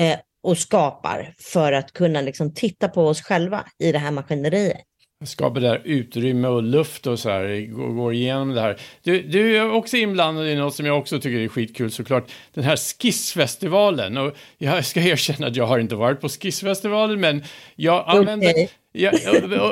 eh, 0.00 0.18
och 0.42 0.58
skapar 0.58 1.34
för 1.38 1.72
att 1.72 1.92
kunna 1.92 2.20
liksom 2.20 2.54
titta 2.54 2.88
på 2.88 3.06
oss 3.06 3.22
själva 3.22 3.64
i 3.78 3.92
det 3.92 3.98
här 3.98 4.10
maskineriet 4.10 4.80
skapar 5.26 5.60
där 5.60 5.82
utrymme 5.84 6.48
och 6.48 6.62
luft 6.62 7.06
och 7.06 7.18
så 7.18 7.28
här, 7.28 7.66
går, 7.92 8.12
igenom 8.12 8.48
det 8.48 8.60
här. 8.60 8.80
Du, 9.02 9.22
du 9.22 9.56
är 9.56 9.72
också 9.72 9.96
inblandad 9.96 10.48
i 10.48 10.54
något 10.54 10.74
som 10.74 10.86
jag 10.86 10.98
också 10.98 11.20
tycker 11.20 11.38
är 11.38 11.48
skitkul 11.48 11.90
såklart, 11.90 12.30
den 12.54 12.64
här 12.64 12.76
Skissfestivalen. 12.76 14.16
Och 14.16 14.36
jag 14.58 14.84
ska 14.84 15.00
erkänna 15.00 15.46
att 15.46 15.56
jag 15.56 15.66
har 15.66 15.78
inte 15.78 15.94
varit 15.94 16.20
på 16.20 16.28
Skissfestivalen, 16.28 17.20
men 17.20 17.44
jag 17.76 18.04
använder 18.06 18.50
okay. 18.50 18.68
Ja, 18.92 19.10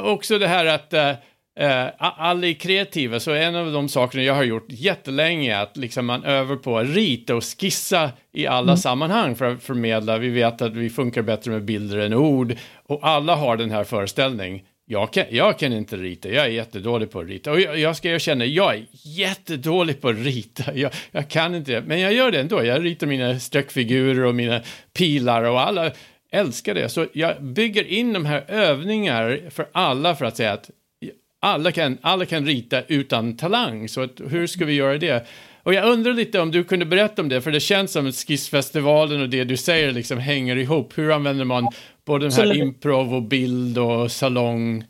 också 0.03 0.39
det 0.39 0.49
här 0.49 0.67
att 0.67 0.95
uh, 0.95 1.13
Uh, 1.61 1.89
alla 1.99 2.47
är 2.47 2.53
kreativa, 2.53 3.21
så 3.21 3.33
en 3.33 3.55
av 3.55 3.73
de 3.73 3.89
sakerna 3.89 4.23
jag 4.23 4.35
har 4.35 4.45
gjort 4.45 4.67
jättelänge 4.69 5.57
är 5.57 5.63
att 5.63 5.77
liksom 5.77 6.07
man 6.07 6.25
övar 6.25 6.57
på 6.57 6.79
att 6.79 6.89
rita 6.89 7.37
och 7.37 7.45
skissa 7.45 8.11
i 8.33 8.47
alla 8.47 8.73
mm. 8.73 8.77
sammanhang 8.77 9.37
för 9.37 9.45
att 9.45 9.63
förmedla. 9.63 10.19
Vi 10.19 10.29
vet 10.29 10.63
att 10.63 10.75
vi 10.75 10.91
funkar 10.91 11.23
bättre 11.23 11.51
med 11.51 11.65
bilder 11.65 11.99
än 11.99 12.15
ord 12.15 12.57
och 12.87 13.09
alla 13.09 13.35
har 13.35 13.57
den 13.57 13.71
här 13.71 13.85
föreställningen 13.85 14.61
jag 14.91 15.13
kan, 15.13 15.25
jag 15.31 15.59
kan 15.59 15.73
inte 15.73 15.97
rita, 15.97 16.29
jag 16.29 16.45
är 16.45 16.51
jättedålig 16.51 17.11
på 17.11 17.21
att 17.21 17.27
rita. 17.27 17.53
Och 17.53 17.61
jag, 17.61 17.79
jag 17.79 17.97
ska 17.97 18.11
erkänna, 18.11 18.45
jag 18.45 18.75
är 18.75 18.87
jättedålig 18.93 20.01
på 20.01 20.09
att 20.09 20.19
rita. 20.19 20.75
Jag, 20.75 20.93
jag 21.11 21.29
kan 21.29 21.55
inte 21.55 21.73
det, 21.73 21.83
men 21.83 22.01
jag 22.01 22.13
gör 22.13 22.31
det 22.31 22.41
ändå. 22.41 22.65
Jag 22.65 22.85
ritar 22.85 23.07
mina 23.07 23.39
streckfigurer 23.39 24.25
och 24.25 24.35
mina 24.35 24.61
pilar 24.99 25.43
och 25.43 25.61
alla 25.61 25.91
älskar 26.33 26.75
det. 26.75 26.89
Så 26.89 27.07
jag 27.13 27.43
bygger 27.43 27.85
in 27.85 28.13
de 28.13 28.27
här 28.27 28.45
övningar 28.49 29.41
för 29.51 29.69
alla 29.73 30.17
för 30.17 30.25
att 30.25 30.37
säga 30.37 30.53
att 30.53 30.71
alla 31.41 31.73
kan, 31.73 31.99
alla 32.01 32.27
kan 32.27 32.47
rita 32.47 32.83
utan 32.83 33.37
talang. 33.37 33.89
Så 33.89 34.01
att, 34.01 34.21
hur 34.29 34.47
ska 34.47 34.65
vi 34.65 34.73
göra 34.73 34.99
det? 34.99 35.27
Och 35.63 35.75
jag 35.75 35.89
undrar 35.89 36.13
lite 36.13 36.41
om 36.41 36.51
du 36.51 36.65
kunde 36.65 36.87
berätta 36.87 37.23
om 37.23 37.29
det, 37.29 37.41
för 37.41 37.51
det 37.51 37.61
känns 37.61 37.93
som 37.93 38.09
att 38.09 38.15
Skissfestivalen 38.15 39.21
och 39.21 39.29
det 39.29 39.45
du 39.45 39.57
säger 39.57 39.93
liksom 39.93 40.19
hänger 40.19 40.57
ihop. 40.57 40.99
Hur 40.99 41.13
använder 41.13 41.45
man 41.45 41.69
både 42.07 42.29
den 42.29 42.33
här 42.33 42.57
improv 42.57 43.15
och 43.15 43.23
bild 43.23 43.79
och 43.79 44.13
salong? 44.13 44.85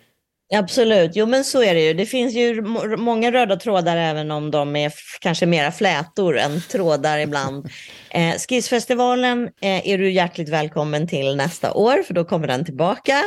Absolut, 0.54 1.16
jo 1.16 1.26
men 1.26 1.44
så 1.44 1.62
är 1.62 1.74
det 1.74 1.80
ju. 1.80 1.94
Det 1.94 2.06
finns 2.06 2.34
ju 2.34 2.62
många 2.96 3.32
röda 3.32 3.56
trådar 3.56 3.96
även 3.96 4.30
om 4.30 4.50
de 4.50 4.76
är 4.76 4.92
kanske 5.20 5.46
mera 5.46 5.72
flätor 5.72 6.38
än 6.38 6.60
trådar 6.60 7.18
ibland. 7.18 7.68
Eh, 8.10 8.34
Skissfestivalen 8.48 9.44
eh, 9.44 9.88
är 9.88 9.98
du 9.98 10.10
hjärtligt 10.10 10.48
välkommen 10.48 11.08
till 11.08 11.36
nästa 11.36 11.72
år 11.72 12.02
för 12.02 12.14
då 12.14 12.24
kommer 12.24 12.46
den 12.46 12.64
tillbaka. 12.64 13.24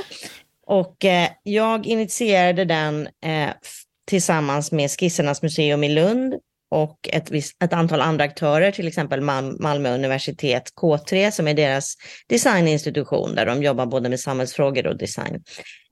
Och 0.68 1.06
eh, 1.06 1.30
jag 1.44 1.86
initierade 1.86 2.66
den 2.66 3.08
eh, 3.26 3.50
tillsammans 4.08 4.72
med 4.72 4.92
Skissernas 4.92 5.42
museum 5.42 5.84
i 5.84 5.90
Lund 5.90 6.36
och 6.72 7.10
ett, 7.12 7.32
ett 7.64 7.74
antal 7.74 8.02
andra 8.02 8.24
aktörer, 8.24 8.72
till 8.72 8.88
exempel 8.88 9.22
Malmö 9.22 9.96
universitet 9.96 10.64
K3 10.82 11.32
som 11.32 11.48
är 11.48 11.54
deras 11.54 11.96
designinstitution 12.28 13.36
där 13.36 13.46
de 13.46 13.64
jobbar 13.64 13.86
både 13.86 14.10
med 14.10 14.20
samhällsfrågor 14.20 14.88
och 14.88 14.98
design 14.98 15.44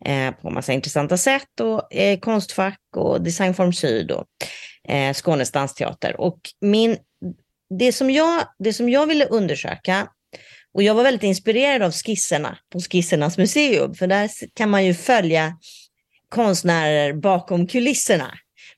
eh, 0.05 0.31
på 0.31 0.49
massa 0.49 0.73
intressanta 0.73 1.17
sätt 1.17 1.59
och 1.59 1.93
eh, 1.93 2.19
Konstfack 2.19 2.79
och 2.95 3.21
Designform 3.21 3.73
Syd 3.73 4.11
och 4.11 4.25
eh, 4.87 5.13
Skånes 5.13 5.51
dansteater. 5.51 6.21
Och 6.21 6.39
min, 6.61 6.97
det, 7.79 7.91
som 7.91 8.09
jag, 8.09 8.43
det 8.59 8.73
som 8.73 8.89
jag 8.89 9.07
ville 9.07 9.25
undersöka 9.25 10.07
och 10.73 10.83
jag 10.83 10.93
var 10.95 11.03
väldigt 11.03 11.23
inspirerad 11.23 11.81
av 11.81 11.91
skisserna 11.91 12.57
på 12.71 12.79
Skissernas 12.79 13.37
museum, 13.37 13.93
för 13.93 14.07
där 14.07 14.29
kan 14.55 14.69
man 14.69 14.85
ju 14.85 14.93
följa 14.93 15.57
konstnärer 16.29 17.13
bakom 17.13 17.67
kulisserna 17.67 18.31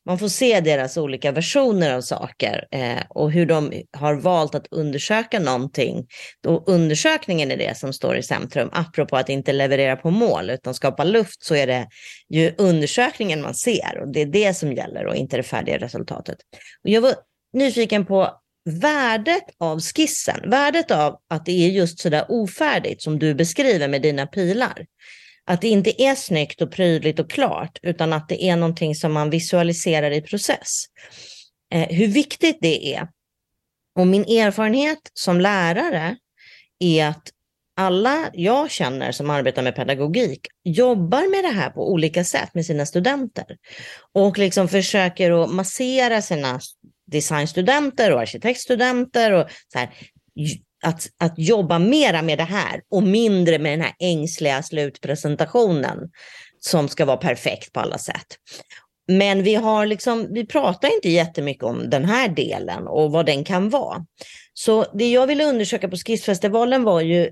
man 0.06 0.20
får 0.20 0.28
se 0.28 0.60
deras 0.60 0.98
olika 0.98 1.32
versioner 1.32 1.94
av 1.94 2.02
saker 2.02 2.68
eh, 2.72 3.04
och 3.10 3.32
hur 3.32 3.46
de 3.46 3.74
har 3.98 4.14
valt 4.14 4.56
att 4.56 4.68
undersöka 4.72 5.40
någonting. 5.40 6.08
Då 6.44 6.64
undersökningen 6.68 7.52
är 7.52 7.58
det 7.58 7.78
som 7.78 7.94
står 7.94 8.18
i 8.18 8.24
centrum, 8.24 8.70
apropå 8.72 9.18
att 9.18 9.30
inte 9.30 9.54
leverera 9.54 9.96
på 9.96 10.12
mål 10.12 10.50
utan 10.50 10.74
skapa 10.74 11.04
luft, 11.04 11.44
så 11.44 11.56
är 11.56 11.68
det 11.68 11.88
ju 12.30 12.54
undersökningen 12.58 13.42
man 13.42 13.56
ser 13.56 14.02
och 14.02 14.14
det 14.14 14.22
är 14.22 14.26
det 14.26 14.54
som 14.54 14.74
gäller 14.74 15.06
och 15.06 15.16
inte 15.16 15.38
det 15.38 15.44
färdiga 15.44 15.78
resultatet. 15.78 16.38
Och 16.84 16.90
jag 16.90 17.02
var 17.02 17.16
nyfiken 17.54 18.06
på 18.06 18.30
värdet 18.66 19.44
av 19.60 19.80
skissen, 19.80 20.50
värdet 20.50 20.92
av 20.92 21.18
att 21.30 21.46
det 21.46 21.52
är 21.52 21.70
just 21.70 22.00
sådär 22.00 22.26
ofärdigt 22.30 23.02
som 23.02 23.20
du 23.20 23.34
beskriver 23.34 23.88
med 23.88 24.02
dina 24.02 24.28
pilar. 24.28 24.86
Att 25.46 25.62
det 25.62 25.68
inte 25.68 26.02
är 26.02 26.16
snyggt 26.16 26.62
och 26.62 26.72
prydligt 26.72 27.20
och 27.20 27.30
klart, 27.30 27.80
utan 27.82 28.14
att 28.14 28.30
det 28.30 28.44
är 28.44 28.56
någonting 28.56 28.96
som 28.96 29.14
man 29.14 29.30
visualiserar 29.30 30.12
i 30.12 30.22
process. 30.22 30.86
Eh, 31.74 31.90
hur 31.90 32.08
viktigt 32.08 32.58
det 32.62 32.96
är. 32.96 33.08
Och 33.96 34.08
min 34.08 34.24
erfarenhet 34.24 35.00
som 35.14 35.42
lärare 35.42 36.16
är 36.80 37.06
att 37.06 37.32
alla 37.76 38.30
jag 38.34 38.72
känner 38.72 39.12
som 39.12 39.30
arbetar 39.30 39.62
med 39.62 39.76
pedagogik 39.76 40.48
jobbar 40.64 41.30
med 41.30 41.44
det 41.44 41.60
här 41.60 41.70
på 41.70 41.92
olika 41.92 42.24
sätt 42.24 42.54
med 42.54 42.66
sina 42.66 42.86
studenter. 42.86 43.58
Och 44.14 44.38
liksom 44.38 44.68
försöker 44.68 45.44
att 45.44 45.52
massera 45.54 46.22
sina 46.22 46.60
designstudenter 47.12 48.12
och 48.12 48.22
arkitektstudenter 48.22 49.32
och 49.32 49.46
så 49.74 49.80
här, 49.80 49.90
att, 50.82 51.08
att 51.18 51.34
jobba 51.38 51.80
mera 51.80 52.22
med 52.22 52.38
det 52.38 52.44
här 52.44 52.82
och 52.92 53.04
mindre 53.04 53.60
med 53.60 53.74
den 53.74 53.82
här 53.82 53.96
ängsliga 54.00 54.64
slutpresentationen 54.64 55.98
som 56.60 56.88
ska 56.88 57.06
vara 57.06 57.18
perfekt 57.18 57.74
på 57.74 57.80
alla 57.80 57.98
sätt. 57.98 58.28
Men 59.08 59.44
vi, 59.44 59.56
har 59.56 59.86
liksom, 59.86 60.28
vi 60.34 60.46
pratar 60.46 60.96
inte 60.96 61.10
jättemycket 61.10 61.64
om 61.64 61.90
den 61.90 62.06
här 62.06 62.30
delen 62.30 62.88
och 62.88 63.12
vad 63.12 63.26
den 63.26 63.44
kan 63.44 63.70
vara. 63.70 64.06
Så 64.54 64.86
det 64.94 65.12
jag 65.12 65.28
ville 65.28 65.46
undersöka 65.46 65.90
på 65.90 65.98
Skissfestivalen 65.98 66.84
var 66.84 67.02
ju 67.02 67.30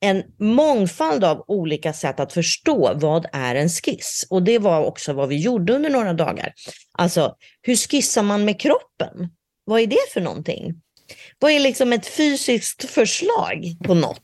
en 0.00 0.22
mångfald 0.38 1.24
av 1.24 1.44
olika 1.48 1.92
sätt 1.92 2.20
att 2.20 2.32
förstå 2.32 2.92
vad 2.94 3.26
är 3.32 3.54
en 3.54 3.68
skiss. 3.68 4.26
Och 4.30 4.42
det 4.42 4.58
var 4.58 4.84
också 4.84 5.12
vad 5.12 5.28
vi 5.28 5.36
gjorde 5.36 5.72
under 5.72 5.90
några 5.90 6.12
dagar. 6.12 6.52
Alltså, 6.98 7.36
hur 7.62 7.76
skissar 7.76 8.22
man 8.22 8.44
med 8.44 8.60
kroppen? 8.60 9.28
Vad 9.64 9.80
är 9.80 9.86
det 9.86 10.12
för 10.12 10.20
någonting? 10.20 10.81
Vad 11.42 11.52
är 11.52 11.60
liksom 11.60 11.92
ett 11.92 12.06
fysiskt 12.06 12.90
förslag 12.90 13.76
på 13.84 13.94
något? 13.94 14.22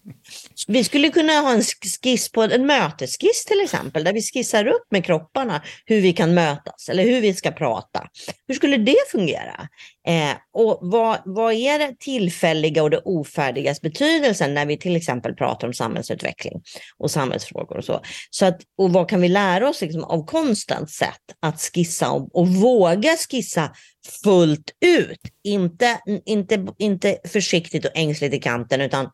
Vi 0.68 0.84
skulle 0.84 1.10
kunna 1.10 1.32
ha 1.32 1.52
en 1.52 1.62
skiss 2.02 2.32
på 2.32 2.42
en 2.42 2.66
mötesskiss 2.66 3.44
till 3.44 3.60
exempel, 3.60 4.04
där 4.04 4.12
vi 4.12 4.22
skissar 4.22 4.66
upp 4.66 4.86
med 4.90 5.04
kropparna 5.04 5.62
hur 5.84 6.00
vi 6.00 6.12
kan 6.12 6.34
mötas 6.34 6.88
eller 6.88 7.02
hur 7.02 7.20
vi 7.20 7.34
ska 7.34 7.50
prata. 7.50 8.06
Hur 8.48 8.54
skulle 8.54 8.76
det 8.76 8.96
fungera? 9.10 9.68
Eh, 10.08 10.36
och 10.52 10.78
vad, 10.80 11.18
vad 11.24 11.54
är 11.54 11.78
det 11.78 11.96
tillfälliga 11.98 12.82
och 12.82 12.90
det 12.90 13.00
ofärdigas 13.04 13.80
betydelsen 13.80 14.54
när 14.54 14.66
vi 14.66 14.78
till 14.78 14.96
exempel 14.96 15.34
pratar 15.34 15.66
om 15.66 15.74
samhällsutveckling 15.74 16.62
och 16.98 17.10
samhällsfrågor 17.10 17.76
och 17.76 17.84
så. 17.84 18.00
så 18.30 18.46
att, 18.46 18.60
och 18.78 18.92
vad 18.92 19.08
kan 19.08 19.20
vi 19.20 19.28
lära 19.28 19.68
oss 19.68 19.80
liksom 19.80 20.04
av 20.04 20.26
konstens 20.26 20.94
sätt 20.94 21.22
att 21.40 21.60
skissa 21.60 22.10
och, 22.10 22.36
och 22.36 22.48
våga 22.48 23.16
skissa 23.30 23.72
fullt 24.24 24.70
ut. 24.80 25.20
Inte, 25.44 25.98
inte, 26.24 26.66
inte 26.78 27.18
försiktigt 27.24 27.84
och 27.84 27.92
ängsligt 27.94 28.34
i 28.34 28.38
kanten 28.38 28.80
utan 28.80 29.10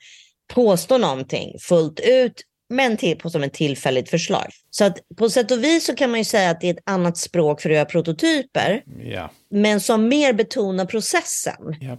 påstå 0.54 0.98
någonting 0.98 1.58
fullt 1.58 2.00
ut 2.00 2.42
men 2.70 2.96
till, 2.96 3.18
på 3.18 3.30
som 3.30 3.42
ett 3.42 3.52
tillfälligt 3.52 4.08
förslag. 4.10 4.46
Så 4.70 4.84
att 4.84 4.98
på 5.16 5.30
sätt 5.30 5.50
och 5.50 5.64
vis 5.64 5.84
så 5.84 5.94
kan 5.96 6.10
man 6.10 6.20
ju 6.20 6.24
säga 6.24 6.50
att 6.50 6.60
det 6.60 6.68
är 6.68 6.74
ett 6.74 6.82
annat 6.86 7.16
språk 7.16 7.60
för 7.60 7.70
att 7.70 7.76
göra 7.76 7.84
prototyper. 7.84 8.82
Ja. 9.02 9.30
Men 9.50 9.80
som 9.80 10.08
mer 10.08 10.32
betonar 10.32 10.86
processen 10.86 11.76
Ja. 11.80 11.98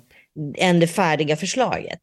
än 0.57 0.79
det 0.79 0.87
färdiga 0.87 1.35
förslaget. 1.35 2.01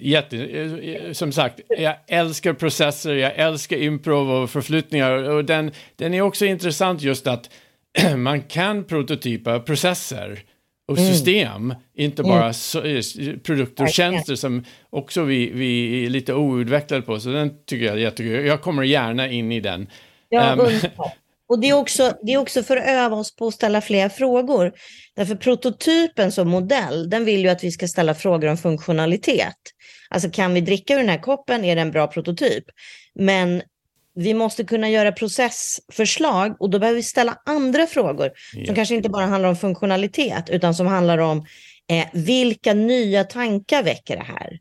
Jätte, 0.00 1.14
som 1.14 1.32
sagt, 1.32 1.60
jag 1.68 1.94
älskar 2.08 2.52
processer, 2.52 3.14
jag 3.14 3.36
älskar 3.36 3.76
improv 3.76 4.30
och 4.30 4.50
förflyttningar 4.50 5.12
och 5.12 5.44
den, 5.44 5.72
den 5.96 6.14
är 6.14 6.20
också 6.20 6.44
intressant 6.44 7.02
just 7.02 7.26
att 7.26 7.50
man 8.16 8.42
kan 8.42 8.84
prototypa 8.84 9.60
processer 9.60 10.44
och 10.88 10.98
system, 10.98 11.74
inte 11.96 12.22
bara 12.22 12.52
så, 12.52 12.82
eh, 12.82 13.02
produkter 13.42 13.84
och 13.84 13.90
tjänster 13.90 14.34
som 14.34 14.64
också 14.90 15.22
vi, 15.22 15.50
vi 15.50 16.06
är 16.06 16.10
lite 16.10 16.34
outvecklade 16.34 17.02
på. 17.02 17.20
Så 17.20 17.28
den 17.28 17.64
tycker 17.64 17.86
jag 17.86 17.94
är 17.94 17.98
jättekul. 17.98 18.46
Jag 18.46 18.62
kommer 18.62 18.82
gärna 18.82 19.28
in 19.28 19.52
i 19.52 19.60
den. 19.60 19.86
Ja, 20.28 20.52
underbart. 20.52 21.16
Och 21.48 21.60
det 21.60 21.68
är, 21.68 21.74
också, 21.74 22.12
det 22.22 22.32
är 22.32 22.38
också 22.38 22.62
för 22.62 22.76
att 22.76 22.86
öva 22.86 23.16
oss 23.16 23.36
på 23.36 23.46
att 23.46 23.54
ställa 23.54 23.80
fler 23.80 24.08
frågor. 24.08 24.72
Därför 25.16 25.34
prototypen 25.34 26.32
som 26.32 26.48
modell, 26.48 27.10
den 27.10 27.24
vill 27.24 27.40
ju 27.40 27.48
att 27.48 27.64
vi 27.64 27.70
ska 27.70 27.88
ställa 27.88 28.14
frågor 28.14 28.48
om 28.48 28.56
funktionalitet. 28.56 29.56
Alltså 30.10 30.30
kan 30.30 30.54
vi 30.54 30.60
dricka 30.60 30.94
ur 30.94 30.98
den 30.98 31.08
här 31.08 31.22
koppen, 31.22 31.64
är 31.64 31.76
det 31.76 31.82
en 31.82 31.90
bra 31.90 32.06
prototyp? 32.06 32.64
Men 33.14 33.62
vi 34.18 34.34
måste 34.34 34.64
kunna 34.64 34.90
göra 34.90 35.12
processförslag 35.12 36.56
och 36.60 36.70
då 36.70 36.78
behöver 36.78 36.96
vi 36.96 37.02
ställa 37.02 37.36
andra 37.46 37.86
frågor 37.86 38.30
Ja. 38.54 38.66
som 38.66 38.74
kanske 38.74 38.94
inte 38.94 39.08
bara 39.08 39.26
handlar 39.26 39.48
om 39.48 39.56
funktionalitet 39.56 40.50
utan 40.50 40.74
som 40.74 40.86
handlar 40.86 41.18
om 41.18 41.46
eh, 41.90 42.06
vilka 42.12 42.74
nya 42.74 43.24
tankar 43.24 43.82
väcker 43.82 44.16
det 44.16 44.22
här? 44.24 44.58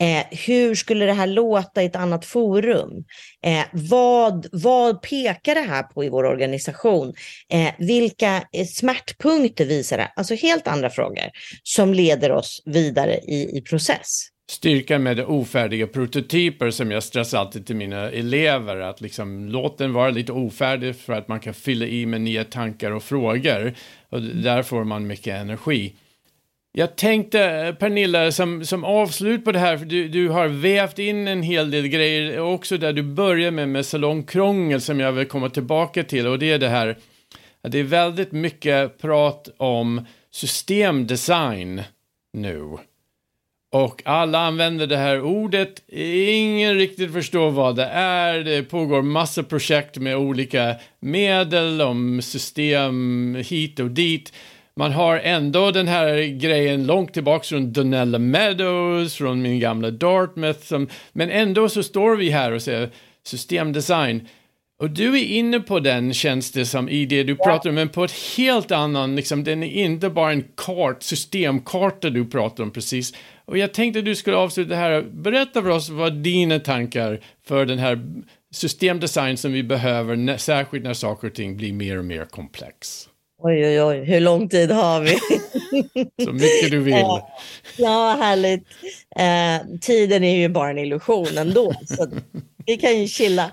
Eh, 0.00 0.26
hur 0.46 0.74
skulle 0.74 1.06
det 1.06 1.12
här 1.12 1.26
låta 1.26 1.82
i 1.82 1.86
ett 1.86 1.96
annat 1.96 2.24
forum? 2.24 3.04
Eh, 3.44 3.64
vad, 3.72 4.46
vad 4.52 5.02
pekar 5.02 5.54
det 5.54 5.60
här 5.60 5.82
på 5.82 6.04
i 6.04 6.08
vår 6.08 6.24
organisation? 6.24 7.14
Eh, 7.52 7.68
vilka 7.78 8.42
eh, 8.52 8.66
smärtpunkter 8.66 9.64
visar 9.64 9.96
det? 9.98 10.12
Alltså 10.16 10.34
helt 10.34 10.68
andra 10.68 10.90
frågor 10.90 11.30
som 11.62 11.94
leder 11.94 12.32
oss 12.32 12.62
vidare 12.64 13.14
i, 13.16 13.58
i 13.58 13.62
process 13.62 14.28
styrkan 14.50 15.02
med 15.02 15.16
det 15.16 15.24
ofärdiga 15.24 15.86
prototyper 15.86 16.70
som 16.70 16.90
jag 16.90 17.02
stressar 17.02 17.38
alltid 17.38 17.66
till 17.66 17.76
mina 17.76 18.10
elever. 18.10 18.76
Att 18.76 19.00
liksom 19.00 19.48
låt 19.48 19.78
den 19.78 19.92
vara 19.92 20.10
lite 20.10 20.32
ofärdig 20.32 20.96
för 20.96 21.12
att 21.12 21.28
man 21.28 21.40
kan 21.40 21.54
fylla 21.54 21.86
i 21.86 22.06
med 22.06 22.20
nya 22.20 22.44
tankar 22.44 22.90
och 22.90 23.02
frågor. 23.02 23.74
Och 24.08 24.22
där 24.22 24.62
får 24.62 24.84
man 24.84 25.06
mycket 25.06 25.34
energi. 25.40 25.94
Jag 26.78 26.96
tänkte, 26.96 27.76
Pernilla, 27.78 28.32
som, 28.32 28.64
som 28.64 28.84
avslut 28.84 29.44
på 29.44 29.52
det 29.52 29.58
här, 29.58 29.78
för 29.78 29.84
du, 29.84 30.08
du 30.08 30.28
har 30.28 30.48
vävt 30.48 30.98
in 30.98 31.28
en 31.28 31.42
hel 31.42 31.70
del 31.70 31.88
grejer 31.88 32.40
också 32.40 32.76
där 32.78 32.92
du 32.92 33.02
börjar 33.02 33.50
med, 33.50 33.68
med 33.68 33.86
salongkrångel 33.86 34.80
som 34.80 35.00
jag 35.00 35.12
vill 35.12 35.26
komma 35.26 35.50
tillbaka 35.50 36.04
till 36.04 36.26
och 36.26 36.38
det 36.38 36.52
är 36.52 36.58
det 36.58 36.68
här, 36.68 36.98
att 37.62 37.72
det 37.72 37.78
är 37.78 37.84
väldigt 37.84 38.32
mycket 38.32 38.98
prat 38.98 39.48
om 39.56 40.06
systemdesign 40.30 41.82
nu. 42.32 42.76
Och 43.72 44.02
alla 44.04 44.38
använder 44.38 44.86
det 44.86 44.96
här 44.96 45.20
ordet, 45.20 45.82
ingen 45.92 46.74
riktigt 46.74 47.12
förstår 47.12 47.50
vad 47.50 47.76
det 47.76 47.84
är, 47.92 48.38
det 48.38 48.62
pågår 48.62 49.02
massa 49.02 49.42
projekt 49.42 49.98
med 49.98 50.16
olika 50.16 50.74
medel 51.00 51.80
om 51.80 52.22
system 52.22 53.36
hit 53.48 53.80
och 53.80 53.90
dit. 53.90 54.32
Man 54.76 54.92
har 54.92 55.18
ändå 55.18 55.70
den 55.70 55.88
här 55.88 56.38
grejen 56.38 56.86
långt 56.86 57.14
tillbaka 57.14 57.44
från 57.44 57.72
Donella 57.72 58.18
Meadows, 58.18 59.14
från 59.14 59.42
min 59.42 59.60
gamla 59.60 59.90
Dartmouth, 59.90 60.60
som, 60.60 60.88
men 61.12 61.30
ändå 61.30 61.68
så 61.68 61.82
står 61.82 62.16
vi 62.16 62.30
här 62.30 62.52
och 62.52 62.62
säger 62.62 62.90
systemdesign. 63.26 64.28
Och 64.78 64.90
du 64.90 65.18
är 65.18 65.24
inne 65.24 65.60
på 65.60 65.80
den 65.80 66.14
känns 66.14 66.52
det 66.52 66.66
som 66.66 66.88
i 66.88 67.06
det 67.06 67.22
du 67.22 67.36
pratar 67.36 67.68
om, 67.68 67.74
men 67.74 67.88
på 67.88 68.04
ett 68.04 68.14
helt 68.36 68.70
annan, 68.70 69.16
liksom, 69.16 69.44
den 69.44 69.62
är 69.62 69.84
inte 69.84 70.10
bara 70.10 70.32
en 70.32 70.44
kart, 70.56 71.02
systemkarta 71.02 72.10
du 72.10 72.26
pratar 72.26 72.64
om 72.64 72.70
precis. 72.70 73.12
Och 73.46 73.58
jag 73.58 73.74
tänkte 73.74 74.02
du 74.02 74.16
skulle 74.16 74.36
avsluta 74.36 74.74
här, 74.74 75.02
berätta 75.02 75.62
för 75.62 75.70
oss 75.70 75.88
vad 75.88 76.12
dina 76.12 76.58
tankar 76.58 77.20
för 77.46 77.66
den 77.66 77.78
här 77.78 77.98
systemdesign 78.54 79.36
som 79.36 79.52
vi 79.52 79.62
behöver, 79.62 80.16
när, 80.16 80.36
särskilt 80.36 80.84
när 80.84 80.94
saker 80.94 81.28
och 81.28 81.34
ting 81.34 81.56
blir 81.56 81.72
mer 81.72 81.98
och 81.98 82.04
mer 82.04 82.24
komplex. 82.24 83.08
Oj, 83.42 83.66
oj, 83.66 83.82
oj, 83.82 84.04
hur 84.04 84.20
lång 84.20 84.48
tid 84.48 84.70
har 84.70 85.00
vi? 85.00 85.18
Så 86.24 86.32
mycket 86.32 86.70
du 86.70 86.78
vill. 86.78 87.04
Ja, 87.76 88.16
härligt. 88.20 88.66
Eh, 89.16 89.78
tiden 89.80 90.24
är 90.24 90.36
ju 90.36 90.48
bara 90.48 90.70
en 90.70 90.78
illusion 90.78 91.38
ändå, 91.38 91.74
så 91.86 92.08
vi 92.66 92.76
kan 92.76 93.00
ju 93.00 93.08
chilla. 93.08 93.50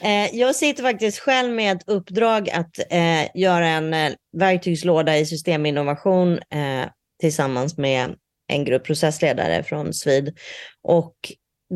Eh, 0.00 0.36
jag 0.36 0.54
sitter 0.54 0.82
faktiskt 0.82 1.18
själv 1.18 1.52
med 1.52 1.76
ett 1.76 1.88
uppdrag 1.88 2.50
att 2.50 2.78
eh, 2.90 3.40
göra 3.40 3.68
en 3.68 3.94
eh, 3.94 4.12
verktygslåda 4.36 5.18
i 5.18 5.26
systeminnovation 5.26 6.32
eh, 6.32 6.88
tillsammans 7.20 7.76
med 7.78 8.14
en 8.46 8.64
grupp 8.64 8.84
processledare 8.84 9.62
från 9.62 9.94
Svid. 9.94 10.38
Och 10.82 11.16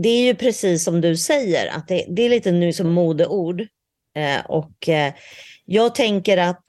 det 0.03 0.09
är 0.09 0.23
ju 0.23 0.35
precis 0.35 0.85
som 0.85 1.01
du 1.01 1.17
säger, 1.17 1.69
att 1.69 1.89
det, 1.89 2.07
det 2.09 2.23
är 2.23 2.29
lite 2.29 2.53
nu 2.53 2.73
som 2.73 2.93
modeord. 2.93 3.61
Eh, 4.17 4.47
och 4.47 4.89
eh, 4.89 5.13
jag 5.65 5.95
tänker 5.95 6.39
att 6.39 6.65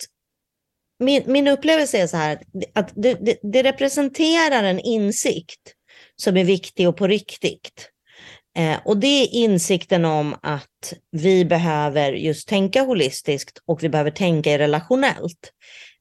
min, 0.99 1.24
min 1.26 1.47
upplevelse 1.47 1.97
är 1.97 2.08
så 2.08 2.18
här, 2.18 2.41
att 2.74 2.91
det, 2.95 3.14
det, 3.14 3.39
det 3.41 3.64
representerar 3.64 4.64
en 4.64 4.80
insikt 4.80 5.74
som 6.16 6.38
är 6.38 6.43
viktig 6.43 6.89
och 6.89 6.97
på 6.97 7.08
riktigt. 7.08 7.89
Eh, 8.58 8.80
och 8.86 8.97
det 8.97 9.08
är 9.08 9.34
insikten 9.34 10.06
om 10.06 10.36
att 10.41 10.93
vi 11.12 11.45
behöver 11.45 12.12
just 12.12 12.47
tänka 12.47 12.82
holistiskt 12.82 13.60
och 13.66 13.84
vi 13.84 13.89
behöver 13.89 14.12
tänka 14.12 14.58
relationellt. 14.58 15.52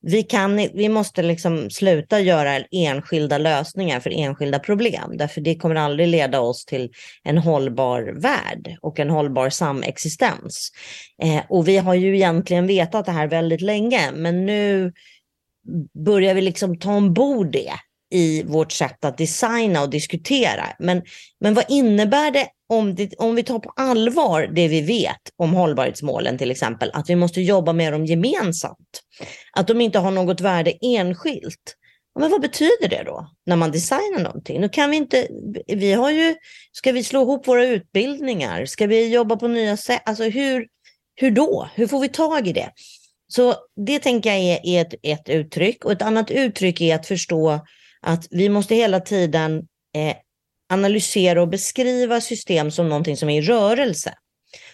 Vi, 0.02 0.22
kan, 0.22 0.56
vi 0.56 0.88
måste 0.88 1.22
liksom 1.22 1.70
sluta 1.70 2.20
göra 2.20 2.64
enskilda 2.70 3.38
lösningar 3.38 4.00
för 4.00 4.10
enskilda 4.10 4.58
problem, 4.58 5.16
därför 5.16 5.40
det 5.40 5.54
kommer 5.54 5.74
aldrig 5.74 6.08
leda 6.08 6.40
oss 6.40 6.64
till 6.64 6.90
en 7.24 7.38
hållbar 7.38 8.20
värld 8.22 8.76
och 8.82 8.98
en 8.98 9.10
hållbar 9.10 9.50
samexistens. 9.50 10.72
Eh, 11.22 11.42
och 11.48 11.68
vi 11.68 11.78
har 11.78 11.94
ju 11.94 12.16
egentligen 12.16 12.66
vetat 12.66 13.06
det 13.06 13.12
här 13.12 13.28
väldigt 13.28 13.60
länge, 13.60 14.12
men 14.12 14.46
nu 14.46 14.92
börjar 16.04 16.34
vi 16.34 16.40
liksom 16.40 16.78
ta 16.78 16.94
ombord 16.94 17.52
det 17.52 17.72
i 18.10 18.42
vårt 18.42 18.72
sätt 18.72 19.04
att 19.04 19.18
designa 19.18 19.82
och 19.82 19.90
diskutera. 19.90 20.66
Men, 20.78 21.02
men 21.40 21.54
vad 21.54 21.64
innebär 21.68 22.30
det 22.30 22.46
om, 22.70 22.94
det 22.94 23.14
om 23.18 23.34
vi 23.34 23.42
tar 23.42 23.58
på 23.58 23.72
allvar 23.76 24.50
det 24.52 24.68
vi 24.68 24.80
vet 24.80 25.20
om 25.36 25.54
hållbarhetsmålen 25.54 26.38
till 26.38 26.50
exempel, 26.50 26.90
att 26.92 27.10
vi 27.10 27.16
måste 27.16 27.40
jobba 27.40 27.72
med 27.72 27.92
dem 27.92 28.06
gemensamt. 28.06 29.02
Att 29.52 29.66
de 29.66 29.80
inte 29.80 29.98
har 29.98 30.10
något 30.10 30.40
värde 30.40 30.72
enskilt. 30.80 31.76
men 32.18 32.30
vad 32.30 32.40
betyder 32.40 32.88
det 32.88 33.02
då 33.06 33.30
när 33.46 33.56
man 33.56 33.70
designar 33.72 34.22
någonting? 34.22 34.60
Nu 34.60 34.68
kan 34.68 34.90
vi 34.90 34.96
inte, 34.96 35.28
vi 35.66 35.92
har 35.92 36.10
ju, 36.10 36.34
ska 36.72 36.92
vi 36.92 37.04
slå 37.04 37.22
ihop 37.22 37.48
våra 37.48 37.66
utbildningar? 37.66 38.66
Ska 38.66 38.86
vi 38.86 39.08
jobba 39.08 39.36
på 39.36 39.48
nya 39.48 39.76
sätt? 39.76 40.02
Alltså 40.06 40.24
hur, 40.24 40.66
hur 41.14 41.30
då? 41.30 41.68
Hur 41.74 41.86
får 41.86 42.00
vi 42.00 42.08
tag 42.08 42.48
i 42.48 42.52
det? 42.52 42.70
Så 43.28 43.54
det 43.86 43.98
tänker 43.98 44.30
jag 44.30 44.38
är, 44.38 44.66
är 44.66 44.80
ett, 44.80 44.94
ett 45.02 45.28
uttryck. 45.28 45.84
Och 45.84 45.92
ett 45.92 46.02
annat 46.02 46.30
uttryck 46.30 46.80
är 46.80 46.94
att 46.94 47.06
förstå 47.06 47.60
att 48.00 48.26
vi 48.30 48.48
måste 48.48 48.74
hela 48.74 49.00
tiden 49.00 49.58
eh, 49.96 50.16
analysera 50.70 51.42
och 51.42 51.48
beskriva 51.48 52.20
system 52.20 52.70
som 52.70 52.88
någonting 52.88 53.16
som 53.16 53.30
är 53.30 53.42
i 53.42 53.46
rörelse. 53.46 54.14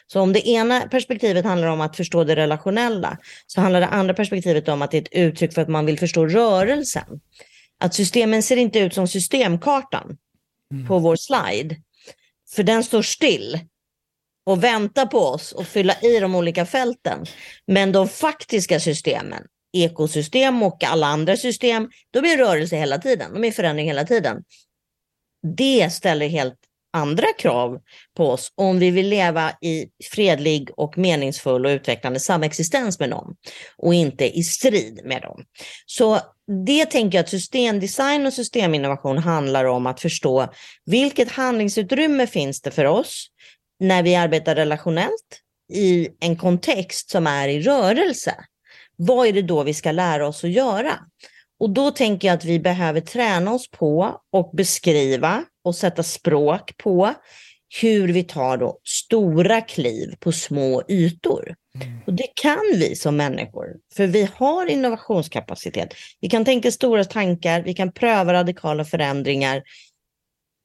Så 0.07 0.20
om 0.20 0.32
det 0.32 0.49
ena 0.49 0.80
perspektivet 0.80 1.44
handlar 1.44 1.68
om 1.68 1.80
att 1.80 1.97
förstå 1.97 2.24
det 2.24 2.36
relationella, 2.36 3.18
så 3.47 3.61
handlar 3.61 3.80
det 3.80 3.86
andra 3.86 4.14
perspektivet 4.14 4.68
om 4.68 4.82
att 4.82 4.90
det 4.90 4.97
är 4.97 5.03
ett 5.03 5.12
uttryck 5.12 5.55
för 5.55 5.62
att 5.62 5.68
man 5.68 5.86
vill 5.86 5.99
förstå 5.99 6.26
rörelsen. 6.26 7.20
Att 7.80 7.94
systemen 7.94 8.42
ser 8.42 8.57
inte 8.57 8.78
ut 8.78 8.94
som 8.94 9.09
systemkartan 9.09 10.16
mm. 10.74 10.86
på 10.86 10.99
vår 10.99 11.16
slide, 11.16 11.76
för 12.55 12.62
den 12.62 12.84
står 12.84 13.03
still 13.03 13.59
och 14.47 14.64
väntar 14.64 15.07
på 15.07 15.18
oss 15.18 15.53
och 15.53 15.66
fylla 15.66 16.01
i 16.03 16.20
de 16.20 16.34
olika 16.34 16.66
fälten. 16.66 17.26
Men 17.66 17.92
de 17.92 18.09
faktiska 18.09 18.80
systemen, 18.80 19.42
ekosystem 19.72 20.62
och 20.62 20.84
alla 20.84 21.07
andra 21.07 21.36
system, 21.36 21.90
de 22.11 22.18
är 22.18 22.36
rörelse 22.36 22.76
hela 22.76 22.99
tiden, 22.99 23.34
de 23.34 23.44
är 23.44 23.53
förändring 23.53 23.86
hela 23.86 24.05
tiden. 24.05 24.42
Det 25.57 25.92
ställer 25.92 26.28
helt 26.28 26.59
andra 26.92 27.26
krav 27.38 27.78
på 28.16 28.30
oss 28.30 28.53
om 28.55 28.78
vi 28.78 28.90
vill 28.90 29.09
leva 29.09 29.51
i 29.51 29.86
fredlig 30.12 30.70
och 30.76 30.99
meningsfull 30.99 31.66
och 31.66 31.70
utvecklande 31.70 32.20
samexistens 32.20 32.99
med 32.99 33.11
dem 33.11 33.36
och 33.76 33.94
inte 33.94 34.38
i 34.38 34.42
strid 34.42 35.01
med 35.05 35.22
dem. 35.22 35.44
Så 35.86 36.20
det 36.66 36.86
tänker 36.86 37.18
jag 37.18 37.22
att 37.22 37.30
systemdesign 37.30 38.26
och 38.26 38.32
systeminnovation 38.32 39.18
handlar 39.18 39.64
om 39.64 39.86
att 39.86 40.01
förstå 40.01 40.49
vilket 40.84 41.30
handlingsutrymme 41.32 42.26
finns 42.26 42.62
det 42.62 42.70
för 42.70 42.84
oss 42.84 43.26
när 43.80 44.03
vi 44.03 44.14
arbetar 44.14 44.55
relationellt 44.55 45.40
i 45.72 46.09
en 46.20 46.36
kontext 46.36 47.11
som 47.11 47.26
är 47.26 47.49
i 47.49 47.62
rörelse. 47.62 48.34
Vad 48.97 49.26
är 49.26 49.32
det 49.32 49.42
då 49.42 49.62
vi 49.62 49.74
ska 49.74 49.92
lära 49.92 50.28
oss 50.28 50.44
att 50.44 50.51
göra? 50.51 50.92
Och 51.61 51.70
då 51.70 51.90
tänker 51.90 52.28
jag 52.28 52.34
att 52.34 52.44
vi 52.44 52.61
behöver 52.61 53.00
träna 53.00 53.52
oss 53.52 53.70
på 53.70 54.20
och 54.32 54.50
beskriva 54.54 55.44
och 55.64 55.74
sätta 55.74 56.02
språk 56.02 56.76
på 56.76 57.14
hur 57.80 58.09
vi 58.12 58.24
tar 58.24 58.57
då 58.57 58.80
stora 58.84 59.61
kliv 59.61 60.14
på 60.20 60.32
små 60.32 60.82
ytor. 60.88 61.54
Mm. 61.74 61.98
Och 62.07 62.12
det 62.12 62.26
kan 62.34 62.62
vi 62.72 62.96
som 62.96 63.16
människor, 63.16 63.66
för 63.94 64.07
vi 64.07 64.28
har 64.34 64.66
innovationskapacitet. 64.66 65.94
Vi 66.20 66.28
kan 66.28 66.44
tänka 66.44 66.70
stora 66.70 67.04
tankar, 67.04 67.62
vi 67.62 67.74
kan 67.74 67.92
pröva 67.92 68.32
radikala 68.32 68.84
förändringar 68.84 69.62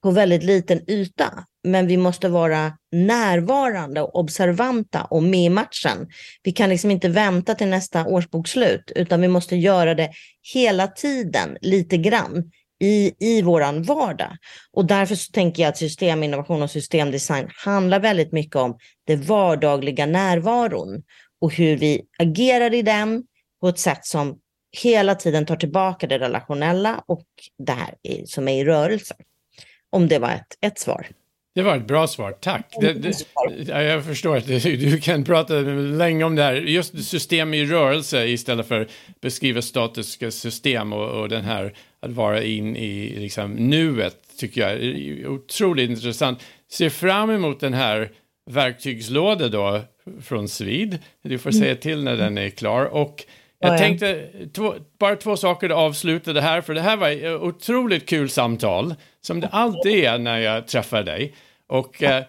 på 0.03 0.11
väldigt 0.11 0.43
liten 0.43 0.89
yta. 0.89 1.45
Men 1.63 1.87
vi 1.87 1.97
måste 1.97 2.29
vara 2.29 2.77
närvarande 2.91 4.01
och 4.01 4.15
observanta 4.15 5.03
och 5.03 5.23
med 5.23 5.45
i 5.45 5.49
matchen. 5.49 6.07
Vi 6.43 6.51
kan 6.51 6.69
liksom 6.69 6.91
inte 6.91 7.09
vänta 7.09 7.55
till 7.55 7.67
nästa 7.67 8.05
årsbokslut, 8.05 8.91
utan 8.95 9.21
vi 9.21 9.27
måste 9.27 9.55
göra 9.55 9.95
det 9.95 10.11
hela 10.53 10.87
tiden, 10.87 11.57
lite 11.61 11.97
grann, 11.97 12.51
i, 12.81 13.13
i 13.19 13.41
vår 13.41 13.83
vardag. 13.83 14.37
Och 14.71 14.85
därför 14.85 15.15
så 15.15 15.31
tänker 15.31 15.63
jag 15.63 15.69
att 15.69 15.77
systeminnovation 15.77 16.61
och 16.61 16.71
systemdesign 16.71 17.47
handlar 17.65 17.99
väldigt 17.99 18.31
mycket 18.31 18.55
om 18.55 18.77
den 19.07 19.21
vardagliga 19.21 20.05
närvaron 20.05 21.03
och 21.41 21.53
hur 21.53 21.77
vi 21.77 22.01
agerar 22.19 22.73
i 22.73 22.81
den 22.81 23.23
på 23.61 23.67
ett 23.67 23.79
sätt 23.79 24.05
som 24.05 24.39
hela 24.71 25.15
tiden 25.15 25.45
tar 25.45 25.55
tillbaka 25.55 26.07
det 26.07 26.19
relationella 26.19 27.03
och 27.07 27.25
det 27.57 27.71
här 27.71 27.95
som 28.25 28.47
är 28.47 28.61
i 28.61 28.65
rörelse. 28.65 29.15
Om 29.89 30.07
det 30.07 30.19
var 30.19 30.29
ett, 30.29 30.57
ett 30.61 30.79
svar. 30.79 31.07
Det 31.55 31.61
var 31.61 31.77
ett 31.77 31.87
bra 31.87 32.07
svar, 32.07 32.31
tack. 32.31 32.73
Det, 32.81 32.93
det, 32.93 33.83
jag 33.83 34.05
förstår 34.05 34.37
att 34.37 34.47
du 34.63 34.99
kan 34.99 35.23
prata 35.23 35.53
länge 35.53 36.23
om 36.23 36.35
det 36.35 36.43
här. 36.43 36.55
Just 36.55 37.03
system 37.05 37.53
i 37.53 37.65
rörelse 37.65 38.27
istället 38.27 38.67
för 38.67 38.87
beskriva 39.21 39.61
statiska 39.61 40.31
system 40.31 40.93
och, 40.93 41.21
och 41.21 41.29
den 41.29 41.43
här 41.43 41.73
att 41.99 42.11
vara 42.11 42.43
in 42.43 42.75
i 42.75 43.15
liksom, 43.19 43.51
nuet 43.51 44.17
tycker 44.37 44.61
jag 44.61 44.71
är 44.71 45.27
otroligt 45.27 45.89
intressant. 45.89 46.43
Ser 46.71 46.89
fram 46.89 47.29
emot 47.29 47.59
den 47.59 47.73
här 47.73 48.11
verktygslådan 48.49 49.51
då 49.51 49.81
från 50.21 50.47
Svid. 50.47 50.99
Du 51.23 51.37
får 51.37 51.51
säga 51.51 51.75
till 51.75 52.03
när 52.03 52.17
den 52.17 52.37
är 52.37 52.49
klar. 52.49 52.85
Och 52.85 53.25
jag 53.61 53.77
tänkte 53.77 54.29
två, 54.53 54.73
bara 54.99 55.15
två 55.15 55.37
saker 55.37 55.69
att 55.69 55.75
avsluta 55.75 56.33
det 56.33 56.41
här, 56.41 56.61
för 56.61 56.73
det 56.73 56.81
här 56.81 56.97
var 56.97 57.09
ett 57.09 57.41
otroligt 57.41 58.09
kul 58.09 58.29
samtal, 58.29 58.95
som 59.21 59.39
det 59.39 59.47
alltid 59.47 60.03
är 60.03 60.17
när 60.17 60.37
jag 60.37 60.67
träffar 60.67 61.03
dig. 61.03 61.33
Och 61.67 62.03
eh, 62.03 62.23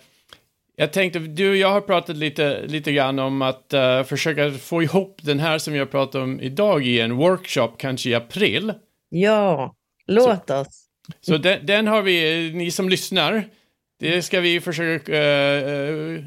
jag 0.76 0.92
tänkte, 0.92 1.18
du 1.18 1.50
och 1.50 1.56
jag 1.56 1.70
har 1.70 1.80
pratat 1.80 2.16
lite, 2.16 2.66
lite 2.66 2.92
grann 2.92 3.18
om 3.18 3.42
att 3.42 3.74
uh, 3.74 4.02
försöka 4.02 4.50
få 4.50 4.82
ihop 4.82 5.20
den 5.22 5.40
här 5.40 5.58
som 5.58 5.74
jag 5.74 5.90
pratar 5.90 6.20
om 6.20 6.40
idag 6.40 6.86
i 6.86 7.00
en 7.00 7.16
workshop, 7.16 7.70
kanske 7.78 8.10
i 8.10 8.14
april. 8.14 8.72
Ja, 9.08 9.74
låt 10.06 10.46
så, 10.46 10.60
oss. 10.60 10.86
Så 11.20 11.36
den, 11.36 11.66
den, 11.66 11.86
har 11.86 12.02
vi, 12.02 12.50
ni 12.54 12.70
som 12.70 12.88
lyssnar, 12.88 13.44
det 13.98 14.22
ska 14.22 14.40
vi 14.40 14.60
försöka 14.60 15.12
uh, 15.12 16.20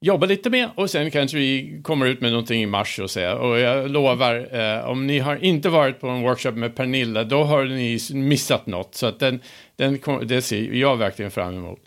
jobba 0.00 0.26
lite 0.26 0.50
med 0.50 0.70
och 0.74 0.90
sen 0.90 1.10
kanske 1.10 1.36
vi 1.36 1.80
kommer 1.84 2.06
ut 2.06 2.20
med 2.20 2.30
någonting 2.30 2.62
i 2.62 2.66
mars 2.66 2.98
och 2.98 3.10
så. 3.10 3.32
Och 3.32 3.58
jag 3.58 3.90
lovar, 3.90 4.48
eh, 4.52 4.90
om 4.90 5.06
ni 5.06 5.18
har 5.18 5.44
inte 5.44 5.68
varit 5.68 6.00
på 6.00 6.08
en 6.08 6.22
workshop 6.22 6.52
med 6.52 6.76
Pernilla, 6.76 7.24
då 7.24 7.44
har 7.44 7.64
ni 7.64 7.98
missat 8.12 8.66
något. 8.66 8.94
Så 8.94 9.06
att 9.06 9.20
den, 9.20 9.40
den, 9.76 9.98
det 10.22 10.42
ser 10.42 10.72
jag 10.72 10.96
verkligen 10.96 11.30
fram 11.30 11.56
emot. 11.56 11.78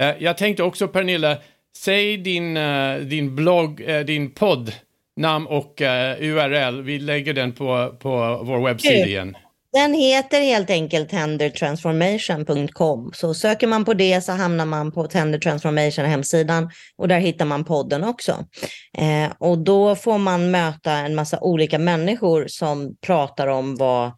Eh, 0.00 0.14
jag 0.18 0.38
tänkte 0.38 0.62
också 0.62 0.88
Pernilla, 0.88 1.36
säg 1.76 2.16
din, 2.16 2.56
eh, 2.56 2.96
din 2.96 3.36
blogg, 3.36 3.82
eh, 3.86 4.00
din 4.00 4.30
podd, 4.30 4.72
namn 5.16 5.46
och 5.46 5.80
uh, 5.80 6.22
URL. 6.22 6.82
Vi 6.82 6.98
lägger 6.98 7.34
den 7.34 7.52
på, 7.52 7.96
på 8.00 8.40
vår 8.44 8.64
webbsida 8.64 9.06
igen. 9.06 9.36
Den 9.74 9.94
heter 9.94 10.40
helt 10.40 10.70
enkelt 10.70 11.08
tendertransformation.com. 11.08 13.10
Så 13.14 13.34
söker 13.34 13.66
man 13.66 13.84
på 13.84 13.94
det 13.94 14.20
så 14.20 14.32
hamnar 14.32 14.66
man 14.66 14.92
på 14.92 15.06
Tender 15.06 15.38
Transformation 15.38 16.04
hemsidan 16.04 16.70
och 16.96 17.08
där 17.08 17.18
hittar 17.18 17.44
man 17.44 17.64
podden 17.64 18.04
också. 18.04 18.46
Eh, 18.98 19.32
och 19.38 19.58
då 19.58 19.96
får 19.96 20.18
man 20.18 20.50
möta 20.50 20.92
en 20.92 21.14
massa 21.14 21.40
olika 21.40 21.78
människor 21.78 22.46
som 22.48 22.96
pratar 23.06 23.46
om 23.46 23.76
vad 23.76 24.12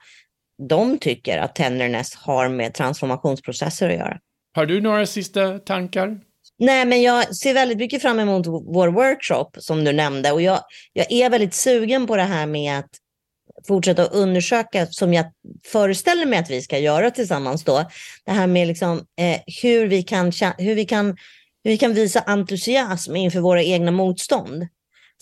de 0.68 0.98
tycker 0.98 1.38
att 1.38 1.54
tenderness 1.54 2.14
har 2.14 2.48
med 2.48 2.74
transformationsprocesser 2.74 3.88
att 3.88 3.96
göra. 3.96 4.18
Har 4.54 4.66
du 4.66 4.80
några 4.80 5.07
sista 5.07 5.59
tankar? 5.59 6.20
Nej, 6.59 6.86
men 6.86 7.02
jag 7.02 7.36
ser 7.36 7.54
väldigt 7.54 7.78
mycket 7.78 8.02
fram 8.02 8.20
emot 8.20 8.46
vår 8.46 8.88
workshop 8.88 9.50
som 9.59 9.84
du 9.84 9.92
nämnde 9.92 10.32
och 10.32 10.42
jag, 10.42 10.61
jag 10.92 11.12
är 11.12 11.30
väldigt 11.30 11.54
sugen 11.54 12.07
på 12.07 12.16
det 12.16 12.22
här 12.22 12.46
med 12.46 12.78
att 12.78 12.90
fortsätta 13.66 14.02
att 14.02 14.12
undersöka, 14.12 14.86
som 14.86 15.14
jag 15.14 15.26
föreställer 15.66 16.26
mig 16.26 16.38
att 16.38 16.50
vi 16.50 16.62
ska 16.62 16.78
göra 16.78 17.10
tillsammans 17.10 17.64
då, 17.64 17.90
det 18.24 18.32
här 18.32 18.46
med 18.46 18.68
liksom, 18.68 18.98
eh, 18.98 19.40
hur, 19.62 19.86
vi 19.86 20.02
kan, 20.02 20.32
hur, 20.58 20.74
vi 20.74 20.84
kan, 20.84 21.06
hur 21.64 21.70
vi 21.70 21.78
kan 21.78 21.94
visa 21.94 22.20
entusiasm 22.20 23.16
inför 23.16 23.40
våra 23.40 23.62
egna 23.62 23.90
motstånd. 23.90 24.68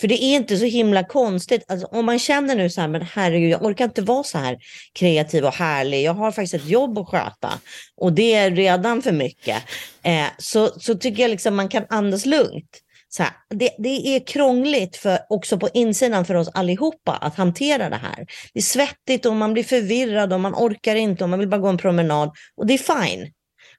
För 0.01 0.09
det 0.09 0.25
är 0.25 0.37
inte 0.37 0.57
så 0.57 0.65
himla 0.65 1.05
konstigt. 1.05 1.65
Alltså, 1.69 1.87
om 1.87 2.07
man 2.07 2.19
känner 2.19 2.57
nu 2.57 2.71
så 2.71 2.81
här, 2.81 2.89
men 2.89 3.03
herregud, 3.03 3.51
jag 3.51 3.65
orkar 3.65 3.85
inte 3.85 4.03
vara 4.03 4.25
så 4.25 4.39
här 4.39 4.59
kreativ 4.93 5.45
och 5.45 5.55
härlig. 5.55 6.03
Jag 6.03 6.15
har 6.15 6.33
faktiskt 6.33 6.55
ett 6.55 6.69
jobb 6.69 6.99
att 6.99 7.09
sköta 7.09 7.53
och 7.97 8.13
det 8.13 8.35
är 8.35 8.51
redan 8.51 9.03
för 9.03 9.13
mycket. 9.13 9.63
Eh, 10.03 10.27
så, 10.39 10.81
så 10.81 10.95
tycker 10.95 11.23
jag 11.23 11.31
liksom 11.31 11.57
man 11.57 11.69
kan 11.69 11.87
andas 11.89 12.27
lugnt 12.27 12.81
så 13.17 13.23
här, 13.23 13.33
det, 13.51 13.71
det, 13.79 14.17
är 14.17 14.27
krångligt 14.27 14.97
för, 14.97 15.19
också 15.29 15.59
på 15.59 15.69
insidan 15.75 16.25
för 16.25 16.35
oss 16.35 16.49
allihopa 16.55 17.13
att 17.13 17.37
hantera 17.37 17.91
det 17.91 17.97
här. 17.97 18.27
Det 18.53 18.59
är 18.59 18.63
svettigt 18.63 19.27
och 19.27 19.37
man 19.37 19.53
blir 19.53 19.65
förvirrad 19.65 20.33
och 20.33 20.41
man 20.41 20.55
orkar 20.55 20.97
inte 20.97 21.25
och 21.25 21.31
man 21.31 21.39
vill 21.39 21.49
bara 21.49 21.61
gå 21.61 21.69
en 21.69 21.79
promenad. 21.79 22.31
Och 22.57 22.67
det 22.67 22.75
är 22.75 23.07
fine. 23.07 23.33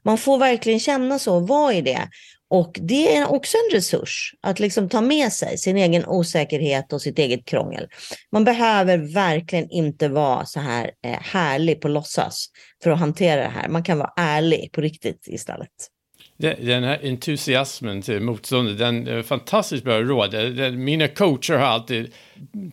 Man 0.03 0.17
får 0.17 0.37
verkligen 0.37 0.79
känna 0.79 1.19
så. 1.19 1.39
Vad 1.39 1.73
är 1.73 1.81
det? 1.81 2.09
Och 2.49 2.77
det 2.81 3.15
är 3.15 3.31
också 3.31 3.57
en 3.57 3.75
resurs 3.77 4.33
att 4.41 4.59
liksom 4.59 4.89
ta 4.89 5.01
med 5.01 5.33
sig 5.33 5.57
sin 5.57 5.77
egen 5.77 6.05
osäkerhet 6.05 6.93
och 6.93 7.01
sitt 7.01 7.19
eget 7.19 7.45
krångel. 7.45 7.87
Man 8.31 8.43
behöver 8.43 8.97
verkligen 9.13 9.69
inte 9.69 10.07
vara 10.07 10.45
så 10.45 10.59
här 10.59 10.91
eh, 11.05 11.19
härlig 11.21 11.81
på 11.81 11.87
låtsas 11.87 12.47
för 12.83 12.91
att 12.91 12.99
hantera 12.99 13.41
det 13.41 13.49
här. 13.49 13.69
Man 13.69 13.83
kan 13.83 13.97
vara 13.97 14.13
ärlig 14.17 14.71
på 14.71 14.81
riktigt 14.81 15.27
istället. 15.27 15.94
Den 16.37 16.83
här 16.83 16.99
entusiasmen 17.03 18.01
till 18.01 18.21
motståndet, 18.21 18.77
den 18.77 19.07
är 19.07 19.21
fantastiskt 19.21 19.83
bra 19.83 20.01
råd. 20.01 20.35
Mina 20.73 21.07
coacher 21.07 21.57
har 21.57 21.65
alltid 21.65 22.11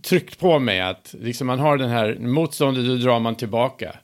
tryckt 0.02 0.38
på 0.38 0.58
mig 0.58 0.80
att 0.80 1.14
liksom 1.20 1.46
man 1.46 1.58
har 1.58 1.76
den 1.76 1.90
här 1.90 2.16
motståndet, 2.20 2.86
då 2.86 2.96
drar 2.96 3.20
man 3.20 3.34
tillbaka. 3.34 3.96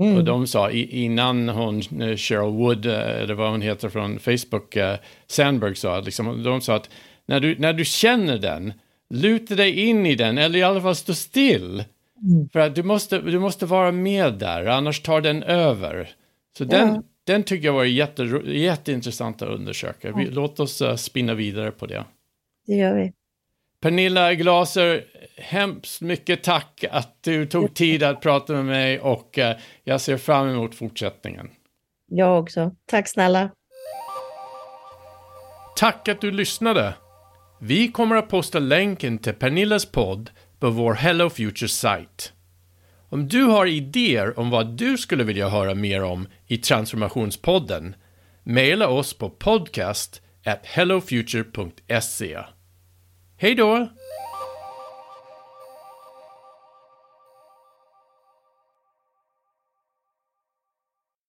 Mm. 0.00 0.16
Och 0.16 0.24
de 0.24 0.46
sa 0.46 0.70
innan 0.70 1.48
hon, 1.48 1.78
eh, 1.78 2.16
Cheryl 2.16 2.52
Wood, 2.52 2.86
eh, 2.86 3.20
eller 3.20 3.34
vad 3.34 3.50
hon 3.50 3.62
heter 3.62 3.88
från 3.88 4.18
Facebook, 4.18 4.76
uh, 4.76 4.94
Sandberg 5.26 5.74
sa, 5.74 6.00
liksom, 6.00 6.42
de 6.42 6.60
sa 6.60 6.76
att 6.76 6.90
när 7.26 7.40
du, 7.40 7.56
när 7.58 7.72
du 7.72 7.84
känner 7.84 8.38
den, 8.38 8.72
luta 9.10 9.54
dig 9.54 9.80
in 9.80 10.06
i 10.06 10.14
den, 10.14 10.38
eller 10.38 10.58
i 10.58 10.62
alla 10.62 10.80
fall 10.80 10.96
stå 10.96 11.14
still. 11.14 11.84
Mm. 12.22 12.48
För 12.52 12.60
att 12.60 12.74
du 12.74 12.82
måste, 12.82 13.18
du 13.18 13.38
måste 13.38 13.66
vara 13.66 13.92
med 13.92 14.34
där, 14.34 14.66
annars 14.66 15.00
tar 15.00 15.20
den 15.20 15.42
över. 15.42 16.10
Så 16.58 16.64
den, 16.64 16.88
Ja. 16.88 17.02
Den 17.30 17.42
tycker 17.42 17.66
jag 17.66 17.72
var 17.72 17.84
jätte, 17.84 18.22
jätteintressant 18.44 19.42
att 19.42 19.48
undersöka. 19.48 20.12
Vi, 20.12 20.26
låt 20.26 20.60
oss 20.60 20.82
uh, 20.82 20.96
spinna 20.96 21.34
vidare 21.34 21.70
på 21.70 21.86
det. 21.86 22.04
Det 22.66 22.74
gör 22.74 22.94
vi. 22.94 23.12
Pernilla 23.80 24.34
Glaser, 24.34 25.04
hemskt 25.36 26.00
mycket 26.00 26.42
tack 26.42 26.84
att 26.90 27.22
du 27.22 27.46
tog 27.46 27.74
tid 27.74 28.02
att 28.02 28.20
prata 28.20 28.52
med 28.52 28.64
mig 28.64 29.00
och 29.00 29.38
eh, 29.38 29.56
jag 29.84 30.00
ser 30.00 30.16
fram 30.16 30.48
emot 30.48 30.74
fortsättningen. 30.74 31.50
Jag 32.06 32.40
också. 32.40 32.74
Tack 32.86 33.08
snälla. 33.08 33.50
Tack 35.76 36.08
att 36.08 36.20
du 36.20 36.30
lyssnade! 36.30 36.94
Vi 37.60 37.88
kommer 37.88 38.16
att 38.16 38.28
posta 38.28 38.58
länken 38.58 39.18
till 39.18 39.34
Pernillas 39.34 39.86
podd 39.86 40.30
på 40.58 40.70
vår 40.70 40.94
Hello 40.94 41.30
Future-sajt. 41.30 42.32
Om 43.12 43.28
du 43.28 43.42
har 43.42 43.66
idéer 43.66 44.38
om 44.38 44.50
vad 44.50 44.66
du 44.66 44.98
skulle 44.98 45.24
vilja 45.24 45.48
höra 45.48 45.74
mer 45.74 46.02
om 46.02 46.28
i 46.46 46.56
Transformationspodden, 46.56 47.94
mejla 48.42 48.88
oss 48.88 49.14
på 49.14 49.30
podcast 49.30 50.22
at 50.44 50.66
hellofuture.se. 50.66 52.38
Hej 53.36 53.54
då! 53.54 53.88